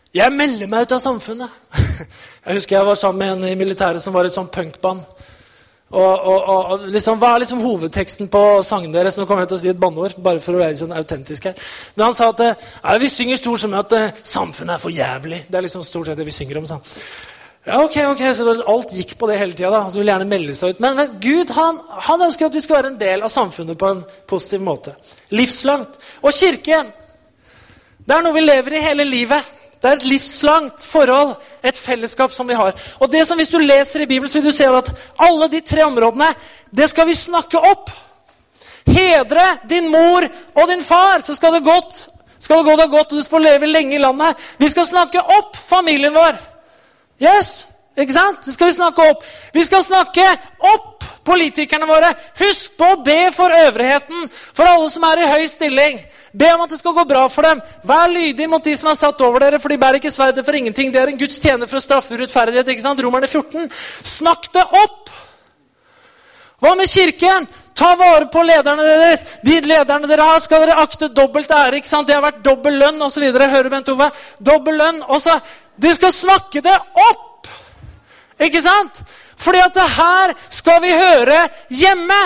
jeg 0.09 0.33
melder 0.33 0.65
meg 0.65 0.87
ut 0.87 0.95
av 0.95 1.01
samfunnet. 1.03 1.51
Jeg 2.49 2.55
husker 2.55 2.79
jeg 2.79 2.85
var 2.87 2.95
sammen 2.97 3.19
med 3.19 3.31
en 3.35 3.51
i 3.51 3.57
militæret 3.59 4.01
som 4.01 4.13
var 4.15 4.25
et 4.25 4.33
sånt 4.33 4.49
punkband. 4.49 5.03
Og, 5.89 6.25
og, 6.25 6.49
og, 6.49 6.83
liksom, 6.93 7.17
Hva 7.17 7.31
er 7.33 7.41
liksom 7.43 7.63
hovedteksten 7.63 8.27
på 8.29 8.41
sangen 8.65 8.93
deres? 8.93 9.17
Nå 9.17 9.25
kommer 9.25 9.43
jeg 9.45 9.53
til 9.53 9.57
å 9.57 9.61
si 9.63 9.71
et 9.71 9.79
banneord. 9.81 10.19
bare 10.21 10.41
for 10.43 10.53
å 10.53 10.61
være 10.61 10.77
sånn 10.77 10.93
autentisk 10.93 11.49
her. 11.49 11.57
Men 11.95 12.09
han 12.09 12.17
sa 12.17 12.29
at 12.29 12.43
ja, 12.45 12.97
vi 13.01 13.09
synger 13.09 13.41
stort 13.41 13.63
som 13.63 13.73
at 13.73 13.95
uh, 13.97 14.11
samfunnet 14.21 14.75
er 14.75 14.83
for 14.83 14.93
jævlig. 14.93 15.41
Det 15.49 15.57
er 15.57 15.65
liksom 15.65 15.83
stort 15.85 16.11
sett 16.11 16.21
det 16.21 16.27
vi 16.27 16.35
synger 16.35 16.61
om. 16.61 16.69
Sånn. 16.69 16.85
Ja, 17.65 17.81
ok, 17.83 17.97
ok, 18.13 18.21
så 18.37 18.53
Alt 18.71 18.93
gikk 18.95 19.17
på 19.19 19.27
det 19.29 19.39
hele 19.41 19.57
tida. 19.57 19.81
Han 19.81 19.91
ville 19.93 20.13
gjerne 20.13 20.29
melde 20.29 20.55
seg 20.57 20.75
ut. 20.75 20.83
Men, 20.83 20.95
men 20.99 21.17
Gud 21.23 21.53
han, 21.57 21.81
han, 22.05 22.25
ønsker 22.29 22.47
at 22.47 22.55
vi 22.55 22.63
skal 22.63 22.79
være 22.79 22.93
en 22.93 23.01
del 23.01 23.25
av 23.25 23.33
samfunnet 23.33 23.77
på 23.79 23.89
en 23.89 24.05
positiv 24.29 24.61
måte. 24.65 24.93
Livslangt. 25.33 25.97
Og 26.21 26.33
kirken, 26.37 26.93
det 28.05 28.15
er 28.15 28.25
noe 28.25 28.37
vi 28.37 28.45
lever 28.45 28.77
i 28.77 28.85
hele 28.85 29.09
livet. 29.09 29.57
Det 29.81 29.87
er 29.87 29.95
et 29.95 30.09
livslangt 30.11 30.83
forhold, 30.83 31.37
et 31.63 31.77
fellesskap 31.77 32.33
som 32.35 32.47
vi 32.47 32.57
har. 32.57 32.75
Og 32.99 33.11
det 33.11 33.25
som 33.27 33.37
Hvis 33.37 33.47
du 33.47 33.57
leser 33.57 34.01
i 34.01 34.05
Bibelen, 34.05 34.29
så 34.29 34.39
vil 34.39 34.51
du 34.51 34.55
se 34.55 34.65
at 34.65 34.91
alle 35.19 35.47
de 35.47 35.61
tre 35.61 35.85
områdene 35.85 36.33
det 36.75 36.89
skal 36.89 37.07
vi 37.07 37.13
snakke 37.13 37.57
opp. 37.57 37.89
Hedre 38.87 39.45
din 39.69 39.87
mor 39.87 40.27
og 40.55 40.67
din 40.67 40.83
far, 40.83 41.21
så 41.23 41.33
skal 41.35 41.53
det, 41.53 41.63
godt, 41.63 42.07
skal 42.39 42.57
det 42.57 42.65
gå 42.65 42.75
deg 42.75 42.89
godt, 42.89 43.11
og 43.11 43.17
du 43.17 43.29
får 43.29 43.39
leve 43.39 43.65
lenge 43.65 43.95
i 43.95 44.01
landet. 44.01 44.35
Vi 44.57 44.69
skal 44.69 44.85
snakke 44.85 45.21
opp 45.21 45.55
familien 45.55 46.13
vår. 46.13 46.37
Yes, 47.21 47.67
ikke 47.97 48.13
sant? 48.13 48.45
Det 48.45 48.53
skal 48.53 48.67
vi 48.67 48.75
snakke 48.75 49.09
opp. 49.11 49.23
Vi 49.53 49.63
skal 49.63 49.83
snakke 49.83 50.25
opp 50.59 50.88
politikerne 51.25 51.87
våre. 51.89 52.09
Husk 52.39 52.75
på 52.79 52.91
å 52.93 52.99
be 53.05 53.29
for 53.35 53.53
øvrigheten, 53.53 54.29
for 54.55 54.69
alle 54.69 54.89
som 54.91 55.05
er 55.09 55.23
i 55.23 55.29
høy 55.33 55.45
stilling. 55.51 55.99
Be 56.33 56.51
om 56.53 56.65
at 56.65 56.73
det 56.73 56.79
skal 56.79 56.95
gå 56.97 57.05
bra 57.09 57.23
for 57.31 57.47
dem. 57.47 57.61
Vær 57.87 58.11
lydig 58.11 58.49
mot 58.49 58.63
de 58.63 58.75
som 58.77 58.91
er 58.91 58.99
satt 58.99 59.21
over 59.25 59.45
dere, 59.45 59.61
for 59.61 59.73
de 59.73 59.79
bærer 59.81 60.01
ikke 60.01 60.13
sverdet 60.13 60.45
for 60.45 60.57
ingenting. 60.57 60.93
Det 60.93 61.01
er 61.01 61.13
en 61.13 61.21
Guds 61.21 61.39
tjener 61.41 61.69
for 61.69 61.79
å 61.79 61.83
straffe 61.83 62.13
urettferdighet. 62.13 62.69
ikke 62.69 62.85
sant? 62.85 63.01
Romerne 63.05 63.27
14. 63.27 63.71
Snakk 64.17 64.51
det 64.53 64.65
opp! 64.83 65.09
Hva 66.59 66.75
med 66.75 66.91
kirken? 66.91 67.47
Ta 67.79 67.93
vare 67.95 68.27
på 68.27 68.41
lederne 68.43 68.83
deres. 68.83 69.23
De 69.45 69.61
lederne 69.63 70.07
dere 70.09 70.25
har, 70.27 70.41
skal 70.43 70.65
dere 70.65 70.81
akte 70.81 71.07
dobbelt 71.15 71.51
ære. 71.51 71.79
ikke 71.79 71.87
sant? 71.87 72.07
Det 72.07 72.17
har 72.17 72.25
vært 72.25 72.43
dobbel 72.43 72.75
lønn 72.81 73.01
osv. 73.01 73.23
Hører 73.23 73.69
Bent 73.71 73.89
Ove? 73.93 74.09
Dobbel 74.43 74.75
lønn. 74.81 74.99
Også, 75.07 75.37
de 75.79 75.93
skal 75.95 76.11
snakke 76.13 76.61
det 76.65 76.75
opp! 77.09 77.47
Ikke 78.39 78.61
sant? 78.63 79.01
Fordi 79.39 79.61
at 79.63 79.73
det 79.73 79.87
her 79.95 80.35
skal 80.51 80.81
vi 80.83 80.91
høre 80.91 81.39
hjemme. 81.71 82.19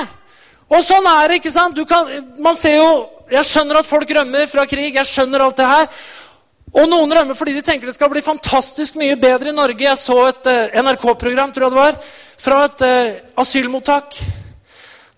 Og 0.73 0.81
sånn 0.81 1.05
er 1.09 1.29
det. 1.29 1.39
ikke 1.41 1.53
sant? 1.53 1.79
Kan, 1.89 2.09
man 2.41 2.57
ser 2.57 2.79
jo, 2.79 2.91
Jeg 3.31 3.45
skjønner 3.47 3.79
at 3.79 3.87
folk 3.87 4.09
rømmer 4.09 4.49
fra 4.51 4.65
krig. 4.69 4.95
jeg 4.95 5.09
skjønner 5.09 5.41
alt 5.41 5.57
det 5.57 5.69
her. 5.69 5.87
Og 6.73 6.89
noen 6.89 7.11
rømmer 7.13 7.37
fordi 7.37 7.53
de 7.53 7.61
tenker 7.61 7.85
det 7.87 7.95
skal 7.95 8.09
bli 8.09 8.21
fantastisk 8.25 8.97
mye 8.97 9.15
bedre 9.21 9.51
i 9.51 9.55
Norge. 9.55 9.85
Jeg 9.85 9.99
så 10.01 10.17
et 10.31 10.49
uh, 10.49 10.81
NRK-program 10.81 11.53
tror 11.53 11.67
jeg 11.67 11.73
det 11.75 11.79
var, 11.79 11.99
fra 12.41 12.63
et 12.65 12.81
uh, 12.81 13.41
asylmottak. 13.43 14.17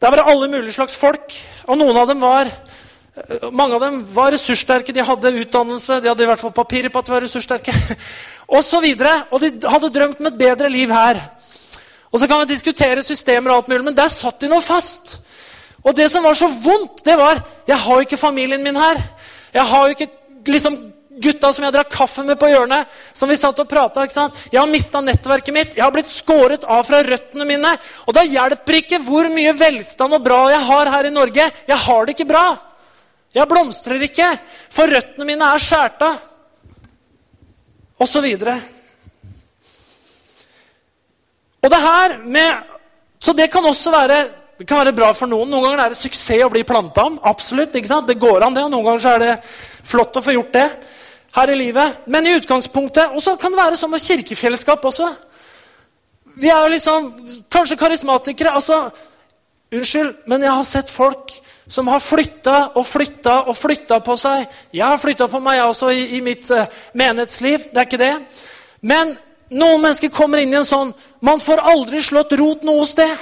Der 0.02 0.12
var 0.12 0.20
det 0.20 0.28
alle 0.34 0.50
mulige 0.52 0.76
slags 0.76 0.98
folk. 1.00 1.36
Og 1.66 1.80
noen 1.80 1.98
av 1.98 2.12
dem 2.12 2.20
var 2.24 2.52
uh, 2.52 3.48
mange 3.56 3.80
av 3.80 3.86
dem 3.88 4.02
var 4.12 4.36
ressurssterke, 4.36 4.92
de 4.92 5.08
hadde 5.08 5.32
utdannelse, 5.46 6.02
de 6.04 6.12
hadde 6.12 6.28
i 6.28 6.30
hvert 6.30 6.44
fall 6.44 6.56
papirer 6.56 6.92
på 6.92 7.00
at 7.00 7.08
de 7.08 7.16
var 7.16 7.24
ressurssterke. 7.24 7.76
og 8.56 8.60
så 8.64 8.84
videre. 8.84 9.22
Og 9.32 9.40
de 9.44 9.54
hadde 9.64 9.94
drømt 9.96 10.20
om 10.20 10.32
et 10.32 10.44
bedre 10.44 10.72
liv 10.72 10.92
her. 10.92 11.24
Og 12.12 12.20
så 12.20 12.28
kan 12.28 12.42
vi 12.44 12.54
diskutere 12.54 13.04
systemer, 13.04 13.52
og 13.52 13.64
alt 13.64 13.72
mulig, 13.72 13.86
men 13.90 13.98
der 13.98 14.12
satt 14.12 14.40
de 14.42 14.50
nå 14.52 14.62
fast. 14.64 15.18
Og 15.86 15.96
det 15.96 16.10
som 16.12 16.26
var 16.26 16.38
så 16.38 16.50
vondt, 16.50 17.04
det 17.06 17.18
var 17.18 17.44
Jeg 17.68 17.78
har 17.78 17.96
jo 17.96 18.06
ikke 18.08 18.18
familien 18.18 18.64
min 18.64 18.76
her. 18.76 19.02
Jeg 19.54 19.66
har 19.66 19.88
jo 19.88 19.96
ikke 19.96 20.12
liksom 20.46 20.78
gutta 21.22 21.52
som 21.54 21.64
jeg 21.64 21.74
drakk 21.74 21.92
kaffe 21.94 22.24
med 22.28 22.38
på 22.40 22.50
hjørnet, 22.52 22.90
som 23.16 23.30
vi 23.30 23.38
satt 23.40 23.60
og 23.62 23.70
prata 23.70 24.04
Jeg 24.52 24.60
har 24.60 24.68
mista 24.68 25.02
nettverket 25.02 25.54
mitt. 25.54 25.76
Jeg 25.76 25.84
har 25.84 25.94
blitt 25.94 26.12
skåret 26.12 26.66
av 26.68 26.84
fra 26.84 27.02
røttene 27.04 27.46
mine. 27.46 27.72
Og 28.06 28.14
da 28.18 28.26
hjelper 28.26 28.80
ikke 28.82 29.00
hvor 29.06 29.30
mye 29.32 29.54
velstand 29.56 30.14
og 30.14 30.24
bra 30.24 30.50
jeg 30.52 30.66
har 30.68 30.92
her 30.98 31.06
i 31.06 31.14
Norge. 31.14 31.50
Jeg 31.68 31.78
har 31.88 32.06
det 32.06 32.16
ikke 32.16 32.30
bra. 32.30 32.46
Jeg 33.36 33.52
blomstrer 33.52 34.02
ikke, 34.08 34.30
for 34.72 34.88
røttene 34.88 35.28
mine 35.28 35.54
er 35.56 35.62
skåret 35.62 36.06
av. 36.06 36.20
Og 38.00 38.08
så 38.08 38.22
videre. 38.24 38.75
Og 41.66 41.72
det 41.74 41.82
her 41.82 42.18
med 42.24 42.74
Så 43.20 43.34
det 43.34 43.48
kan 43.50 43.66
også 43.66 43.92
være 43.92 44.26
kan 44.68 44.78
være 44.78 44.94
bra 44.96 45.10
for 45.12 45.28
noen. 45.28 45.50
Noen 45.50 45.64
ganger 45.66 45.82
er 45.84 45.92
det 45.92 45.98
suksess 46.00 46.44
å 46.46 46.52
bli 46.52 46.62
planta 46.64 47.04
om. 47.10 47.18
Absolutt, 47.28 47.74
ikke 47.76 47.90
sant? 47.90 48.08
Det 48.08 48.20
går 48.20 48.46
an, 48.46 48.54
det. 48.56 48.64
Og 48.64 48.70
noen 48.72 48.86
ganger 48.86 49.08
er 49.10 49.24
det 49.24 49.32
flott 49.84 50.16
å 50.16 50.24
få 50.24 50.32
gjort 50.32 50.54
det 50.54 50.68
her 51.36 51.52
i 51.52 51.58
livet. 51.60 52.06
Men 52.08 52.28
i 52.28 52.36
utgangspunktet 52.38 53.16
Og 53.16 53.24
så 53.24 53.36
kan 53.36 53.52
det 53.52 53.60
være 53.60 53.80
sånn 53.80 53.92
med 53.92 54.04
kirkefellesskap 54.04 54.86
også. 54.86 55.10
Vi 56.40 56.52
er 56.52 56.62
jo 56.62 56.72
liksom 56.72 57.10
kanskje 57.52 57.80
karismatikere. 57.80 58.54
altså, 58.56 58.92
Unnskyld, 59.74 60.14
men 60.28 60.44
jeg 60.44 60.52
har 60.52 60.64
sett 60.64 60.94
folk 60.94 61.34
som 61.68 61.88
har 61.90 62.00
flytta 62.00 62.58
og 62.78 62.86
flytta 62.86 63.40
og 63.50 63.58
flytta 63.58 64.00
på 64.06 64.16
seg. 64.22 64.46
Jeg 64.72 64.86
har 64.86 65.02
flytta 65.02 65.28
på 65.28 65.40
meg 65.42 65.64
også 65.66 65.90
i, 65.90 66.04
i 66.18 66.22
mitt 66.22 66.48
uh, 66.54 66.68
menighetsliv. 66.94 67.72
Det 67.74 67.82
er 67.82 67.90
ikke 67.90 68.04
det. 68.04 68.14
Men 68.82 69.16
noen 69.56 69.82
mennesker 69.82 70.12
kommer 70.14 70.42
inn 70.42 70.54
i 70.54 70.60
en 70.60 70.68
sånn 70.68 70.92
Man 71.26 71.40
får 71.42 71.64
aldri 71.64 72.02
slått 72.04 72.36
rot 72.38 72.66
noe 72.68 72.84
sted. 72.86 73.14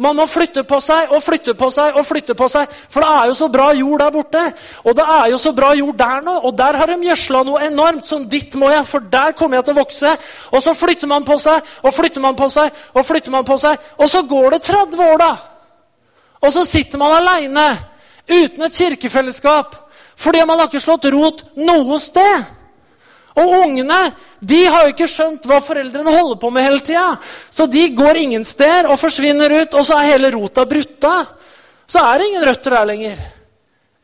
Man 0.00 0.16
må 0.16 0.24
flytte 0.28 0.62
på 0.64 0.78
seg 0.80 1.10
og 1.12 1.20
flytte 1.20 1.52
på 1.60 1.66
seg 1.72 1.96
og 2.00 2.06
flytte 2.08 2.34
på 2.36 2.46
seg. 2.48 2.68
For 2.88 3.04
det 3.04 3.08
er 3.18 3.26
jo 3.28 3.34
så 3.36 3.48
bra 3.52 3.66
jord 3.76 4.00
der 4.00 4.12
borte. 4.14 4.44
Og 4.88 4.96
det 4.96 5.04
er 5.04 5.26
jo 5.32 5.38
så 5.40 5.52
bra 5.56 5.74
jord 5.76 5.98
der 6.00 6.22
nå. 6.24 6.36
Og 6.48 6.54
der 6.56 6.78
har 6.80 6.88
de 6.88 6.96
gjødsla 7.04 7.42
noe 7.44 7.60
enormt. 7.66 8.08
Som 8.08 8.24
ditt 8.32 8.56
må 8.60 8.70
jeg, 8.72 8.86
for 8.88 9.04
der 9.12 9.34
kommer 9.36 9.60
jeg 9.60 9.68
til 9.68 9.76
å 9.76 9.80
vokse. 9.82 10.14
Og 10.56 10.64
så 10.64 10.74
flytter 10.76 11.10
man 11.10 11.26
på 11.28 11.36
seg 11.40 11.74
og 11.84 11.94
flytter 11.96 12.24
man 12.24 12.38
på 12.38 12.48
seg 12.48 12.80
og 12.94 13.06
flytter 13.06 13.34
man 13.36 13.44
på 13.48 13.58
seg. 13.60 13.90
Og 14.00 14.08
så 14.08 14.24
går 14.30 14.56
det 14.56 14.62
30 14.70 15.04
år, 15.04 15.20
da. 15.20 15.30
Og 16.40 16.54
så 16.54 16.64
sitter 16.64 17.00
man 17.00 17.18
aleine 17.18 17.68
uten 18.30 18.64
et 18.64 18.80
kirkefellesskap. 18.80 19.76
Fordi 20.16 20.44
man 20.48 20.60
har 20.60 20.68
ikke 20.68 20.80
slått 20.80 21.10
rot 21.12 21.44
noe 21.60 22.00
sted. 22.00 22.48
Og 23.38 23.52
ungene 23.62 23.98
de 24.40 24.64
har 24.66 24.86
jo 24.86 24.94
ikke 24.94 25.08
skjønt 25.10 25.46
hva 25.46 25.60
foreldrene 25.62 26.14
holder 26.16 26.38
på 26.40 26.50
med 26.50 26.66
hele 26.66 26.82
tida. 26.84 27.12
Så 27.50 27.66
de 27.70 27.84
går 27.94 28.22
ingen 28.24 28.44
steder 28.44 28.90
og 28.90 28.98
forsvinner 29.00 29.52
ut, 29.60 29.76
og 29.76 29.86
så 29.86 29.98
er 29.98 30.14
hele 30.14 30.32
rota 30.34 30.64
brutta. 30.66 31.14
Så 31.86 32.02
er 32.02 32.18
det 32.18 32.30
ingen 32.30 32.46
røtter 32.48 32.74
der 32.74 32.88
lenger. 32.88 33.20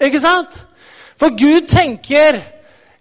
Ikke 0.06 0.20
sant? 0.20 0.58
For 1.16 1.32
Gud 1.32 1.66
tenker 1.70 2.42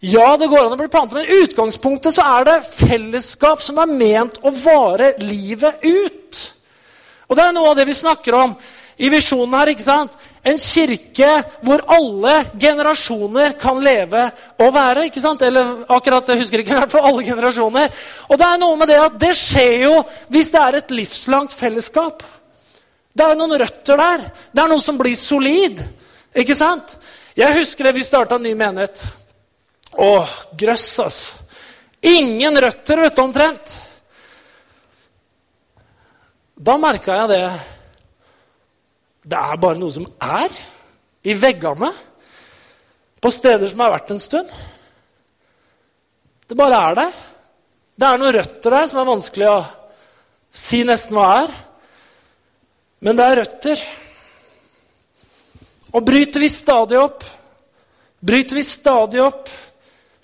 ja, 0.05 0.35
det 0.37 0.49
går 0.51 0.67
an 0.67 0.75
å 0.75 0.77
bli 0.77 0.89
plantet, 0.91 1.17
men 1.17 1.43
utgangspunktet 1.45 2.13
så 2.13 2.25
er 2.35 2.45
det 2.45 2.55
fellesskap 2.67 3.61
som 3.63 3.79
er 3.81 3.89
ment 3.89 4.37
å 4.45 4.51
vare 4.53 5.15
livet 5.23 5.81
ut. 5.81 6.41
Og 7.25 7.37
det 7.37 7.45
er 7.45 7.55
noe 7.55 7.71
av 7.71 7.79
det 7.79 7.87
vi 7.89 7.95
snakker 7.97 8.37
om 8.37 8.53
i 9.01 9.09
visjonen 9.09 9.55
her. 9.57 9.71
ikke 9.73 9.85
sant? 9.87 10.13
En 10.45 10.59
kirke 10.61 11.29
hvor 11.65 11.81
alle 11.89 12.35
generasjoner 12.61 13.55
kan 13.57 13.79
leve 13.81 14.27
og 14.61 14.73
være. 14.75 15.07
ikke 15.07 15.23
sant? 15.23 15.41
Eller 15.41 15.85
akkurat, 15.89 16.29
jeg 16.29 16.43
husker 16.43 16.61
ikke, 16.61 16.75
i 16.75 16.79
hvert 16.83 16.93
fall 16.93 17.07
alle 17.09 17.25
generasjoner. 17.25 17.89
Og 18.29 18.37
det 18.37 18.47
er 18.47 18.61
noe 18.61 18.77
med 18.77 18.91
det 18.93 18.99
at 19.01 19.19
det 19.21 19.33
skjer 19.37 19.87
jo 19.87 19.95
hvis 20.29 20.51
det 20.53 20.61
er 20.61 20.79
et 20.79 20.93
livslangt 20.93 21.55
fellesskap. 21.57 22.23
Det 23.15 23.25
er 23.25 23.37
noen 23.39 23.57
røtter 23.57 23.97
der. 23.97 24.25
Det 24.51 24.61
er 24.61 24.69
noe 24.69 24.83
som 24.83 24.99
blir 24.99 25.17
solid. 25.17 25.81
Ikke 26.35 26.57
sant? 26.57 26.97
Jeg 27.35 27.57
husker 27.57 27.87
det 27.87 27.95
vi 27.97 28.05
starta 28.05 28.37
ny 28.39 28.53
menighet. 28.55 29.01
Å, 29.95 30.11
grøss, 30.59 30.87
altså. 30.99 31.41
Ingen 32.05 32.59
røtter, 32.61 33.01
vet 33.01 33.15
du, 33.15 33.21
omtrent. 33.23 33.77
Da 36.55 36.75
merka 36.77 37.23
jeg 37.23 37.31
det 37.33 37.45
det 39.25 39.37
er 39.41 39.61
bare 39.61 39.79
noe 39.79 39.93
som 39.93 40.05
er 40.21 40.53
i 41.25 41.33
veggene 41.37 41.89
på 43.21 43.31
steder 43.33 43.71
som 43.71 43.81
har 43.81 43.95
vært 43.95 44.11
en 44.13 44.21
stund. 44.21 44.49
Det 46.45 46.57
bare 46.57 46.81
er 46.91 46.97
der. 46.99 47.13
Det 47.95 48.07
er 48.07 48.21
noen 48.21 48.35
røtter 48.35 48.75
der 48.75 48.89
som 48.91 48.99
er 49.01 49.07
vanskelig 49.09 49.47
å 49.49 49.59
si 50.53 50.83
nesten 50.85 51.17
hva 51.17 51.29
er. 51.41 51.55
Men 53.01 53.17
det 53.17 53.25
er 53.25 53.39
røtter. 53.41 53.81
Og 55.95 56.05
bryter 56.05 56.43
vi 56.43 56.51
stadig 56.51 56.99
opp, 56.99 57.23
bryter 58.19 58.59
vi 58.59 58.65
stadig 58.67 59.23
opp 59.23 59.49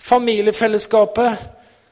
familiefellesskapet, 0.02 1.42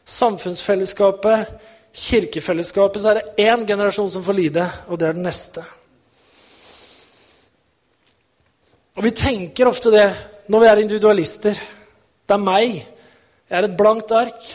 samfunnsfellesskapet, 0.04 1.52
kirkefellesskapet, 1.94 3.02
så 3.02 3.12
er 3.12 3.20
det 3.20 3.46
én 3.50 3.66
generasjon 3.66 4.11
som 4.11 4.24
får 4.24 4.36
lide, 4.36 4.66
og 4.88 4.98
det 4.98 5.08
er 5.08 5.16
den 5.16 5.26
neste. 5.26 5.64
Og 8.99 9.07
vi 9.07 9.12
tenker 9.14 9.70
ofte 9.70 9.93
det 9.95 10.09
når 10.51 10.62
vi 10.62 10.70
er 10.70 10.82
individualister. 10.82 11.61
Det 12.26 12.34
er 12.34 12.43
meg. 12.43 12.80
Jeg 13.51 13.59
er 13.59 13.66
et 13.66 13.78
blankt 13.78 14.12
ark 14.14 14.51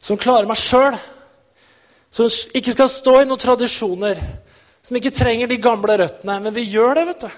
som 0.00 0.18
klarer 0.20 0.48
meg 0.48 0.58
sjøl. 0.60 0.96
Som 2.10 2.28
ikke 2.56 2.74
skal 2.74 2.90
stå 2.90 3.20
i 3.20 3.28
noen 3.28 3.40
tradisjoner. 3.40 4.20
Som 4.82 4.96
ikke 4.98 5.14
trenger 5.14 5.50
de 5.50 5.60
gamle 5.62 5.96
røttene. 6.00 6.40
Men 6.40 6.56
vi 6.56 6.66
gjør 6.72 6.98
det, 6.98 7.06
vet 7.12 7.26
du. 7.26 7.30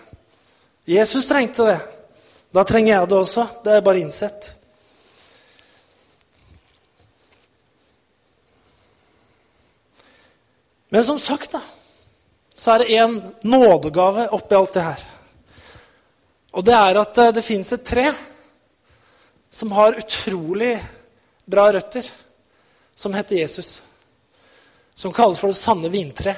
Jesus 0.94 1.28
trengte 1.28 1.66
det. 1.68 1.78
Da 2.52 2.64
trenger 2.68 2.94
jeg 2.94 3.10
det 3.10 3.18
også. 3.18 3.46
Det 3.64 3.76
er 3.76 3.86
bare 3.86 4.02
innsett. 4.02 4.50
Men 10.92 11.04
som 11.04 11.16
sagt, 11.16 11.54
da, 11.54 11.62
så 12.52 12.74
er 12.74 12.82
det 12.82 12.96
en 13.00 13.14
nådegave 13.48 14.26
oppi 14.36 14.58
alt 14.58 14.74
det 14.76 14.82
her. 14.84 15.04
Og 16.52 16.64
det 16.64 16.74
er 16.76 17.00
at 17.00 17.18
eh, 17.18 17.32
det 17.32 17.44
fins 17.46 17.72
et 17.72 17.84
tre 17.84 18.10
som 19.52 19.72
har 19.76 19.98
utrolig 20.00 20.74
bra 21.44 21.66
røtter, 21.72 22.06
som 22.94 23.14
heter 23.14 23.42
Jesus. 23.42 23.82
Som 24.94 25.12
kalles 25.12 25.40
for 25.40 25.52
det 25.52 25.58
sanne 25.58 25.90
vintre. 25.92 26.34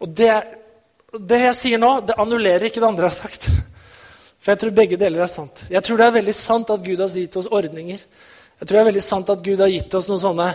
Og 0.00 0.08
det, 0.08 0.32
det 1.12 1.40
jeg 1.42 1.56
sier 1.58 1.80
nå, 1.80 1.92
det 2.08 2.16
annullerer 2.20 2.68
ikke 2.68 2.80
det 2.80 2.88
andre 2.88 3.08
jeg 3.08 3.12
har 3.12 3.28
sagt. 3.28 3.48
For 4.40 4.52
jeg 4.52 4.62
tror 4.62 4.76
begge 4.76 5.00
deler 5.00 5.24
er 5.24 5.32
sant. 5.32 5.64
Jeg 5.68 5.84
tror 5.84 6.00
det 6.00 6.06
er 6.06 6.16
veldig 6.16 6.36
sant 6.36 6.72
at 6.72 6.84
Gud 6.84 7.00
har 7.04 7.12
gitt 7.12 7.36
oss 7.36 7.50
ordninger. 7.52 8.04
Jeg 8.60 8.68
tror 8.68 8.76
det 8.76 8.84
er 8.84 8.90
veldig 8.92 9.04
sant 9.04 9.32
at 9.32 9.44
Gud 9.44 9.60
har 9.60 9.72
gitt 9.72 9.96
oss 9.96 10.08
noen 10.08 10.22
sånne 10.22 10.48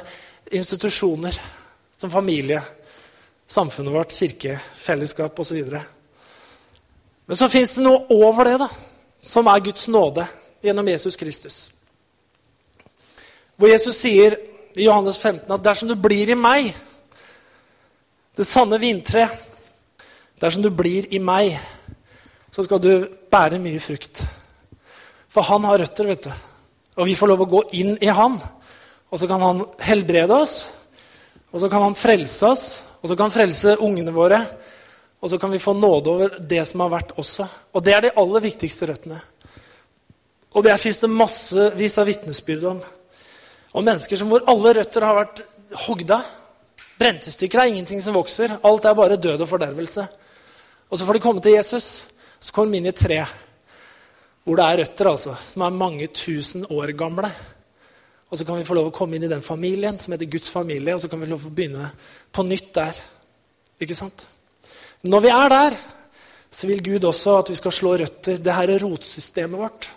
institusjoner 0.53 1.37
som 1.97 2.13
familie, 2.13 2.61
samfunnet 3.49 3.93
vårt, 3.93 4.13
kirke, 4.13 4.57
fellesskap 4.77 5.37
osv. 5.41 5.61
Men 7.25 7.37
så 7.39 7.49
fins 7.49 7.75
det 7.75 7.85
noe 7.85 8.05
over 8.13 8.49
det, 8.49 8.57
da, 8.61 8.69
som 9.21 9.47
er 9.49 9.63
Guds 9.65 9.87
nåde 9.89 10.27
gjennom 10.65 10.87
Jesus 10.87 11.17
Kristus. 11.17 11.55
Hvor 13.55 13.71
Jesus 13.71 13.97
sier 13.97 14.37
i 14.75 14.85
Johannes 14.85 15.17
15 15.17 15.51
at 15.51 15.63
dersom 15.63 15.89
du 15.89 15.95
blir 15.97 16.29
i 16.29 16.37
meg, 16.37 16.73
det 18.35 18.47
sanne 18.47 18.77
vintre 18.81 19.29
Dersom 20.41 20.65
du 20.65 20.67
blir 20.67 21.07
i 21.15 21.19
meg, 21.23 21.53
så 22.51 22.63
skal 22.65 22.81
du 22.83 23.07
bære 23.31 23.59
mye 23.63 23.79
frukt. 23.79 24.19
For 25.31 25.47
han 25.47 25.63
har 25.67 25.79
røtter, 25.79 26.09
vet 26.09 26.27
du. 26.27 26.31
Og 26.99 27.07
vi 27.07 27.15
får 27.15 27.31
lov 27.31 27.43
å 27.45 27.51
gå 27.53 27.61
inn 27.79 27.93
i 28.03 28.11
han. 28.11 28.35
Og 29.11 29.21
så 29.21 29.29
kan 29.31 29.43
han 29.43 29.63
helbrede 29.83 30.35
oss, 30.35 30.55
og 31.53 31.61
så 31.63 31.69
kan 31.71 31.85
han 31.85 31.95
frelse 31.95 32.47
oss, 32.47 32.65
og 32.99 33.07
så 33.07 33.15
kan 33.15 33.29
han 33.29 33.35
frelse 33.35 33.77
ungene 33.83 34.11
våre. 34.15 34.41
Og 35.23 35.31
så 35.31 35.39
kan 35.41 35.51
vi 35.51 35.61
få 35.61 35.73
nåde 35.73 36.11
over 36.11 36.35
det 36.39 36.61
som 36.67 36.83
har 36.83 36.91
vært 36.93 37.15
også. 37.19 37.47
Og 37.73 37.83
det 37.85 37.93
er 37.95 38.05
de 38.05 38.15
aller 38.21 38.43
viktigste 38.45 38.89
røttene. 38.89 39.19
Og 40.55 40.63
det 40.63 40.75
fins 40.79 41.01
det 41.01 41.11
massevis 41.11 41.97
av 41.99 42.07
vitnesbyrd 42.07 42.67
om. 42.71 42.81
Om 43.75 43.83
mennesker 43.83 44.19
som 44.19 44.29
hvor 44.31 44.45
alle 44.51 44.75
røtter 44.77 45.03
har 45.03 45.17
vært 45.17 45.41
hogd 45.85 46.13
av. 46.15 46.27
Brentestykker 46.99 47.59
er 47.59 47.71
ingenting 47.71 48.03
som 48.03 48.15
vokser. 48.15 48.57
Alt 48.63 48.85
er 48.87 48.95
bare 48.95 49.19
død 49.19 49.43
og 49.43 49.49
fordervelse. 49.49 50.05
Og 50.89 50.99
så 50.99 51.07
får 51.07 51.17
de 51.17 51.23
komme 51.25 51.43
til 51.43 51.57
Jesus. 51.57 52.05
Så 52.39 52.55
kommer 52.55 52.71
de 52.71 52.83
inn 52.83 52.93
i 52.93 52.95
tre 52.95 53.23
hvor 54.45 54.59
det 54.59 54.65
er 54.65 54.77
røtter 54.83 55.07
altså, 55.09 55.31
som 55.41 55.63
er 55.65 55.73
mange 55.73 56.07
tusen 56.13 56.67
år 56.69 56.91
gamle. 56.93 57.31
Og 58.29 58.37
så 58.37 58.45
kan 58.45 58.59
vi 58.59 58.67
få 58.67 58.75
lov 58.77 58.91
å 58.91 58.93
komme 58.93 59.17
inn 59.17 59.25
i 59.25 59.31
den 59.31 59.41
familien 59.41 59.97
som 59.97 60.13
heter 60.13 60.29
Guds 60.29 60.51
familie, 60.53 60.93
og 60.93 61.01
så 61.01 61.09
kan 61.09 61.17
vi 61.17 61.25
få 61.25 61.33
lov 61.33 61.47
å 61.49 61.53
begynne 61.57 61.89
på 62.29 62.45
nytt 62.45 62.69
der. 62.77 62.99
Ikke 63.81 63.97
sant? 63.97 64.27
Når 65.05 65.21
vi 65.21 65.29
er 65.29 65.51
der, 65.53 65.75
så 66.49 66.67
vil 66.67 66.81
Gud 66.83 67.03
også 67.05 67.37
at 67.37 67.49
vi 67.51 67.57
skal 67.59 67.73
slå 67.73 67.95
røtter. 67.99 68.39
Det 68.41 68.53
her 68.57 68.71
er 68.73 68.81
rotsystemet 68.81 69.59
vårt. 69.59 69.89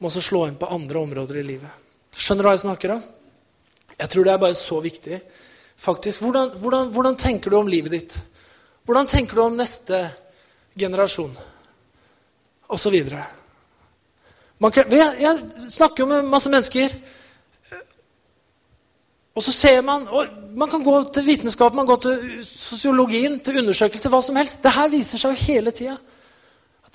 Må 0.00 0.10
også 0.10 0.22
slå 0.24 0.46
inn 0.48 0.56
på 0.58 0.70
andre 0.72 0.98
områder 0.98 1.38
i 1.38 1.44
livet. 1.46 1.84
Skjønner 2.16 2.42
du 2.42 2.48
hva 2.48 2.54
jeg 2.56 2.64
snakker 2.64 2.94
om? 2.96 3.04
Jeg 3.96 4.10
tror 4.12 4.26
det 4.26 4.32
er 4.32 4.40
bare 4.42 4.58
så 4.58 4.80
viktig. 4.82 5.20
Faktisk, 5.76 6.24
hvordan, 6.24 6.50
hvordan, 6.58 6.90
hvordan 6.92 7.18
tenker 7.20 7.52
du 7.52 7.58
om 7.58 7.70
livet 7.70 7.92
ditt? 7.92 8.16
Hvordan 8.88 9.06
tenker 9.06 9.36
du 9.36 9.44
om 9.44 9.56
neste 9.56 10.02
generasjon? 10.78 11.36
Og 12.66 12.80
så 12.80 12.90
videre. 12.90 13.22
Kan, 14.72 14.90
jeg, 14.90 15.12
jeg 15.20 15.70
snakker 15.70 16.02
jo 16.02 16.08
med 16.10 16.32
masse 16.32 16.50
mennesker. 16.50 16.96
Og 19.36 19.44
så 19.44 19.52
ser 19.52 19.82
man 19.84 20.06
og 20.08 20.42
Man 20.56 20.70
kan 20.72 20.80
gå 20.80 20.92
til 21.12 21.26
vitenskap, 21.26 21.74
man 21.76 21.84
går 21.84 21.98
til 22.00 22.44
sosiologien, 22.48 23.34
til 23.44 23.58
undersøkelser, 23.60 24.08
hva 24.08 24.22
som 24.24 24.38
helst. 24.40 24.62
Det 24.64 24.72
her 24.72 24.88
viser 24.88 25.20
seg 25.20 25.34
jo 25.34 25.48
hele 25.50 25.72
tida. 25.76 25.96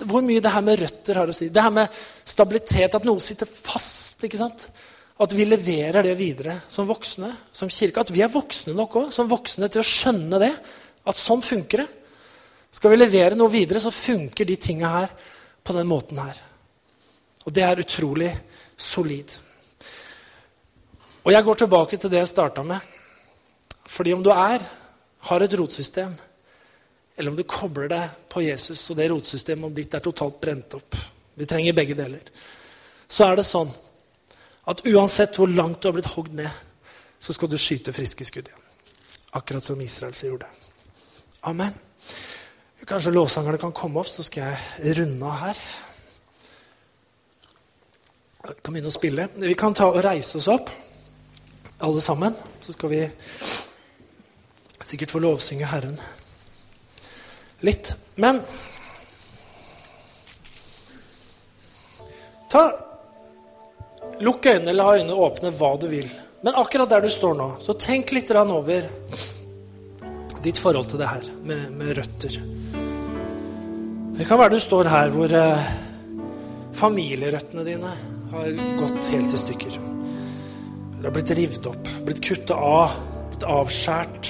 Hvor 0.02 0.24
mye 0.26 0.42
det 0.42 0.50
her 0.50 0.64
med 0.66 0.80
røtter 0.82 1.20
har 1.20 1.30
å 1.30 1.36
si. 1.36 1.52
Det 1.54 1.62
her 1.62 1.70
med 1.76 2.00
stabilitet, 2.26 2.96
at 2.98 3.06
noe 3.06 3.22
sitter 3.22 3.46
fast. 3.46 4.24
ikke 4.26 4.39
sant? 4.39 4.66
At 5.22 5.36
vi 5.38 5.46
leverer 5.46 6.02
det 6.02 6.16
videre 6.18 6.56
som 6.66 6.89
voksne, 6.89 7.30
som 7.54 7.70
kirke. 7.70 8.02
At 8.02 8.10
vi 8.10 8.24
er 8.26 8.34
voksne 8.34 8.74
nok 8.74 8.98
òg, 9.04 9.12
som 9.14 9.30
voksne 9.30 9.70
til 9.70 9.84
å 9.84 9.86
skjønne 9.86 10.42
det. 10.42 10.52
At 11.06 11.22
sånn 11.22 11.46
funker 11.46 11.84
det. 11.84 11.89
Skal 12.74 12.96
vi 12.96 12.98
levere 12.98 13.38
noe 13.38 13.54
videre, 13.54 13.84
så 13.84 13.94
funker 13.94 14.50
de 14.50 14.58
tinga 14.58 14.89
her 14.98 15.14
på 15.62 15.78
den 15.78 15.89
måten 15.92 16.18
her. 16.18 16.42
Og 17.46 17.54
det 17.54 17.68
er 17.68 17.86
utrolig 17.86 18.34
solid. 18.74 19.38
Og 21.22 21.32
jeg 21.34 21.45
går 21.45 21.59
tilbake 21.61 21.97
til 22.01 22.09
det 22.09 22.22
jeg 22.22 22.32
starta 22.32 22.63
med. 22.65 22.82
Fordi 23.86 24.13
om 24.13 24.24
du 24.24 24.32
er, 24.34 24.63
har 25.28 25.43
et 25.43 25.53
rotsystem, 25.59 26.13
eller 27.17 27.32
om 27.32 27.38
du 27.38 27.43
kobler 27.45 27.91
deg 27.91 28.15
på 28.32 28.41
Jesus, 28.45 28.82
og 28.89 28.97
det 28.97 29.11
rotsystemet 29.11 29.67
om 29.67 29.76
ditt 29.76 29.93
er 29.93 30.03
totalt 30.03 30.39
brent 30.41 30.78
opp 30.78 30.95
Vi 31.36 31.45
trenger 31.47 31.74
begge 31.74 31.95
deler. 31.95 32.26
Så 33.07 33.26
er 33.26 33.38
det 33.39 33.45
sånn 33.47 33.69
at 34.69 34.84
uansett 34.86 35.38
hvor 35.39 35.49
langt 35.49 35.82
du 35.82 35.88
har 35.88 35.95
blitt 35.95 36.11
hogd 36.13 36.34
ned, 36.38 36.51
så 37.19 37.34
skal 37.34 37.49
du 37.49 37.57
skyte 37.57 37.93
friske 37.95 38.26
skudd 38.28 38.49
igjen. 38.49 38.65
Akkurat 39.38 39.63
som 39.63 39.80
Israel 39.82 40.13
gjorde. 40.13 40.49
Amen. 41.47 41.74
Kanskje 42.86 43.13
lovsangerne 43.15 43.61
kan 43.61 43.74
komme 43.74 44.01
opp, 44.01 44.09
så 44.11 44.26
skal 44.26 44.51
jeg 44.51 44.97
runde 44.99 45.26
av 45.26 45.39
her. 45.45 45.61
Vi 48.41 48.55
kan 48.59 48.74
begynne 48.74 48.91
å 48.91 48.93
spille. 48.93 49.28
Vi 49.38 49.57
kan 49.57 49.78
ta 49.78 49.88
og 49.88 50.01
reise 50.03 50.38
oss 50.38 50.49
opp 50.51 50.69
alle 51.82 52.02
sammen. 52.02 52.36
Så 52.62 52.74
skal 52.76 52.90
vi 52.90 53.04
sikkert 54.82 55.14
få 55.14 55.22
lovsynge 55.22 55.70
Herren 55.70 56.00
litt. 57.62 57.94
Men 58.16 58.42
ta 62.52 62.64
Lukk 64.22 64.46
øynene 64.46 64.84
ha 64.86 64.98
øynene 65.00 65.18
åpne 65.18 65.50
hva 65.58 65.72
du 65.82 65.88
vil. 65.90 66.10
Men 66.46 66.58
akkurat 66.58 66.90
der 66.90 67.02
du 67.02 67.10
står 67.10 67.34
nå, 67.38 67.48
så 67.62 67.74
tenk 67.74 68.12
litt 68.14 68.30
over 68.34 68.86
ditt 70.44 70.58
forhold 70.62 70.90
til 70.90 71.02
det 71.02 71.10
her 71.10 71.26
med, 71.46 71.72
med 71.78 71.96
røtter. 71.98 72.38
Det 74.18 74.28
kan 74.28 74.38
være 74.38 74.54
du 74.54 74.62
står 74.62 74.90
her 74.90 75.14
hvor 75.14 75.34
eh, 75.34 75.72
familierøttene 76.78 77.66
dine 77.66 77.94
har 78.34 78.52
gått 78.78 79.10
helt 79.14 79.34
i 79.34 79.42
stykker. 79.42 79.78
Det 81.02 81.08
har 81.08 81.14
blitt 81.16 81.32
revet 81.34 81.66
opp, 81.66 81.88
blitt 82.06 82.20
kutta 82.22 82.54
av, 82.54 82.91
blitt 83.32 83.45
avskåret. 83.49 84.28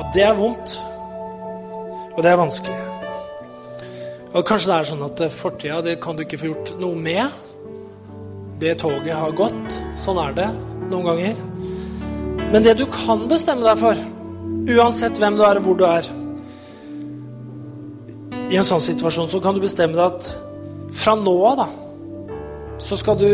Og 0.00 0.08
det 0.16 0.24
er 0.26 0.34
vondt. 0.34 0.72
Og 2.16 2.18
det 2.26 2.32
er 2.32 2.40
vanskelig. 2.40 2.78
Og 4.34 4.42
Kanskje 4.48 4.72
det 4.72 4.74
er 4.74 4.88
sånn 4.88 5.04
at 5.06 5.22
fortida 5.30 5.78
det 5.86 5.94
kan 6.02 6.18
du 6.18 6.24
ikke 6.24 6.40
få 6.40 6.50
gjort 6.50 6.72
noe 6.82 6.98
med. 6.98 7.38
Det 8.58 8.74
toget 8.82 9.14
har 9.14 9.38
gått. 9.38 9.78
Sånn 10.02 10.18
er 10.18 10.34
det 10.34 10.48
noen 10.90 11.06
ganger. 11.12 11.38
Men 12.50 12.66
det 12.66 12.74
du 12.82 12.84
kan 12.90 13.22
bestemme 13.30 13.62
deg 13.62 13.78
for, 13.78 14.02
uansett 14.80 15.22
hvem 15.22 15.38
du 15.38 15.46
er 15.46 15.62
og 15.62 15.70
hvor 15.70 15.78
du 15.78 15.86
er 15.86 16.10
I 18.50 18.58
en 18.58 18.66
sånn 18.66 18.82
situasjon 18.82 19.30
så 19.30 19.38
kan 19.38 19.54
du 19.54 19.62
bestemme 19.62 19.94
deg 19.94 20.10
at 20.10 20.26
fra 20.90 21.14
nå 21.14 21.38
av, 21.46 21.62
da, 21.62 21.68
så 22.82 22.98
skal 22.98 23.14
du 23.20 23.30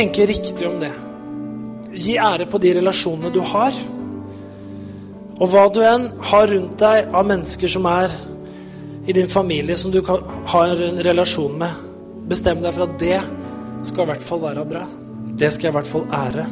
tenke 0.00 0.26
riktig 0.26 0.68
om 0.68 0.78
det. 0.80 0.92
Gi 1.92 2.14
ære 2.16 2.46
på 2.48 2.58
de 2.62 2.72
relasjonene 2.78 3.32
du 3.34 3.40
har. 3.44 3.74
Og 5.40 5.48
hva 5.52 5.66
du 5.72 5.80
enn 5.84 6.06
har 6.30 6.48
rundt 6.48 6.78
deg 6.80 7.10
av 7.16 7.26
mennesker 7.28 7.68
som 7.68 7.88
er 7.90 8.12
i 9.08 9.16
din 9.16 9.28
familie, 9.28 9.76
som 9.76 9.92
du 9.92 10.00
kan 10.04 10.22
ha 10.52 10.62
en 10.68 11.00
relasjon 11.04 11.58
med, 11.60 11.82
bestem 12.30 12.62
deg 12.62 12.72
for 12.76 12.86
at 12.86 12.96
det 13.00 13.18
skal 13.88 14.06
i 14.06 14.10
hvert 14.12 14.24
fall 14.24 14.40
være 14.44 14.64
bra. 14.70 14.86
Det 15.40 15.50
skal 15.52 15.68
jeg 15.68 15.74
i 15.74 15.76
hvert 15.78 15.90
fall 15.90 16.06
ære. 16.16 16.46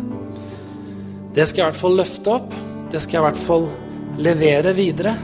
Det 1.36 1.46
skal 1.48 1.62
jeg 1.62 1.64
i 1.64 1.68
hvert 1.70 1.80
fall 1.80 1.98
løfte 2.02 2.34
opp. 2.34 2.58
Det 2.92 3.00
skal 3.04 3.18
jeg 3.18 3.22
i 3.22 3.26
hvert 3.28 3.42
fall 3.46 3.66
levere 4.28 4.74
videre. 4.76 5.14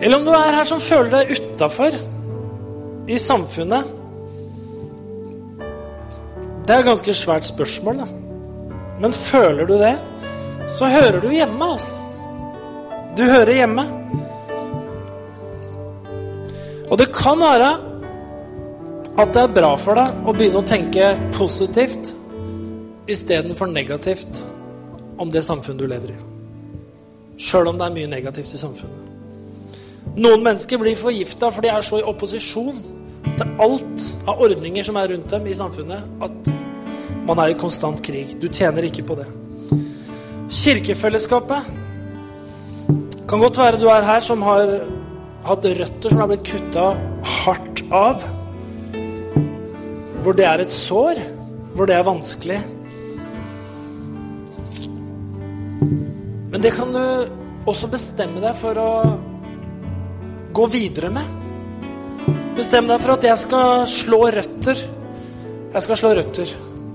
Eller 0.00 0.16
om 0.16 0.24
du 0.26 0.32
er 0.32 0.58
her 0.60 0.66
som 0.68 0.80
føler 0.80 1.12
deg 1.18 1.36
utafor 1.36 2.00
i 3.08 3.18
samfunnet? 3.18 3.88
Det 6.62 6.74
er 6.74 6.82
et 6.82 6.86
ganske 6.86 7.14
svært 7.14 7.46
spørsmål, 7.48 8.04
da. 8.04 8.06
Men 9.02 9.12
føler 9.12 9.66
du 9.66 9.74
det, 9.80 9.96
så 10.70 10.90
hører 10.90 11.20
du 11.20 11.30
hjemme, 11.32 11.64
altså. 11.64 11.98
Du 13.18 13.24
hører 13.28 13.52
hjemme. 13.52 13.84
Og 16.90 16.98
det 16.98 17.10
kan 17.12 17.40
være 17.40 17.72
at 19.18 19.34
det 19.34 19.42
er 19.42 19.54
bra 19.54 19.74
for 19.76 19.98
deg 19.98 20.24
å 20.24 20.32
begynne 20.36 20.62
å 20.62 20.68
tenke 20.68 21.12
positivt 21.36 22.14
istedenfor 23.10 23.68
negativt 23.68 24.40
om 25.20 25.32
det 25.32 25.44
samfunnet 25.44 25.82
du 25.82 25.88
lever 25.90 26.14
i. 26.14 26.20
Sjøl 27.42 27.72
om 27.72 27.80
det 27.80 27.88
er 27.88 27.96
mye 27.96 28.12
negativt 28.12 28.54
i 28.54 28.60
samfunnet. 28.60 29.11
Noen 30.12 30.42
mennesker 30.44 30.76
blir 30.76 30.96
forgifta 30.98 31.48
for 31.48 31.64
de 31.64 31.70
er 31.72 31.84
så 31.86 32.02
i 32.02 32.04
opposisjon 32.04 32.82
til 33.24 33.52
alt 33.64 34.02
av 34.28 34.42
ordninger 34.44 34.84
som 34.84 34.98
er 35.00 35.08
rundt 35.14 35.30
dem 35.32 35.46
i 35.48 35.54
samfunnet, 35.56 36.04
at 36.20 36.50
man 37.24 37.40
er 37.40 37.52
i 37.52 37.56
konstant 37.56 38.02
krig. 38.04 38.34
Du 38.42 38.48
tjener 38.52 38.84
ikke 38.84 39.06
på 39.08 39.16
det. 39.16 39.24
Kirkefellesskapet 40.52 41.70
kan 43.30 43.40
godt 43.40 43.62
være 43.62 43.80
du 43.80 43.88
er 43.88 44.04
her 44.04 44.20
som 44.20 44.44
har 44.44 44.74
hatt 45.46 45.64
røtter 45.80 46.12
som 46.12 46.20
er 46.20 46.32
blitt 46.34 46.44
kutta 46.50 46.90
hardt 47.40 47.84
av. 47.88 48.28
Hvor 50.22 50.36
det 50.36 50.44
er 50.44 50.60
et 50.60 50.74
sår, 50.76 51.24
hvor 51.72 51.88
det 51.88 51.96
er 51.96 52.04
vanskelig. 52.06 52.60
Men 56.52 56.60
det 56.60 56.76
kan 56.76 56.92
du 56.92 57.04
også 57.64 57.88
bestemme 57.88 58.42
deg 58.44 58.54
for 58.60 58.76
å 58.76 58.90
gå 60.52 60.66
videre 60.70 61.10
med. 61.12 61.38
Bestem 62.56 62.88
deg 62.90 63.00
for 63.00 63.16
at 63.16 63.24
jeg 63.26 63.40
skal 63.40 63.86
slå 63.88 64.20
røtter. 64.34 64.80
Jeg 65.72 65.84
skal 65.86 65.98
slå 65.98 66.12
røtter. 66.18 66.52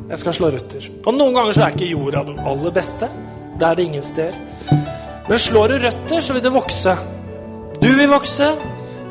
Jeg 0.07 0.21
skal 0.21 0.35
slå 0.37 0.49
røtter. 0.53 0.89
Og 1.03 1.15
noen 1.15 1.35
ganger 1.35 1.55
så 1.55 1.65
er 1.65 1.75
ikke 1.75 1.89
jorda 1.91 2.23
den 2.27 2.39
aller 2.39 2.73
beste. 2.75 3.09
Det 3.57 3.67
er 3.67 3.79
det 3.79 3.87
ingen 3.89 4.05
steder. 4.05 4.37
Men 5.27 5.39
slår 5.41 5.73
du 5.73 5.79
røtter, 5.83 6.21
så 6.21 6.35
vil 6.35 6.43
det 6.45 6.53
vokse. 6.53 6.93
Du 7.81 7.89
vil 7.89 8.11
vokse. 8.11 8.51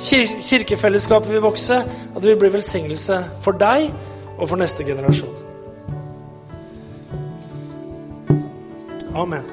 Kir 0.01 0.38
kirkefellesskapet 0.44 1.32
vil 1.32 1.42
vokse. 1.44 1.80
Og 2.14 2.22
det 2.22 2.30
vil 2.30 2.38
bli 2.44 2.53
velsignelse 2.55 3.18
for 3.44 3.59
deg 3.59 3.90
og 4.36 4.47
for 4.47 4.61
neste 4.61 4.86
generasjon. 4.86 5.34
Amen. 9.16 9.44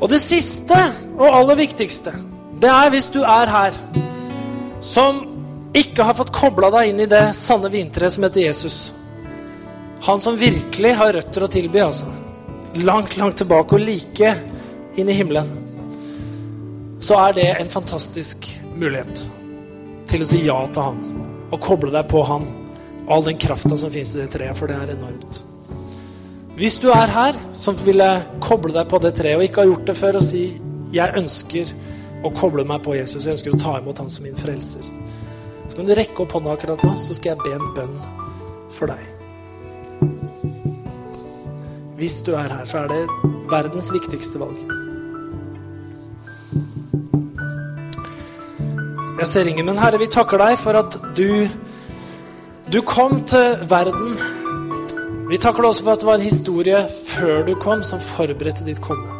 Og 0.00 0.08
det 0.08 0.20
siste 0.20 0.76
og 1.20 1.28
aller 1.28 1.58
viktigste 1.60 2.12
det 2.60 2.68
er 2.68 2.90
hvis 2.92 3.08
du 3.12 3.22
er 3.24 3.50
her 3.50 3.76
som 4.84 5.22
ikke 5.76 6.04
har 6.04 6.16
fått 6.18 6.32
kobla 6.34 6.70
deg 6.74 6.90
inn 6.90 7.02
i 7.04 7.08
det 7.08 7.30
sanne 7.38 7.70
vintreet 7.72 8.12
som 8.12 8.26
heter 8.26 8.42
Jesus. 8.42 8.78
Han 10.04 10.20
som 10.24 10.38
virkelig 10.40 10.94
har 10.98 11.12
røtter 11.14 11.44
å 11.44 11.50
tilby, 11.52 11.80
altså. 11.84 12.08
Langt, 12.80 13.16
langt 13.20 13.38
tilbake 13.40 13.76
og 13.76 13.84
like 13.84 14.32
inn 14.98 15.10
i 15.10 15.16
himmelen. 15.16 15.50
Så 17.00 17.16
er 17.20 17.36
det 17.36 17.48
en 17.54 17.70
fantastisk 17.72 18.48
mulighet 18.76 19.22
til 20.10 20.24
å 20.24 20.28
si 20.28 20.40
ja 20.46 20.58
til 20.72 20.90
han. 20.90 21.04
Og 21.50 21.60
koble 21.64 21.92
deg 21.94 22.08
på 22.10 22.24
han. 22.28 22.48
All 23.10 23.24
den 23.26 23.38
krafta 23.40 23.76
som 23.78 23.92
fins 23.92 24.12
i 24.14 24.20
det 24.22 24.30
treet, 24.34 24.58
for 24.58 24.70
det 24.70 24.76
er 24.76 24.92
enormt. 24.96 25.40
Hvis 26.60 26.76
du 26.82 26.90
er 26.92 27.12
her 27.14 27.38
som 27.56 27.78
ville 27.86 28.08
koble 28.42 28.74
deg 28.74 28.88
på 28.90 29.00
det 29.00 29.14
treet 29.16 29.38
og 29.38 29.46
ikke 29.46 29.62
har 29.62 29.70
gjort 29.70 29.86
det 29.88 29.96
før, 29.96 30.18
og 30.20 30.26
si 30.26 30.44
'Jeg 30.90 31.14
ønsker' 31.16 31.72
og 32.24 32.34
koble 32.36 32.64
meg 32.68 32.82
på 32.84 32.94
Jesus. 32.96 33.24
Jeg 33.24 33.38
ønsker 33.38 33.54
å 33.56 33.60
ta 33.60 33.78
imot 33.80 34.02
han 34.02 34.10
som 34.12 34.26
min 34.26 34.36
frelser. 34.38 34.84
Så 35.68 35.76
kan 35.78 35.86
du 35.88 35.94
rekke 35.94 36.24
opp 36.24 36.34
hånda 36.36 36.56
akkurat 36.56 36.82
nå, 36.84 36.96
så 36.98 37.14
skal 37.16 37.34
jeg 37.34 37.42
be 37.44 37.54
en 37.56 37.72
bønn 37.76 37.96
for 38.74 38.90
deg. 38.90 39.02
Hvis 42.00 42.20
du 42.26 42.32
er 42.34 42.48
her, 42.48 42.64
så 42.68 42.84
er 42.84 42.92
det 42.92 43.00
verdens 43.50 43.90
viktigste 43.92 44.40
valg. 44.40 44.58
Jeg 49.20 49.28
ser 49.28 49.48
ingen, 49.50 49.66
men 49.68 49.78
Herre, 49.78 50.00
vi 50.00 50.08
takker 50.08 50.40
deg 50.40 50.56
for 50.58 50.80
at 50.80 50.96
du, 51.16 51.44
du 52.72 52.80
kom 52.88 53.20
til 53.28 53.60
verden. 53.68 54.16
Vi 55.28 55.38
takker 55.38 55.60
deg 55.60 55.70
også 55.74 55.84
for 55.84 55.92
at 55.92 56.00
det 56.00 56.08
var 56.08 56.18
en 56.18 56.24
historie 56.24 56.84
før 57.12 57.44
du 57.46 57.54
kom, 57.60 57.84
som 57.84 58.00
forberedte 58.00 58.64
ditt 58.64 58.80
komme. 58.80 59.19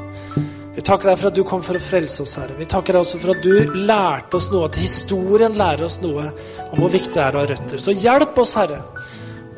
Vi 0.81 0.85
takker 0.89 1.11
deg 1.11 1.19
for 1.21 1.29
at 1.29 1.37
du 1.37 1.43
kom 1.45 1.61
for 1.61 1.77
å 1.77 1.81
frelse 1.85 2.23
oss, 2.23 2.31
Herre. 2.41 2.55
Vi 2.57 2.65
takker 2.73 2.97
deg 2.97 3.03
også 3.05 3.19
for 3.21 3.35
at 3.35 3.43
du 3.45 3.75
lærte 3.85 4.39
oss 4.39 4.47
noe, 4.49 4.65
at 4.65 4.79
historien 4.81 5.53
lærer 5.53 5.85
oss 5.85 5.99
noe 6.01 6.31
om 6.71 6.81
hvor 6.81 6.89
viktig 6.95 7.13
det 7.13 7.21
er 7.21 7.37
å 7.37 7.43
ha 7.43 7.49
røtter. 7.51 7.83
Så 7.85 7.93
hjelp 8.01 8.41
oss, 8.41 8.55
Herre, 8.57 8.79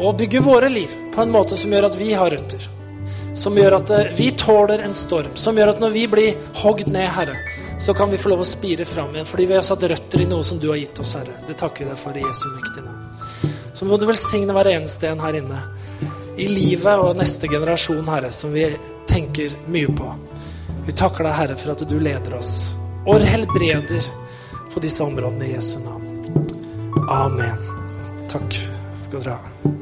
å 0.03 0.11
bygge 0.19 0.43
våre 0.43 0.67
liv 0.73 0.91
på 1.15 1.23
en 1.23 1.31
måte 1.31 1.55
som 1.61 1.71
gjør 1.71 1.87
at 1.93 1.99
vi 2.01 2.09
har 2.19 2.35
røtter. 2.35 2.67
Som 3.39 3.55
gjør 3.55 3.79
at 3.79 3.95
eh, 3.95 4.11
vi 4.19 4.33
tåler 4.43 4.83
en 4.83 4.99
storm. 4.99 5.39
Som 5.39 5.63
gjør 5.63 5.77
at 5.77 5.85
når 5.85 5.95
vi 5.95 6.05
blir 6.11 6.43
hogd 6.65 6.91
ned, 6.91 7.07
Herre, 7.15 7.39
så 7.79 7.95
kan 7.95 8.11
vi 8.11 8.19
få 8.19 8.35
lov 8.35 8.43
å 8.43 8.51
spire 8.51 8.89
fram 8.91 9.15
igjen. 9.15 9.31
Fordi 9.31 9.47
vi 9.53 9.59
har 9.61 9.63
satt 9.69 9.87
røtter 9.95 10.27
i 10.27 10.29
noe 10.35 10.43
som 10.51 10.59
du 10.59 10.73
har 10.73 10.83
gitt 10.83 11.07
oss, 11.07 11.15
Herre. 11.21 11.39
Det 11.47 11.55
takker 11.63 11.87
vi 11.87 11.93
deg 11.93 12.03
for 12.03 12.19
i 12.19 12.27
Jesu 12.27 12.49
mektige 12.51 12.89
navn. 12.89 13.55
Så 13.71 13.87
må 13.87 13.95
du 13.95 14.11
velsigne 14.11 14.59
hver 14.59 14.75
eneste 14.75 15.15
en 15.15 15.23
her 15.23 15.39
inne. 15.39 15.63
I 16.35 16.51
livet 16.51 16.99
og 16.99 17.15
neste 17.23 17.47
generasjon, 17.47 18.09
Herre, 18.11 18.35
som 18.35 18.59
vi 18.59 18.73
tenker 19.07 19.55
mye 19.71 19.95
på. 19.95 20.17
Vi 20.87 20.93
takker 20.93 21.23
deg, 21.27 21.35
Herre, 21.39 21.57
for 21.59 21.75
at 21.75 21.85
du 21.87 21.99
leder 22.03 22.35
oss 22.39 22.73
og 23.07 23.23
helbreder 23.27 24.07
på 24.73 24.83
disse 24.83 25.05
områdene 25.05 25.47
i 25.47 25.55
Jesu 25.55 25.77
navn. 25.83 26.09
Amen. 27.11 27.63
Takk 28.31 28.57
skal 28.99 29.23
dere 29.23 29.39
ha. 29.39 29.73